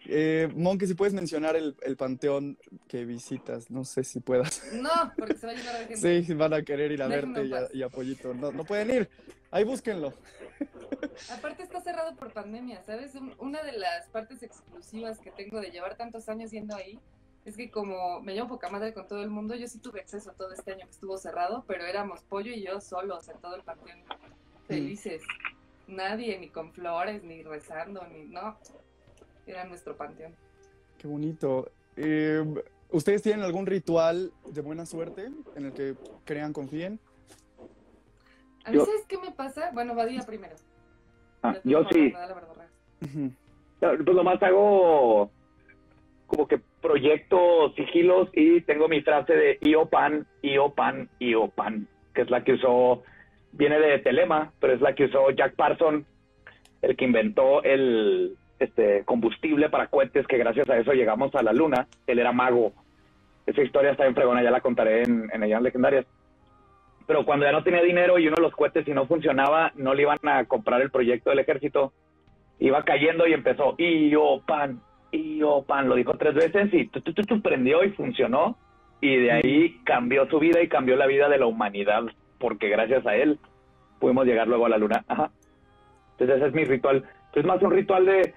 [0.05, 2.57] Eh, Monke, si puedes mencionar el, el panteón
[2.87, 4.63] que visitas, no sé si puedas.
[4.73, 6.23] No, porque se va a llenar de gente.
[6.23, 8.33] Sí, van a querer ir a verte y a, y Pollito.
[8.33, 9.09] No, no pueden ir.
[9.51, 10.13] Ahí búsquenlo.
[11.31, 13.13] Aparte está cerrado por pandemia, ¿sabes?
[13.15, 16.99] Un- Una de las partes exclusivas que tengo de llevar tantos años yendo ahí
[17.45, 20.31] es que como me llevo poca madre con todo el mundo, yo sí tuve acceso
[20.37, 23.63] todo este año que estuvo cerrado, pero éramos Pollo y yo solos en todo el
[23.63, 23.99] panteón,
[24.67, 25.23] felices.
[25.87, 28.57] Nadie, ni con flores, ni rezando, ni no.
[29.49, 30.35] Era nuestro panteón.
[30.99, 31.71] Qué bonito.
[31.97, 32.43] Eh,
[32.91, 36.99] ¿Ustedes tienen algún ritual de buena suerte en el que crean, confíen?
[38.63, 39.71] A mí, Yo- ¿sabes qué me pasa?
[39.73, 40.55] Bueno, Badía primero.
[41.41, 41.99] Ah, yo sí.
[41.99, 42.55] me da la verdad.
[43.79, 45.31] Pues nomás hago
[46.27, 52.43] como que proyecto sigilos y tengo mi frase de Iopan, Iopan, Iopan, que es la
[52.43, 53.01] que usó,
[53.53, 56.05] viene de Telema, pero es la que usó Jack Parson,
[56.81, 61.53] el que inventó el este combustible para cohetes, que gracias a eso llegamos a la
[61.53, 61.87] luna.
[62.07, 62.73] Él era mago.
[63.45, 66.05] Esa historia está en fregona, ya la contaré en, en Leyendas Legendarias.
[67.07, 69.95] Pero cuando ya no tenía dinero y uno de los cohetes si no funcionaba, no
[69.95, 71.91] le iban a comprar el proyecto del ejército,
[72.59, 74.79] iba cayendo y empezó, Io pan,
[75.11, 78.57] Io pan, lo dijo tres veces y tu, tu, tu, tu, prendió y funcionó.
[79.01, 82.03] Y de ahí cambió su vida y cambió la vida de la humanidad,
[82.37, 83.39] porque gracias a él
[83.99, 85.03] pudimos llegar luego a la luna.
[85.07, 85.31] Ajá.
[86.11, 87.05] Entonces ese es mi ritual.
[87.33, 88.33] Es más un ritual de,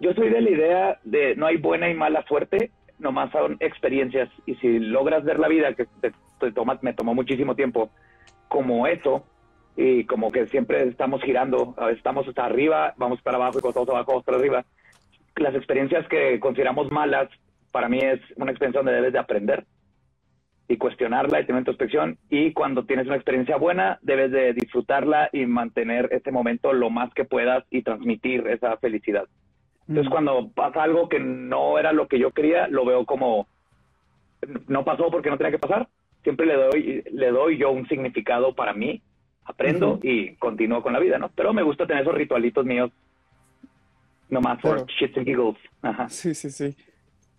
[0.00, 4.28] yo soy de la idea de no hay buena y mala suerte, nomás son experiencias.
[4.46, 6.52] Y si logras ver la vida, que te, te
[6.82, 7.90] me tomó muchísimo tiempo,
[8.48, 9.24] como eso,
[9.76, 13.88] y como que siempre estamos girando, estamos hasta arriba, vamos para abajo y cuando estamos
[13.88, 14.64] abajo vamos para arriba.
[15.36, 17.28] Las experiencias que consideramos malas,
[17.72, 19.64] para mí es una experiencia donde debes de aprender
[20.68, 22.18] y cuestionarla y tener introspección.
[22.30, 27.12] Y cuando tienes una experiencia buena, debes de disfrutarla y mantener ese momento lo más
[27.14, 29.24] que puedas y transmitir esa felicidad.
[29.88, 30.10] Entonces, Mm.
[30.12, 33.46] cuando pasa algo que no era lo que yo quería, lo veo como
[34.68, 35.88] no pasó porque no tenía que pasar.
[36.22, 39.02] Siempre le doy, le doy yo un significado para mí,
[39.44, 41.28] aprendo y continúo con la vida, ¿no?
[41.30, 42.90] Pero me gusta tener esos ritualitos míos,
[44.30, 44.86] nomás por Claro.
[44.98, 45.56] shits and giggles.
[45.82, 46.08] Ajá.
[46.08, 46.74] Sí, sí, sí.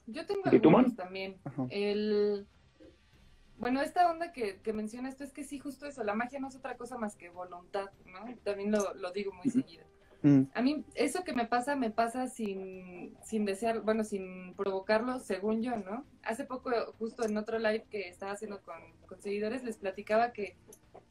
[0.07, 1.35] Yo tengo algunos también.
[1.43, 1.65] Ajá.
[1.71, 2.45] El...
[3.57, 6.49] Bueno, esta onda que, que mencionas tú es que sí, justo eso, la magia no
[6.49, 8.19] es otra cosa más que voluntad, ¿no?
[8.43, 9.85] También lo, lo digo muy seguido.
[10.21, 10.43] Mm.
[10.53, 15.61] A mí, eso que me pasa, me pasa sin, sin desear, bueno, sin provocarlo, según
[15.61, 16.05] yo, ¿no?
[16.23, 18.75] Hace poco, justo en otro live que estaba haciendo con,
[19.07, 20.55] con seguidores, les platicaba que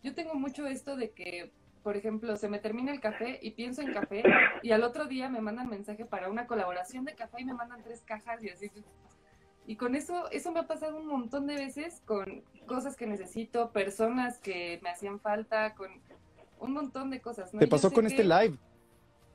[0.03, 1.53] yo tengo mucho esto de que,
[1.83, 4.23] por ejemplo, se me termina el café y pienso en café
[4.63, 7.83] y al otro día me mandan mensaje para una colaboración de café y me mandan
[7.83, 8.71] tres cajas y así.
[9.67, 13.71] Y con eso, eso me ha pasado un montón de veces con cosas que necesito,
[13.71, 15.91] personas que me hacían falta, con
[16.59, 17.53] un montón de cosas.
[17.55, 17.61] ¿no?
[17.61, 18.59] ¿Te pasó con que- este live?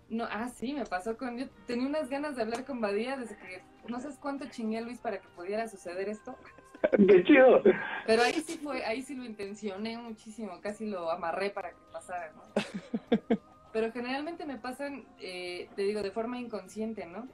[0.09, 1.37] No, ah, sí, me pasó con.
[1.37, 4.81] Yo tenía unas ganas de hablar con Badía desde que no sabes cuánto chingué a
[4.81, 6.35] Luis para que pudiera suceder esto.
[7.07, 7.61] ¡Qué chido!
[8.05, 12.31] Pero ahí sí fue, ahí sí lo intencioné muchísimo, casi lo amarré para que pasara,
[12.33, 12.41] ¿no?
[13.73, 17.27] Pero generalmente me pasan, eh, te digo, de forma inconsciente, ¿no?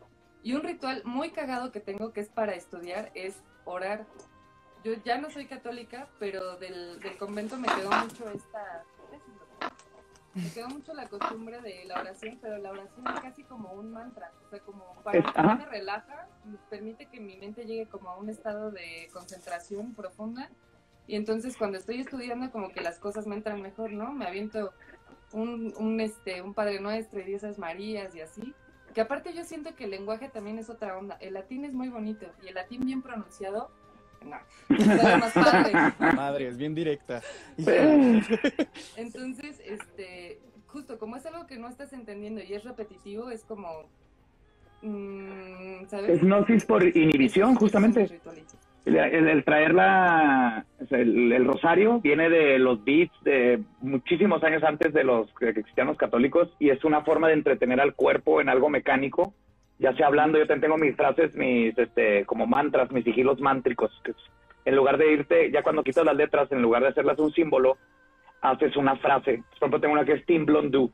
[0.44, 4.06] Y un ritual muy cagado que tengo que es para estudiar es orar.
[4.84, 8.84] Yo ya no soy católica, pero del, del convento me quedó mucho esta...
[10.36, 13.92] Me quedó mucho la costumbre de la oración, pero la oración es casi como un
[13.92, 15.56] mantra, o sea, como para Es- mí ajá.
[15.56, 16.28] me relaja,
[16.70, 20.50] permite que mi mente llegue como a un estado de concentración profunda
[21.08, 24.12] y entonces cuando estoy estudiando como que las cosas me entran mejor, ¿no?
[24.12, 24.74] Me aviento
[25.32, 28.54] un, un, este, un Padre Nuestro y Diosas Marías y así.
[28.94, 31.18] Que aparte yo siento que el lenguaje también es otra onda.
[31.20, 33.70] El latín es muy bonito y el latín bien pronunciado,
[34.26, 34.38] no,
[34.78, 35.74] sabe más padre.
[36.16, 37.22] Madre, es bien directa.
[38.98, 43.84] Entonces, este, justo como es algo que no estás entendiendo y es repetitivo, es como,
[44.82, 46.10] mm, ¿sabes?
[46.10, 48.20] Es gnosis por inhibición, justamente.
[48.86, 54.64] El, el- el traer la, el, el rosario viene de los beats de muchísimos años
[54.64, 58.42] antes de los que existían los católicos y es una forma de entretener al cuerpo
[58.42, 59.34] en algo mecánico
[59.80, 63.92] ya sea hablando, yo también tengo mis frases, mis, este, como mantras, mis sigilos mántricos,
[64.04, 64.14] que
[64.66, 67.78] en lugar de irte, ya cuando quitas las letras, en lugar de hacerlas un símbolo,
[68.42, 69.44] haces una frase.
[69.50, 70.92] Por ejemplo, tengo una que es Blondu,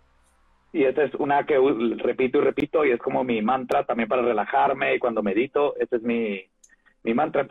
[0.74, 1.58] y esa es una que
[1.98, 5.98] repito y repito, y es como mi mantra también para relajarme, y cuando medito, ese
[5.98, 6.42] es mi,
[7.04, 7.48] mi mantra.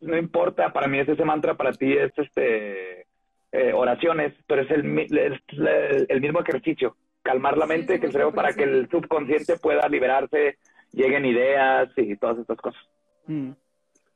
[0.00, 3.06] No importa, para mí es ese mantra, para ti es este
[3.52, 6.96] eh, oraciones, pero es el, el, el mismo ejercicio,
[7.30, 10.58] calmar la mente, sí, que sí, creo para que el subconsciente pueda liberarse,
[10.92, 12.82] lleguen ideas y todas estas cosas.
[13.26, 13.52] Mm.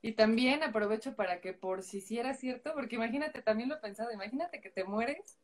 [0.03, 3.79] Y también aprovecho para que por si sí era cierto, porque imagínate, también lo he
[3.79, 5.39] pensado, imagínate que te mueres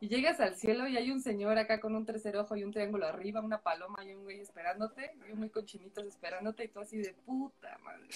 [0.00, 2.72] y llegas al cielo y hay un señor acá con un tercer ojo y un
[2.72, 6.68] triángulo arriba, una paloma y un güey esperándote, y un güey con chinitos esperándote y
[6.68, 8.08] tú así de puta madre.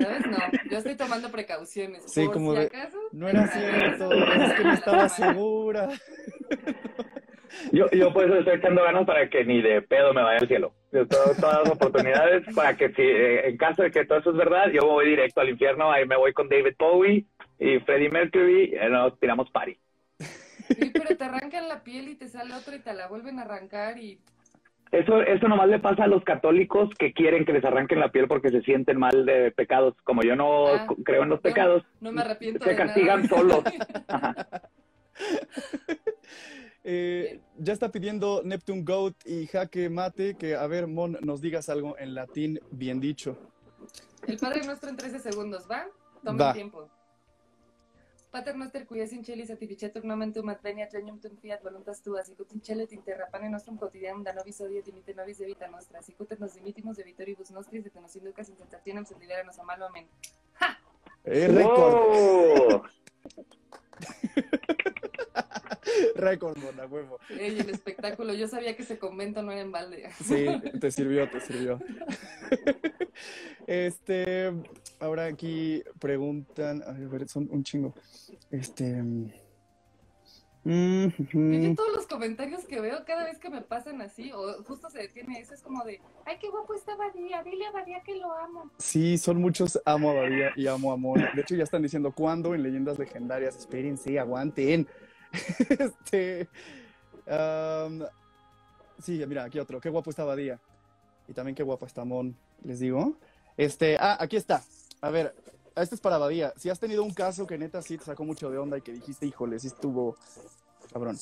[0.00, 0.26] ¿Sabes?
[0.26, 0.38] No,
[0.70, 2.02] yo estoy tomando precauciones.
[2.10, 5.88] Sí, por como si de, acaso, No era cierto, es que no estaba segura.
[7.72, 10.48] Yo, yo por eso estoy echando ganas para que ni de pedo me vaya al
[10.48, 10.72] cielo.
[10.92, 14.30] Yo tengo todas las oportunidades para que si eh, en caso de que todo eso
[14.30, 17.24] es verdad, yo voy directo al infierno, ahí me voy con David Bowie
[17.58, 19.76] y Freddie Mercury, y nos tiramos party.
[20.18, 23.42] Sí, pero te arrancan la piel y te sale otro y te la vuelven a
[23.42, 24.18] arrancar y
[24.90, 28.26] Eso, eso nomás le pasa a los católicos que quieren que les arranquen la piel
[28.28, 29.94] porque se sienten mal de pecados.
[30.04, 32.86] Como yo no Ah, creo en los pecados, no me arrepiento se de nada.
[32.86, 33.62] castigan solos.
[34.08, 34.34] Ajá.
[36.88, 41.68] Eh, ya está pidiendo Neptune Goat y Jaque Mate que, a ver, Mon, nos digas
[41.68, 43.36] algo en latín bien dicho.
[44.24, 45.88] El Padre Nuestro en 13 segundos, ¿va?
[46.22, 46.88] Toma tiempo.
[48.30, 52.22] Pater noster qui es in celis sanctificetur nomen tuum adveniat regnum tuum fiat voluntas tua
[52.22, 55.38] sicut in cielo et in terra pane nostrum quotidianum da nobis hodie et dimitte nobis
[55.38, 59.06] de vita nostra sicut et nos dimittimus de vitoribus nostris et nos inducas in tentationem
[59.06, 60.06] sed liberanos a malo amén.
[61.24, 62.82] Eh, récord, ¡Oh!
[66.16, 67.18] récord, Mon, a huevo.
[67.30, 70.10] Ey, el espectáculo, yo sabía que ese convento no era en balde.
[70.22, 70.46] Sí,
[70.80, 71.78] te sirvió, te sirvió.
[73.66, 74.52] Este,
[75.00, 77.94] ahora aquí preguntan, a ver, son un chingo.
[78.50, 79.28] Este, mm,
[80.64, 84.98] Yo todos los comentarios que veo cada vez que me pasan así, o justo se
[84.98, 88.32] detiene eso, es como de, ay, qué guapo está Badía, dile a Badía que lo
[88.32, 88.70] amo.
[88.78, 91.18] sí, son muchos amo a Badía y amo a Mon.
[91.34, 93.56] De hecho, ya están diciendo cuándo en leyendas legendarias.
[93.56, 94.86] Espérense, aguanten.
[95.68, 96.48] Este,
[97.26, 98.04] am,
[99.00, 99.80] sí, mira, aquí otro.
[99.80, 100.58] Qué guapo está Badía.
[101.28, 103.16] Y también qué guapo está Mon, les digo.
[103.56, 104.62] Este, ah, aquí está.
[105.00, 105.34] A ver,
[105.74, 106.52] este es para Badía.
[106.56, 108.92] Si has tenido un caso que neta sí te sacó mucho de onda y que
[108.92, 110.16] dijiste, híjole, sí estuvo
[110.92, 111.16] cabrón.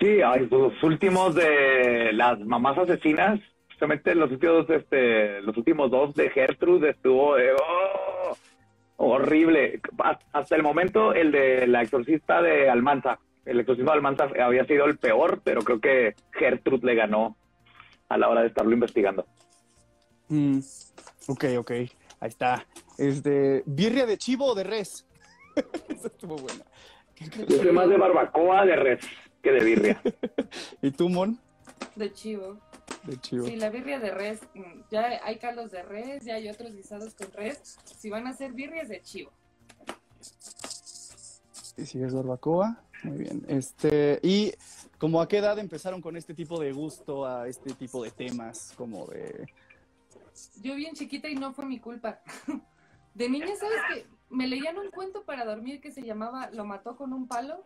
[0.00, 0.18] Sí,
[0.50, 6.90] los últimos de las mamás asesinas, justamente los últimos, este, los últimos dos de Gertrude
[6.90, 8.36] estuvo de, oh,
[8.96, 9.80] horrible.
[10.02, 14.64] Ha- Hasta el momento, el de la exorcista de Almanza, el exorcismo de Almanza había
[14.64, 17.36] sido el peor, pero creo que Gertrude le ganó
[18.08, 19.26] a la hora de estarlo investigando.
[20.28, 20.58] Mm,
[21.28, 21.70] ok, ok.
[21.70, 22.66] Ahí está.
[22.96, 25.06] Este, birria de chivo o de res.
[25.88, 26.64] Esa estuvo buena.
[27.48, 29.06] Yo soy más de barbacoa de res
[29.42, 30.00] que de birria.
[30.82, 31.38] ¿Y tú, Mon?
[31.96, 32.58] De chivo.
[33.04, 33.46] De chivo.
[33.46, 37.14] Sí, la birria de res, mm, ya hay caldos de res, ya hay otros guisados
[37.14, 37.76] con res.
[37.98, 39.30] Si van a hacer birrias de chivo.
[41.76, 43.44] Y si es barbacoa, muy bien.
[43.48, 44.52] Este, y
[44.98, 48.72] como a qué edad empezaron con este tipo de gusto a este tipo de temas,
[48.76, 49.48] como de
[50.62, 52.20] Yo bien chiquita y no fue mi culpa.
[53.14, 54.06] De niña, ¿sabes qué?
[54.28, 57.64] Me leían un cuento para dormir que se llamaba Lo mató con un palo.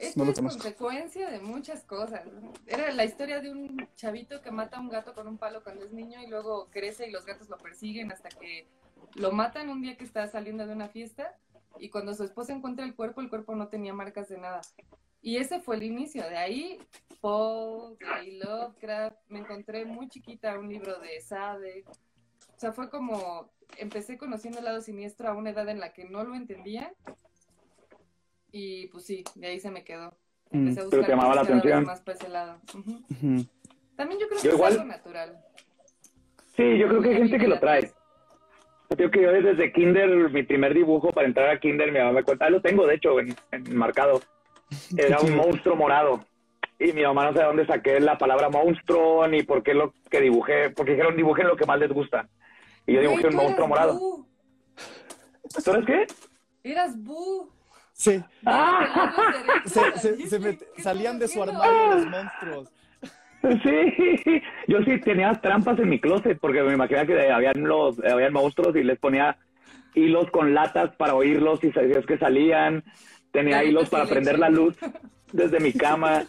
[0.00, 0.58] Esto No es conozco.
[0.62, 2.22] consecuencia de muchas cosas.
[2.66, 5.84] Era la historia de un chavito que mata a un gato con un palo cuando
[5.84, 8.66] es niño y luego crece y los gatos lo persiguen hasta que
[9.14, 11.36] lo matan un día que está saliendo de una fiesta
[11.78, 14.60] y cuando su esposa encuentra el cuerpo, el cuerpo no tenía marcas de nada.
[15.22, 16.22] Y ese fue el inicio.
[16.28, 16.78] De ahí,
[17.20, 19.16] Poe, ahí Lovecraft.
[19.28, 21.84] Me encontré muy chiquita un libro de Sade.
[22.56, 26.04] O sea, fue como, empecé conociendo el lado siniestro a una edad en la que
[26.04, 26.92] no lo entendía.
[28.52, 30.14] Y pues sí, de ahí se me quedó.
[30.50, 31.84] Empecé a Pero buscar te llamaba la atención.
[31.84, 32.58] más para ese lado.
[33.96, 34.72] También yo creo Yo que igual.
[34.72, 35.44] es algo natural.
[36.56, 37.92] Sí, yo creo que hay gente que lo trae.
[38.90, 42.12] Yo creo que yo desde kinder, mi primer dibujo para entrar a kinder, mi mamá
[42.12, 44.20] me cuenta, ah, lo tengo de hecho en, en marcado.
[44.96, 46.24] Era un monstruo morado.
[46.78, 49.92] Y mi mamá no sé de dónde saqué la palabra monstruo ni por qué lo
[50.10, 52.28] que dibujé, porque dijeron dibujen lo que más les gusta.
[52.86, 54.26] Y yo dibujé un monstruo morado.
[55.64, 56.06] ¿Tú eres qué?
[56.64, 57.50] Eras Boo.
[58.00, 59.12] Sí, Ah,
[59.66, 62.68] se, se- se met- salían de su armario los monstruos.
[63.62, 68.32] sí, yo sí tenía trampas en mi closet porque me imaginaba que habían los habían
[68.32, 69.36] monstruos y les ponía
[69.94, 72.84] hilos con latas para oírlos y sabías que salían.
[73.32, 74.78] Tenía hilos para prender la luz
[75.32, 76.22] desde mi cama.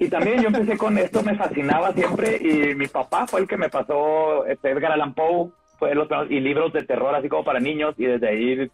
[0.00, 3.56] Y también yo empecé con esto, me fascinaba siempre y mi papá fue el que
[3.56, 7.60] me pasó este, Edgar Allan Poe fue los, y libros de terror así como para
[7.60, 8.70] niños y desde ahí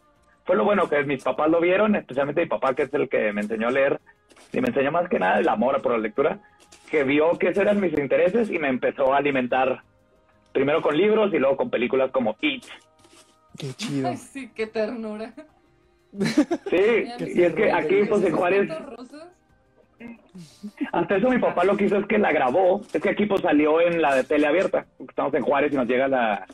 [0.51, 3.33] fue lo bueno que mis papás lo vieron, especialmente mi papá que es el que
[3.33, 4.01] me enseñó a leer
[4.53, 6.41] y me enseñó más que nada el amor por la lectura,
[6.91, 9.85] que vio que esos eran mis intereses y me empezó a alimentar
[10.53, 12.65] primero con libros y luego con películas como It.
[13.57, 14.09] Qué chido.
[14.09, 15.33] Ay, sí, qué ternura.
[16.19, 17.05] Sí,
[17.37, 18.71] y es que aquí pues en Juárez?
[20.91, 22.81] Hasta eso mi papá lo que hizo es que la grabó.
[22.93, 24.85] Es que aquí pues salió en la de tele abierta.
[24.99, 26.45] Estamos en Juárez y nos llega la,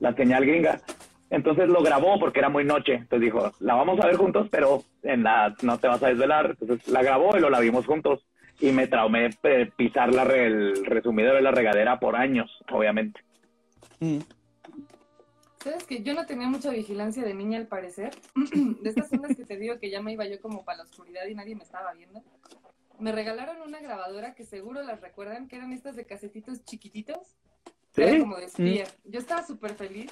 [0.00, 0.80] la señal gringa.
[1.34, 2.94] Entonces lo grabó porque era muy noche.
[2.94, 6.56] Entonces dijo, la vamos a ver juntos, pero en la no te vas a desvelar.
[6.60, 8.24] Entonces la grabó y lo la vimos juntos.
[8.60, 13.20] Y me traumé eh, pisar la re- el resumidero de la regadera por años, obviamente.
[13.98, 14.18] Mm.
[15.62, 18.10] ¿Sabes que yo no tenía mucha vigilancia de niña al parecer?
[18.54, 21.26] de estas ondas que te digo que ya me iba yo como para la oscuridad
[21.26, 22.22] y nadie me estaba viendo.
[23.00, 27.18] Me regalaron una grabadora que seguro las recuerdan, que eran estas de casetitos chiquititos.
[27.94, 28.02] ¿Sí?
[28.02, 28.84] Era como de espía.
[29.04, 30.10] Yo estaba súper feliz,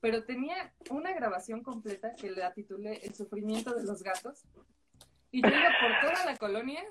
[0.00, 4.44] pero tenía una grabación completa que la titulé El sufrimiento de los gatos.
[5.30, 6.82] Y yo iba por toda la colonia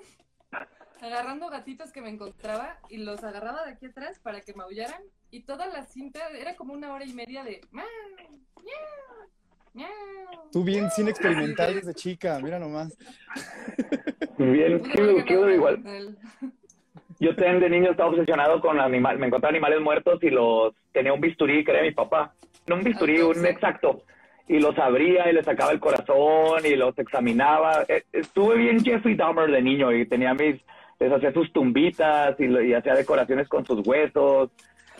[1.00, 5.02] agarrando gatitos que me encontraba y los agarraba de aquí atrás para que maullaran.
[5.30, 7.86] Y toda la cinta era como una hora y media de miau,
[8.64, 9.28] miau,
[9.74, 10.50] miau.
[10.52, 12.96] Tú bien cine experimental desde chica, mira nomás.
[14.38, 16.16] Bien, qué, qué igual.
[17.20, 19.18] Yo también de niño estaba obsesionado con animales.
[19.20, 22.32] Me encontraba animales muertos y los tenía un bisturí que era mi papá.
[22.66, 23.50] No un bisturí, un Autopsia.
[23.50, 24.02] exacto.
[24.46, 27.84] Y los abría y le sacaba el corazón y los examinaba.
[27.88, 30.60] Eh, Estuve bien Jeffrey Dahmer de niño y tenía mis,
[31.00, 34.50] les hacía sus tumbitas y, lo- y hacía decoraciones con sus huesos.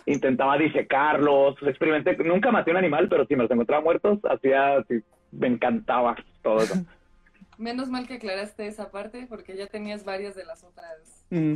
[0.04, 1.56] Intentaba disecarlos.
[1.62, 5.00] Experimenté, nunca maté un animal, pero si me los encontraba muertos, hacía, sí,
[5.32, 6.74] me encantaba todo eso.
[7.58, 11.26] Menos mal que aclaraste esa parte porque ya tenías varias de las otras.
[11.30, 11.54] Mm.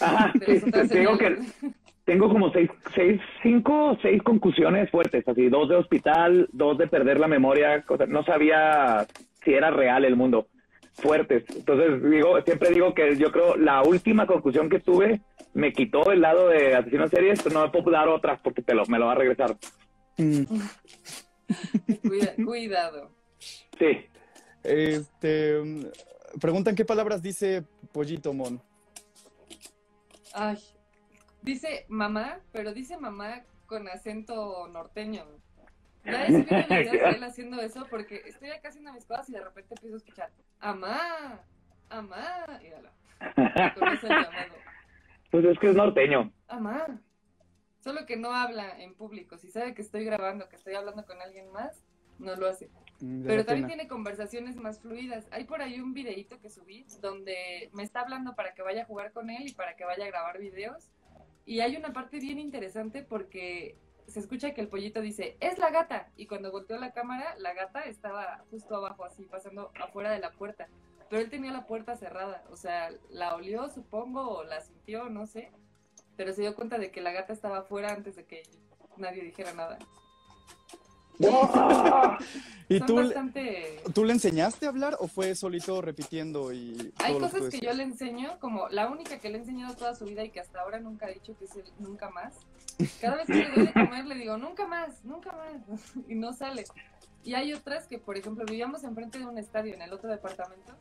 [0.00, 1.38] Ajá, De las sí, otras te digo que.
[2.04, 6.88] Tengo como seis, seis, cinco o seis concusiones fuertes, así, dos de hospital, dos de
[6.88, 9.06] perder la memoria, cosa- no sabía
[9.44, 10.48] si era real el mundo,
[10.94, 11.44] fuertes.
[11.54, 15.20] Entonces, digo, siempre digo que yo creo la última concusión que tuve
[15.54, 18.62] me quitó el lado de asesino en series, pero no me puedo dar otra porque
[18.62, 19.56] te lo, me lo va a regresar.
[20.18, 20.42] Mm.
[22.02, 23.10] Cuida- cuidado.
[23.78, 24.06] Sí,
[24.64, 25.60] Este,
[26.40, 28.60] preguntan qué palabras dice Pollito Mon.
[30.34, 30.58] Ay,
[31.42, 35.24] dice mamá, pero dice mamá con acento norteño.
[36.04, 39.32] Ya he subido videos de él haciendo eso porque estoy acá haciendo mis cosas y
[39.32, 41.40] de repente empiezo a escuchar amá,
[41.88, 42.92] amá, y ala,
[43.74, 46.32] pues es que es norteño.
[46.48, 47.00] amá.
[47.80, 49.38] Solo que no habla en público.
[49.38, 51.84] Si sabe que estoy grabando, que estoy hablando con alguien más,
[52.18, 52.70] no lo hace.
[53.02, 53.66] Pero también pena.
[53.66, 55.26] tiene conversaciones más fluidas.
[55.32, 58.86] Hay por ahí un videíto que subí donde me está hablando para que vaya a
[58.86, 60.88] jugar con él y para que vaya a grabar videos.
[61.44, 63.76] Y hay una parte bien interesante porque
[64.06, 66.10] se escucha que el pollito dice, es la gata.
[66.16, 70.30] Y cuando volteó la cámara, la gata estaba justo abajo, así, pasando afuera de la
[70.30, 70.68] puerta.
[71.10, 72.44] Pero él tenía la puerta cerrada.
[72.50, 75.50] O sea, la olió, supongo, o la sintió, no sé.
[76.16, 78.44] Pero se dio cuenta de que la gata estaba afuera antes de que
[78.96, 79.78] nadie dijera nada.
[82.68, 83.82] ¿Y Son tú, le- bastante...
[83.94, 87.82] tú le enseñaste a hablar o fue solito repitiendo y Hay cosas que yo le
[87.82, 90.80] enseño, como la única que le he enseñado toda su vida y que hasta ahora
[90.80, 92.34] nunca ha dicho que es el nunca más.
[93.00, 96.32] Cada vez que le doy de comer le digo, nunca más, nunca más, y no
[96.32, 96.64] sale.
[97.24, 100.72] Y hay otras que, por ejemplo, vivíamos enfrente de un estadio en el otro departamento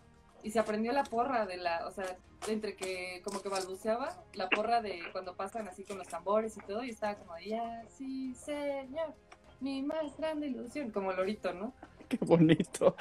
[0.43, 4.49] y se aprendió la porra de la, o sea, entre que como que balbuceaba, la
[4.49, 8.33] porra de cuando pasan así con los tambores y todo, y estaba como, ya, sí,
[8.33, 9.13] señor,
[9.61, 11.73] mi más grande ilusión, como lorito, ¿no?
[12.09, 12.97] Qué bonito.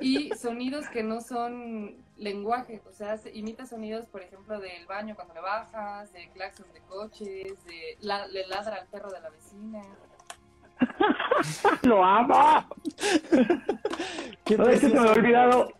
[0.00, 5.16] y sonidos que no son lenguaje, o sea, se- imita sonidos, por ejemplo, del baño
[5.16, 9.30] cuando le bajas, de claxon de coches, de la- le ladra al perro de la
[9.30, 9.82] vecina.
[11.82, 12.66] ¡Lo amo!
[14.44, 15.72] Qué No, es que se me había olvidado.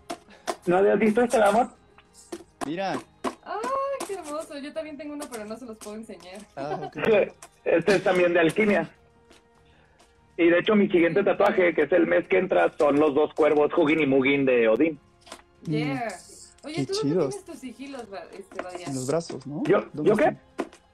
[0.66, 1.68] ¿No habías visto este amor?
[2.66, 2.92] Mira.
[3.44, 4.58] ¡Ay, qué hermoso!
[4.58, 6.38] Yo también tengo uno, pero no se los puedo enseñar.
[6.56, 6.88] Ah.
[7.64, 8.88] Este es también de alquimia.
[10.42, 13.32] Y de hecho mi siguiente tatuaje, que es el mes que entra, son los dos
[13.34, 14.98] cuervos Hugin y Mugin de Odín.
[15.64, 16.08] Yeah.
[16.64, 17.28] Oye, Qué ¿tú dónde chidos.
[17.28, 18.04] tienes tus sigilos,
[18.36, 18.84] este?
[18.84, 19.62] En los brazos, ¿no?
[19.64, 20.36] ¿Yo, ¿Dónde ¿yo qué?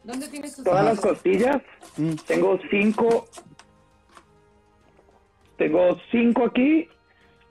[0.04, 1.62] ¿Dónde tienes tus Todas las costillas.
[1.96, 2.12] Mm.
[2.26, 3.26] Tengo cinco.
[5.56, 6.88] Tengo cinco aquí,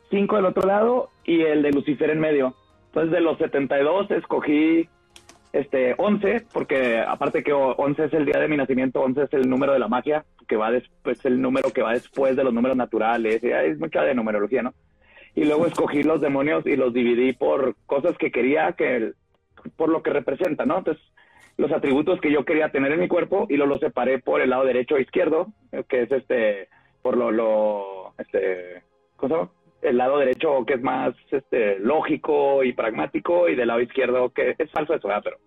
[0.09, 2.55] cinco del otro lado y el de Lucifer en medio.
[2.87, 4.87] Entonces de los 72 escogí
[5.51, 9.49] este 11, porque aparte que 11 es el día de mi nacimiento, 11 es el
[9.49, 12.77] número de la magia, que va después, el número que va después de los números
[12.77, 14.73] naturales, hay mucha de numerología, ¿no?
[15.35, 19.13] Y luego escogí los demonios y los dividí por cosas que quería que
[19.75, 20.79] por lo que representa, ¿no?
[20.79, 21.03] Entonces,
[21.57, 24.51] los atributos que yo quería tener en mi cuerpo y lo, lo separé por el
[24.51, 26.69] lado derecho e izquierdo, eh, que es este,
[27.01, 28.83] por lo, lo, este,
[29.15, 29.51] ¿cómo?
[29.81, 34.55] El lado derecho que es más, este, lógico y pragmático y del lado izquierdo que
[34.57, 35.23] es falso eso, ¿verdad?
[35.23, 35.37] Pero,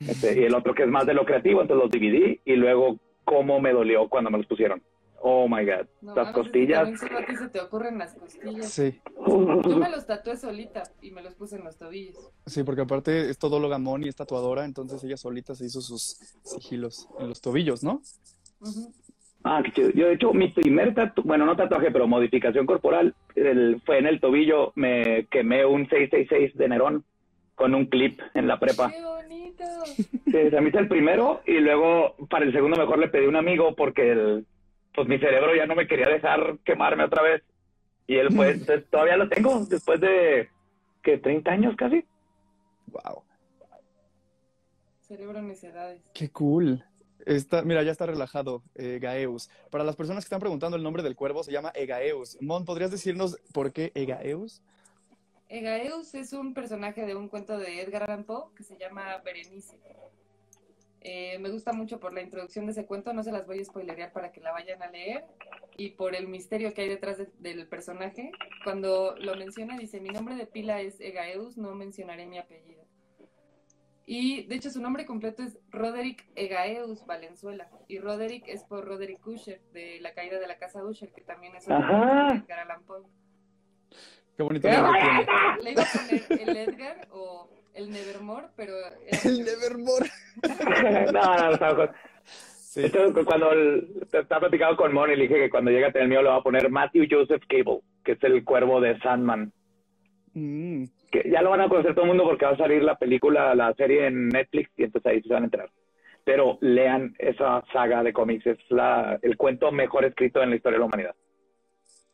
[0.00, 2.98] este, y el otro que es más de lo creativo, entonces los dividí y luego
[3.24, 4.82] cómo me dolió cuando me los pusieron.
[5.26, 6.82] Oh my god, No, las costillas.
[7.00, 8.70] también se te ocurren las costillas.
[8.70, 12.30] Sí, Yo me los tatué solita y me los puse en los tobillos.
[12.44, 17.08] sí, porque aparte es todóloga Moni, es tatuadora, entonces ella solita se hizo sus sigilos
[17.18, 18.02] en los tobillos, ¿no?
[19.44, 19.90] Ah, qué chido.
[19.90, 24.06] Yo, de hecho, mi primer tatuaje, bueno, no tatuaje, pero modificación corporal, el- fue en
[24.06, 24.72] el tobillo.
[24.74, 27.04] Me quemé un 666 de Nerón
[27.54, 28.90] con un clip en la prepa.
[28.90, 29.64] ¡Qué bonito!
[29.86, 33.28] Sí, se me hizo el primero y luego para el segundo mejor le pedí a
[33.28, 34.46] un amigo porque el,
[34.94, 37.42] pues mi cerebro ya no me quería dejar quemarme otra vez.
[38.06, 40.48] Y él pues, entonces, todavía lo tengo después de,
[41.02, 41.18] ¿qué?
[41.18, 42.04] 30 años casi.
[42.86, 43.24] Wow,
[45.00, 46.00] Cerebro necedades.
[46.14, 46.84] qué cool.
[47.26, 49.48] Está, mira, ya está relajado, eh, Gaeus.
[49.70, 52.36] Para las personas que están preguntando el nombre del cuervo, se llama Egaeus.
[52.42, 54.62] Mon, ¿podrías decirnos por qué Egaeus?
[55.48, 59.78] Egaeus es un personaje de un cuento de Edgar Allan Poe que se llama Berenice.
[61.00, 63.64] Eh, me gusta mucho por la introducción de ese cuento, no se las voy a
[63.64, 65.26] spoilerear para que la vayan a leer,
[65.76, 68.32] y por el misterio que hay detrás de- del personaje.
[68.64, 72.82] Cuando lo menciona, dice, mi nombre de pila es Egaeus, no mencionaré mi apellido.
[74.06, 79.26] Y de hecho su nombre completo es Roderick Egaeus Valenzuela, y Roderick es por Roderick
[79.26, 82.82] Usher, de La caída de la casa Usher, que también es cuento de Edgar Allan
[82.84, 83.02] Poe.
[84.36, 84.68] Qué bonito.
[84.68, 84.74] Le
[85.72, 88.72] iba a poner el Edgar o el Nevermore, pero
[89.24, 90.10] El Nevermore.
[91.12, 91.92] no, no, no, no.
[92.24, 92.80] Sí.
[92.82, 95.92] De hecho, cuando el- estaba platicando con Mon y le dije que cuando llegue a
[95.92, 98.98] tener el mío le va a poner Matthew Joseph Cable, que es el cuervo de
[98.98, 99.52] Sandman.
[100.32, 102.96] Mm, Que ya lo van a conocer todo el mundo porque va a salir la
[102.98, 105.70] película, la serie en Netflix y entonces ahí se van a enterar.
[106.24, 110.76] Pero lean esa saga de cómics, es la, el cuento mejor escrito en la historia
[110.76, 111.14] de la humanidad.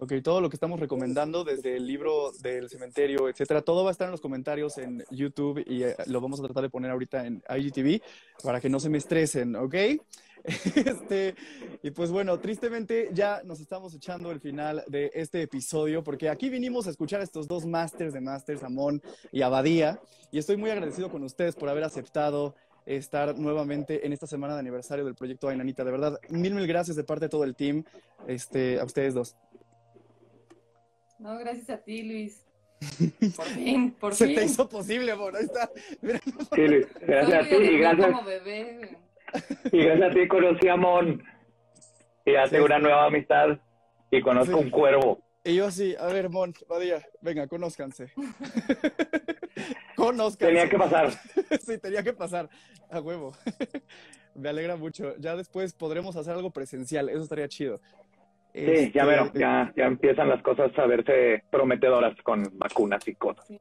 [0.03, 3.93] Ok, todo lo que estamos recomendando, desde el libro del cementerio, etcétera, todo va a
[3.93, 7.27] estar en los comentarios en YouTube y eh, lo vamos a tratar de poner ahorita
[7.27, 8.01] en IGTV
[8.43, 9.75] para que no se me estresen, ¿ok?
[10.43, 11.35] Este,
[11.83, 16.49] y pues bueno, tristemente ya nos estamos echando el final de este episodio porque aquí
[16.49, 19.03] vinimos a escuchar a estos dos masters de Masters, Amón
[19.33, 20.01] y Abadía,
[20.33, 22.55] y estoy muy agradecido con ustedes por haber aceptado
[22.87, 25.85] estar nuevamente en esta semana de aniversario del proyecto Ainanita.
[25.85, 27.85] De verdad, mil, mil gracias de parte de todo el team,
[28.27, 29.37] este, a ustedes dos.
[31.21, 32.47] No, gracias a ti, Luis.
[33.37, 34.37] Por fin, por Se fin.
[34.37, 35.37] te hizo posible, amor.
[35.37, 35.71] Ahí está.
[36.01, 36.19] Mira.
[36.55, 38.99] Sí, Luis, gracias a ti y gracias, como bebé.
[39.71, 41.23] y gracias a ti conocí a Mon
[42.25, 42.63] y hace Sí.
[42.63, 43.59] una nueva amistad
[44.11, 44.65] y conozco Sí.
[44.65, 45.23] un cuervo.
[45.45, 48.13] Y yo así, a ver, Mon, Badía, venga, conózcanse.
[49.97, 50.47] conózcanse.
[50.55, 51.11] Tenía que pasar.
[51.67, 52.49] sí, tenía que pasar.
[52.91, 53.33] A huevo.
[54.35, 55.15] Me alegra mucho.
[55.19, 57.09] Ya después podremos hacer algo presencial.
[57.11, 57.79] Eso estaría chido.
[58.53, 58.61] Sí,
[58.93, 63.47] ya Este, veo, ya, ya empiezan las cosas a verse prometedoras con vacunas y cosas.
[63.47, 63.61] Sí.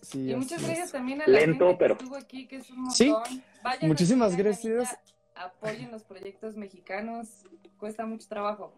[0.00, 0.66] sí, Y muchas es.
[0.66, 2.94] gracias también a la Lento, gente pero- que estuvo aquí, que es un montón.
[2.94, 3.14] Sí.
[3.62, 4.98] Vayan Muchísimas gracias.
[5.34, 7.44] Apoyen los proyectos mexicanos.
[7.78, 8.74] Cuesta mucho trabajo.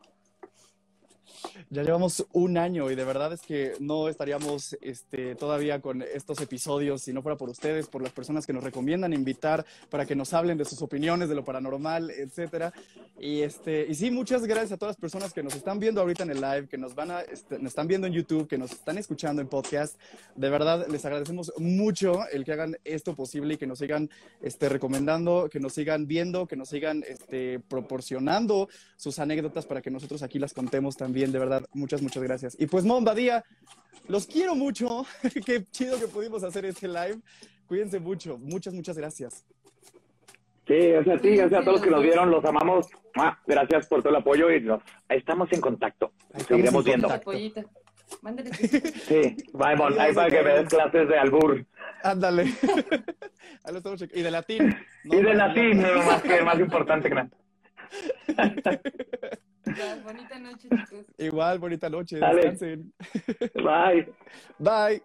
[1.70, 6.40] Ya llevamos un año y de verdad es que no estaríamos este, todavía con estos
[6.40, 10.14] episodios si no fuera por ustedes, por las personas que nos recomiendan invitar para que
[10.14, 12.72] nos hablen de sus opiniones, de lo paranormal, etcétera.
[13.18, 16.24] Y, este, y sí, muchas gracias a todas las personas que nos están viendo ahorita
[16.24, 18.72] en el live, que nos van a, este, nos están viendo en YouTube, que nos
[18.72, 19.96] están escuchando en podcast.
[20.34, 24.10] De verdad, les agradecemos mucho el que hagan esto posible y que nos sigan
[24.40, 29.90] este, recomendando, que nos sigan viendo, que nos sigan este, proporcionando sus anécdotas para que
[29.90, 31.21] nosotros aquí las contemos también.
[31.30, 32.56] De verdad, muchas, muchas gracias.
[32.58, 33.44] Y pues, Mon Badía,
[34.08, 35.06] los quiero mucho.
[35.46, 37.18] Qué chido que pudimos hacer este live.
[37.66, 38.38] Cuídense mucho.
[38.38, 39.44] Muchas, muchas gracias.
[40.66, 42.86] Sí, gracias a ti, gracias a todos los que nos vieron, los amamos.
[43.16, 46.12] Ah, Gracias por todo el apoyo y nos, estamos en contacto.
[46.48, 47.08] Seguiremos en viendo.
[47.08, 47.32] contacto.
[48.20, 48.50] Mándale.
[49.08, 49.98] Sí, bye, Mon.
[49.98, 51.64] Ahí para que me des clases de albur.
[52.02, 52.52] Ándale.
[54.12, 54.76] Y de latín.
[55.04, 55.94] No, y de latín, no.
[55.94, 57.30] no, más que más importante que nada.
[60.04, 61.06] Bonita noche, chicos.
[61.18, 62.18] Igual, bonita noche.
[62.18, 62.40] Dale.
[62.40, 62.92] Descansen.
[63.54, 64.12] Bye.
[64.58, 65.02] Bye.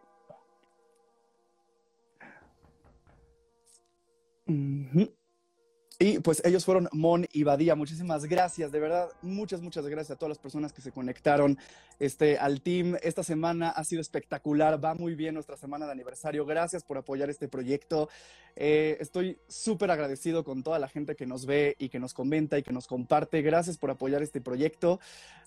[6.00, 7.74] Y pues ellos fueron Mon y Badía.
[7.74, 11.58] Muchísimas gracias, de verdad, muchas, muchas gracias a todas las personas que se conectaron
[12.00, 12.98] este, al team.
[13.02, 16.46] Esta semana ha sido espectacular, va muy bien nuestra semana de aniversario.
[16.46, 18.10] Gracias por apoyar este proyecto.
[18.56, 22.60] Eh, estoy súper agradecido con toda la gente que nos ve y que nos comenta
[22.60, 23.42] y que nos comparte.
[23.42, 25.00] Gracias por apoyar este proyecto.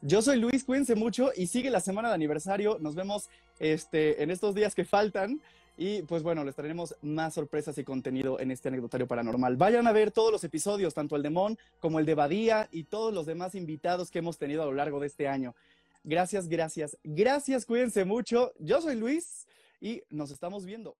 [0.02, 2.76] Yo soy Luis, cuídense mucho y sigue la semana de aniversario.
[2.80, 5.40] Nos vemos este, en estos días que faltan.
[5.82, 9.56] Y pues bueno, les traeremos más sorpresas y contenido en este anecdotario paranormal.
[9.56, 12.84] Vayan a ver todos los episodios, tanto el de Mon como el de Badía y
[12.84, 15.54] todos los demás invitados que hemos tenido a lo largo de este año.
[16.04, 18.52] Gracias, gracias, gracias, cuídense mucho.
[18.58, 19.46] Yo soy Luis
[19.80, 20.96] y nos estamos viendo.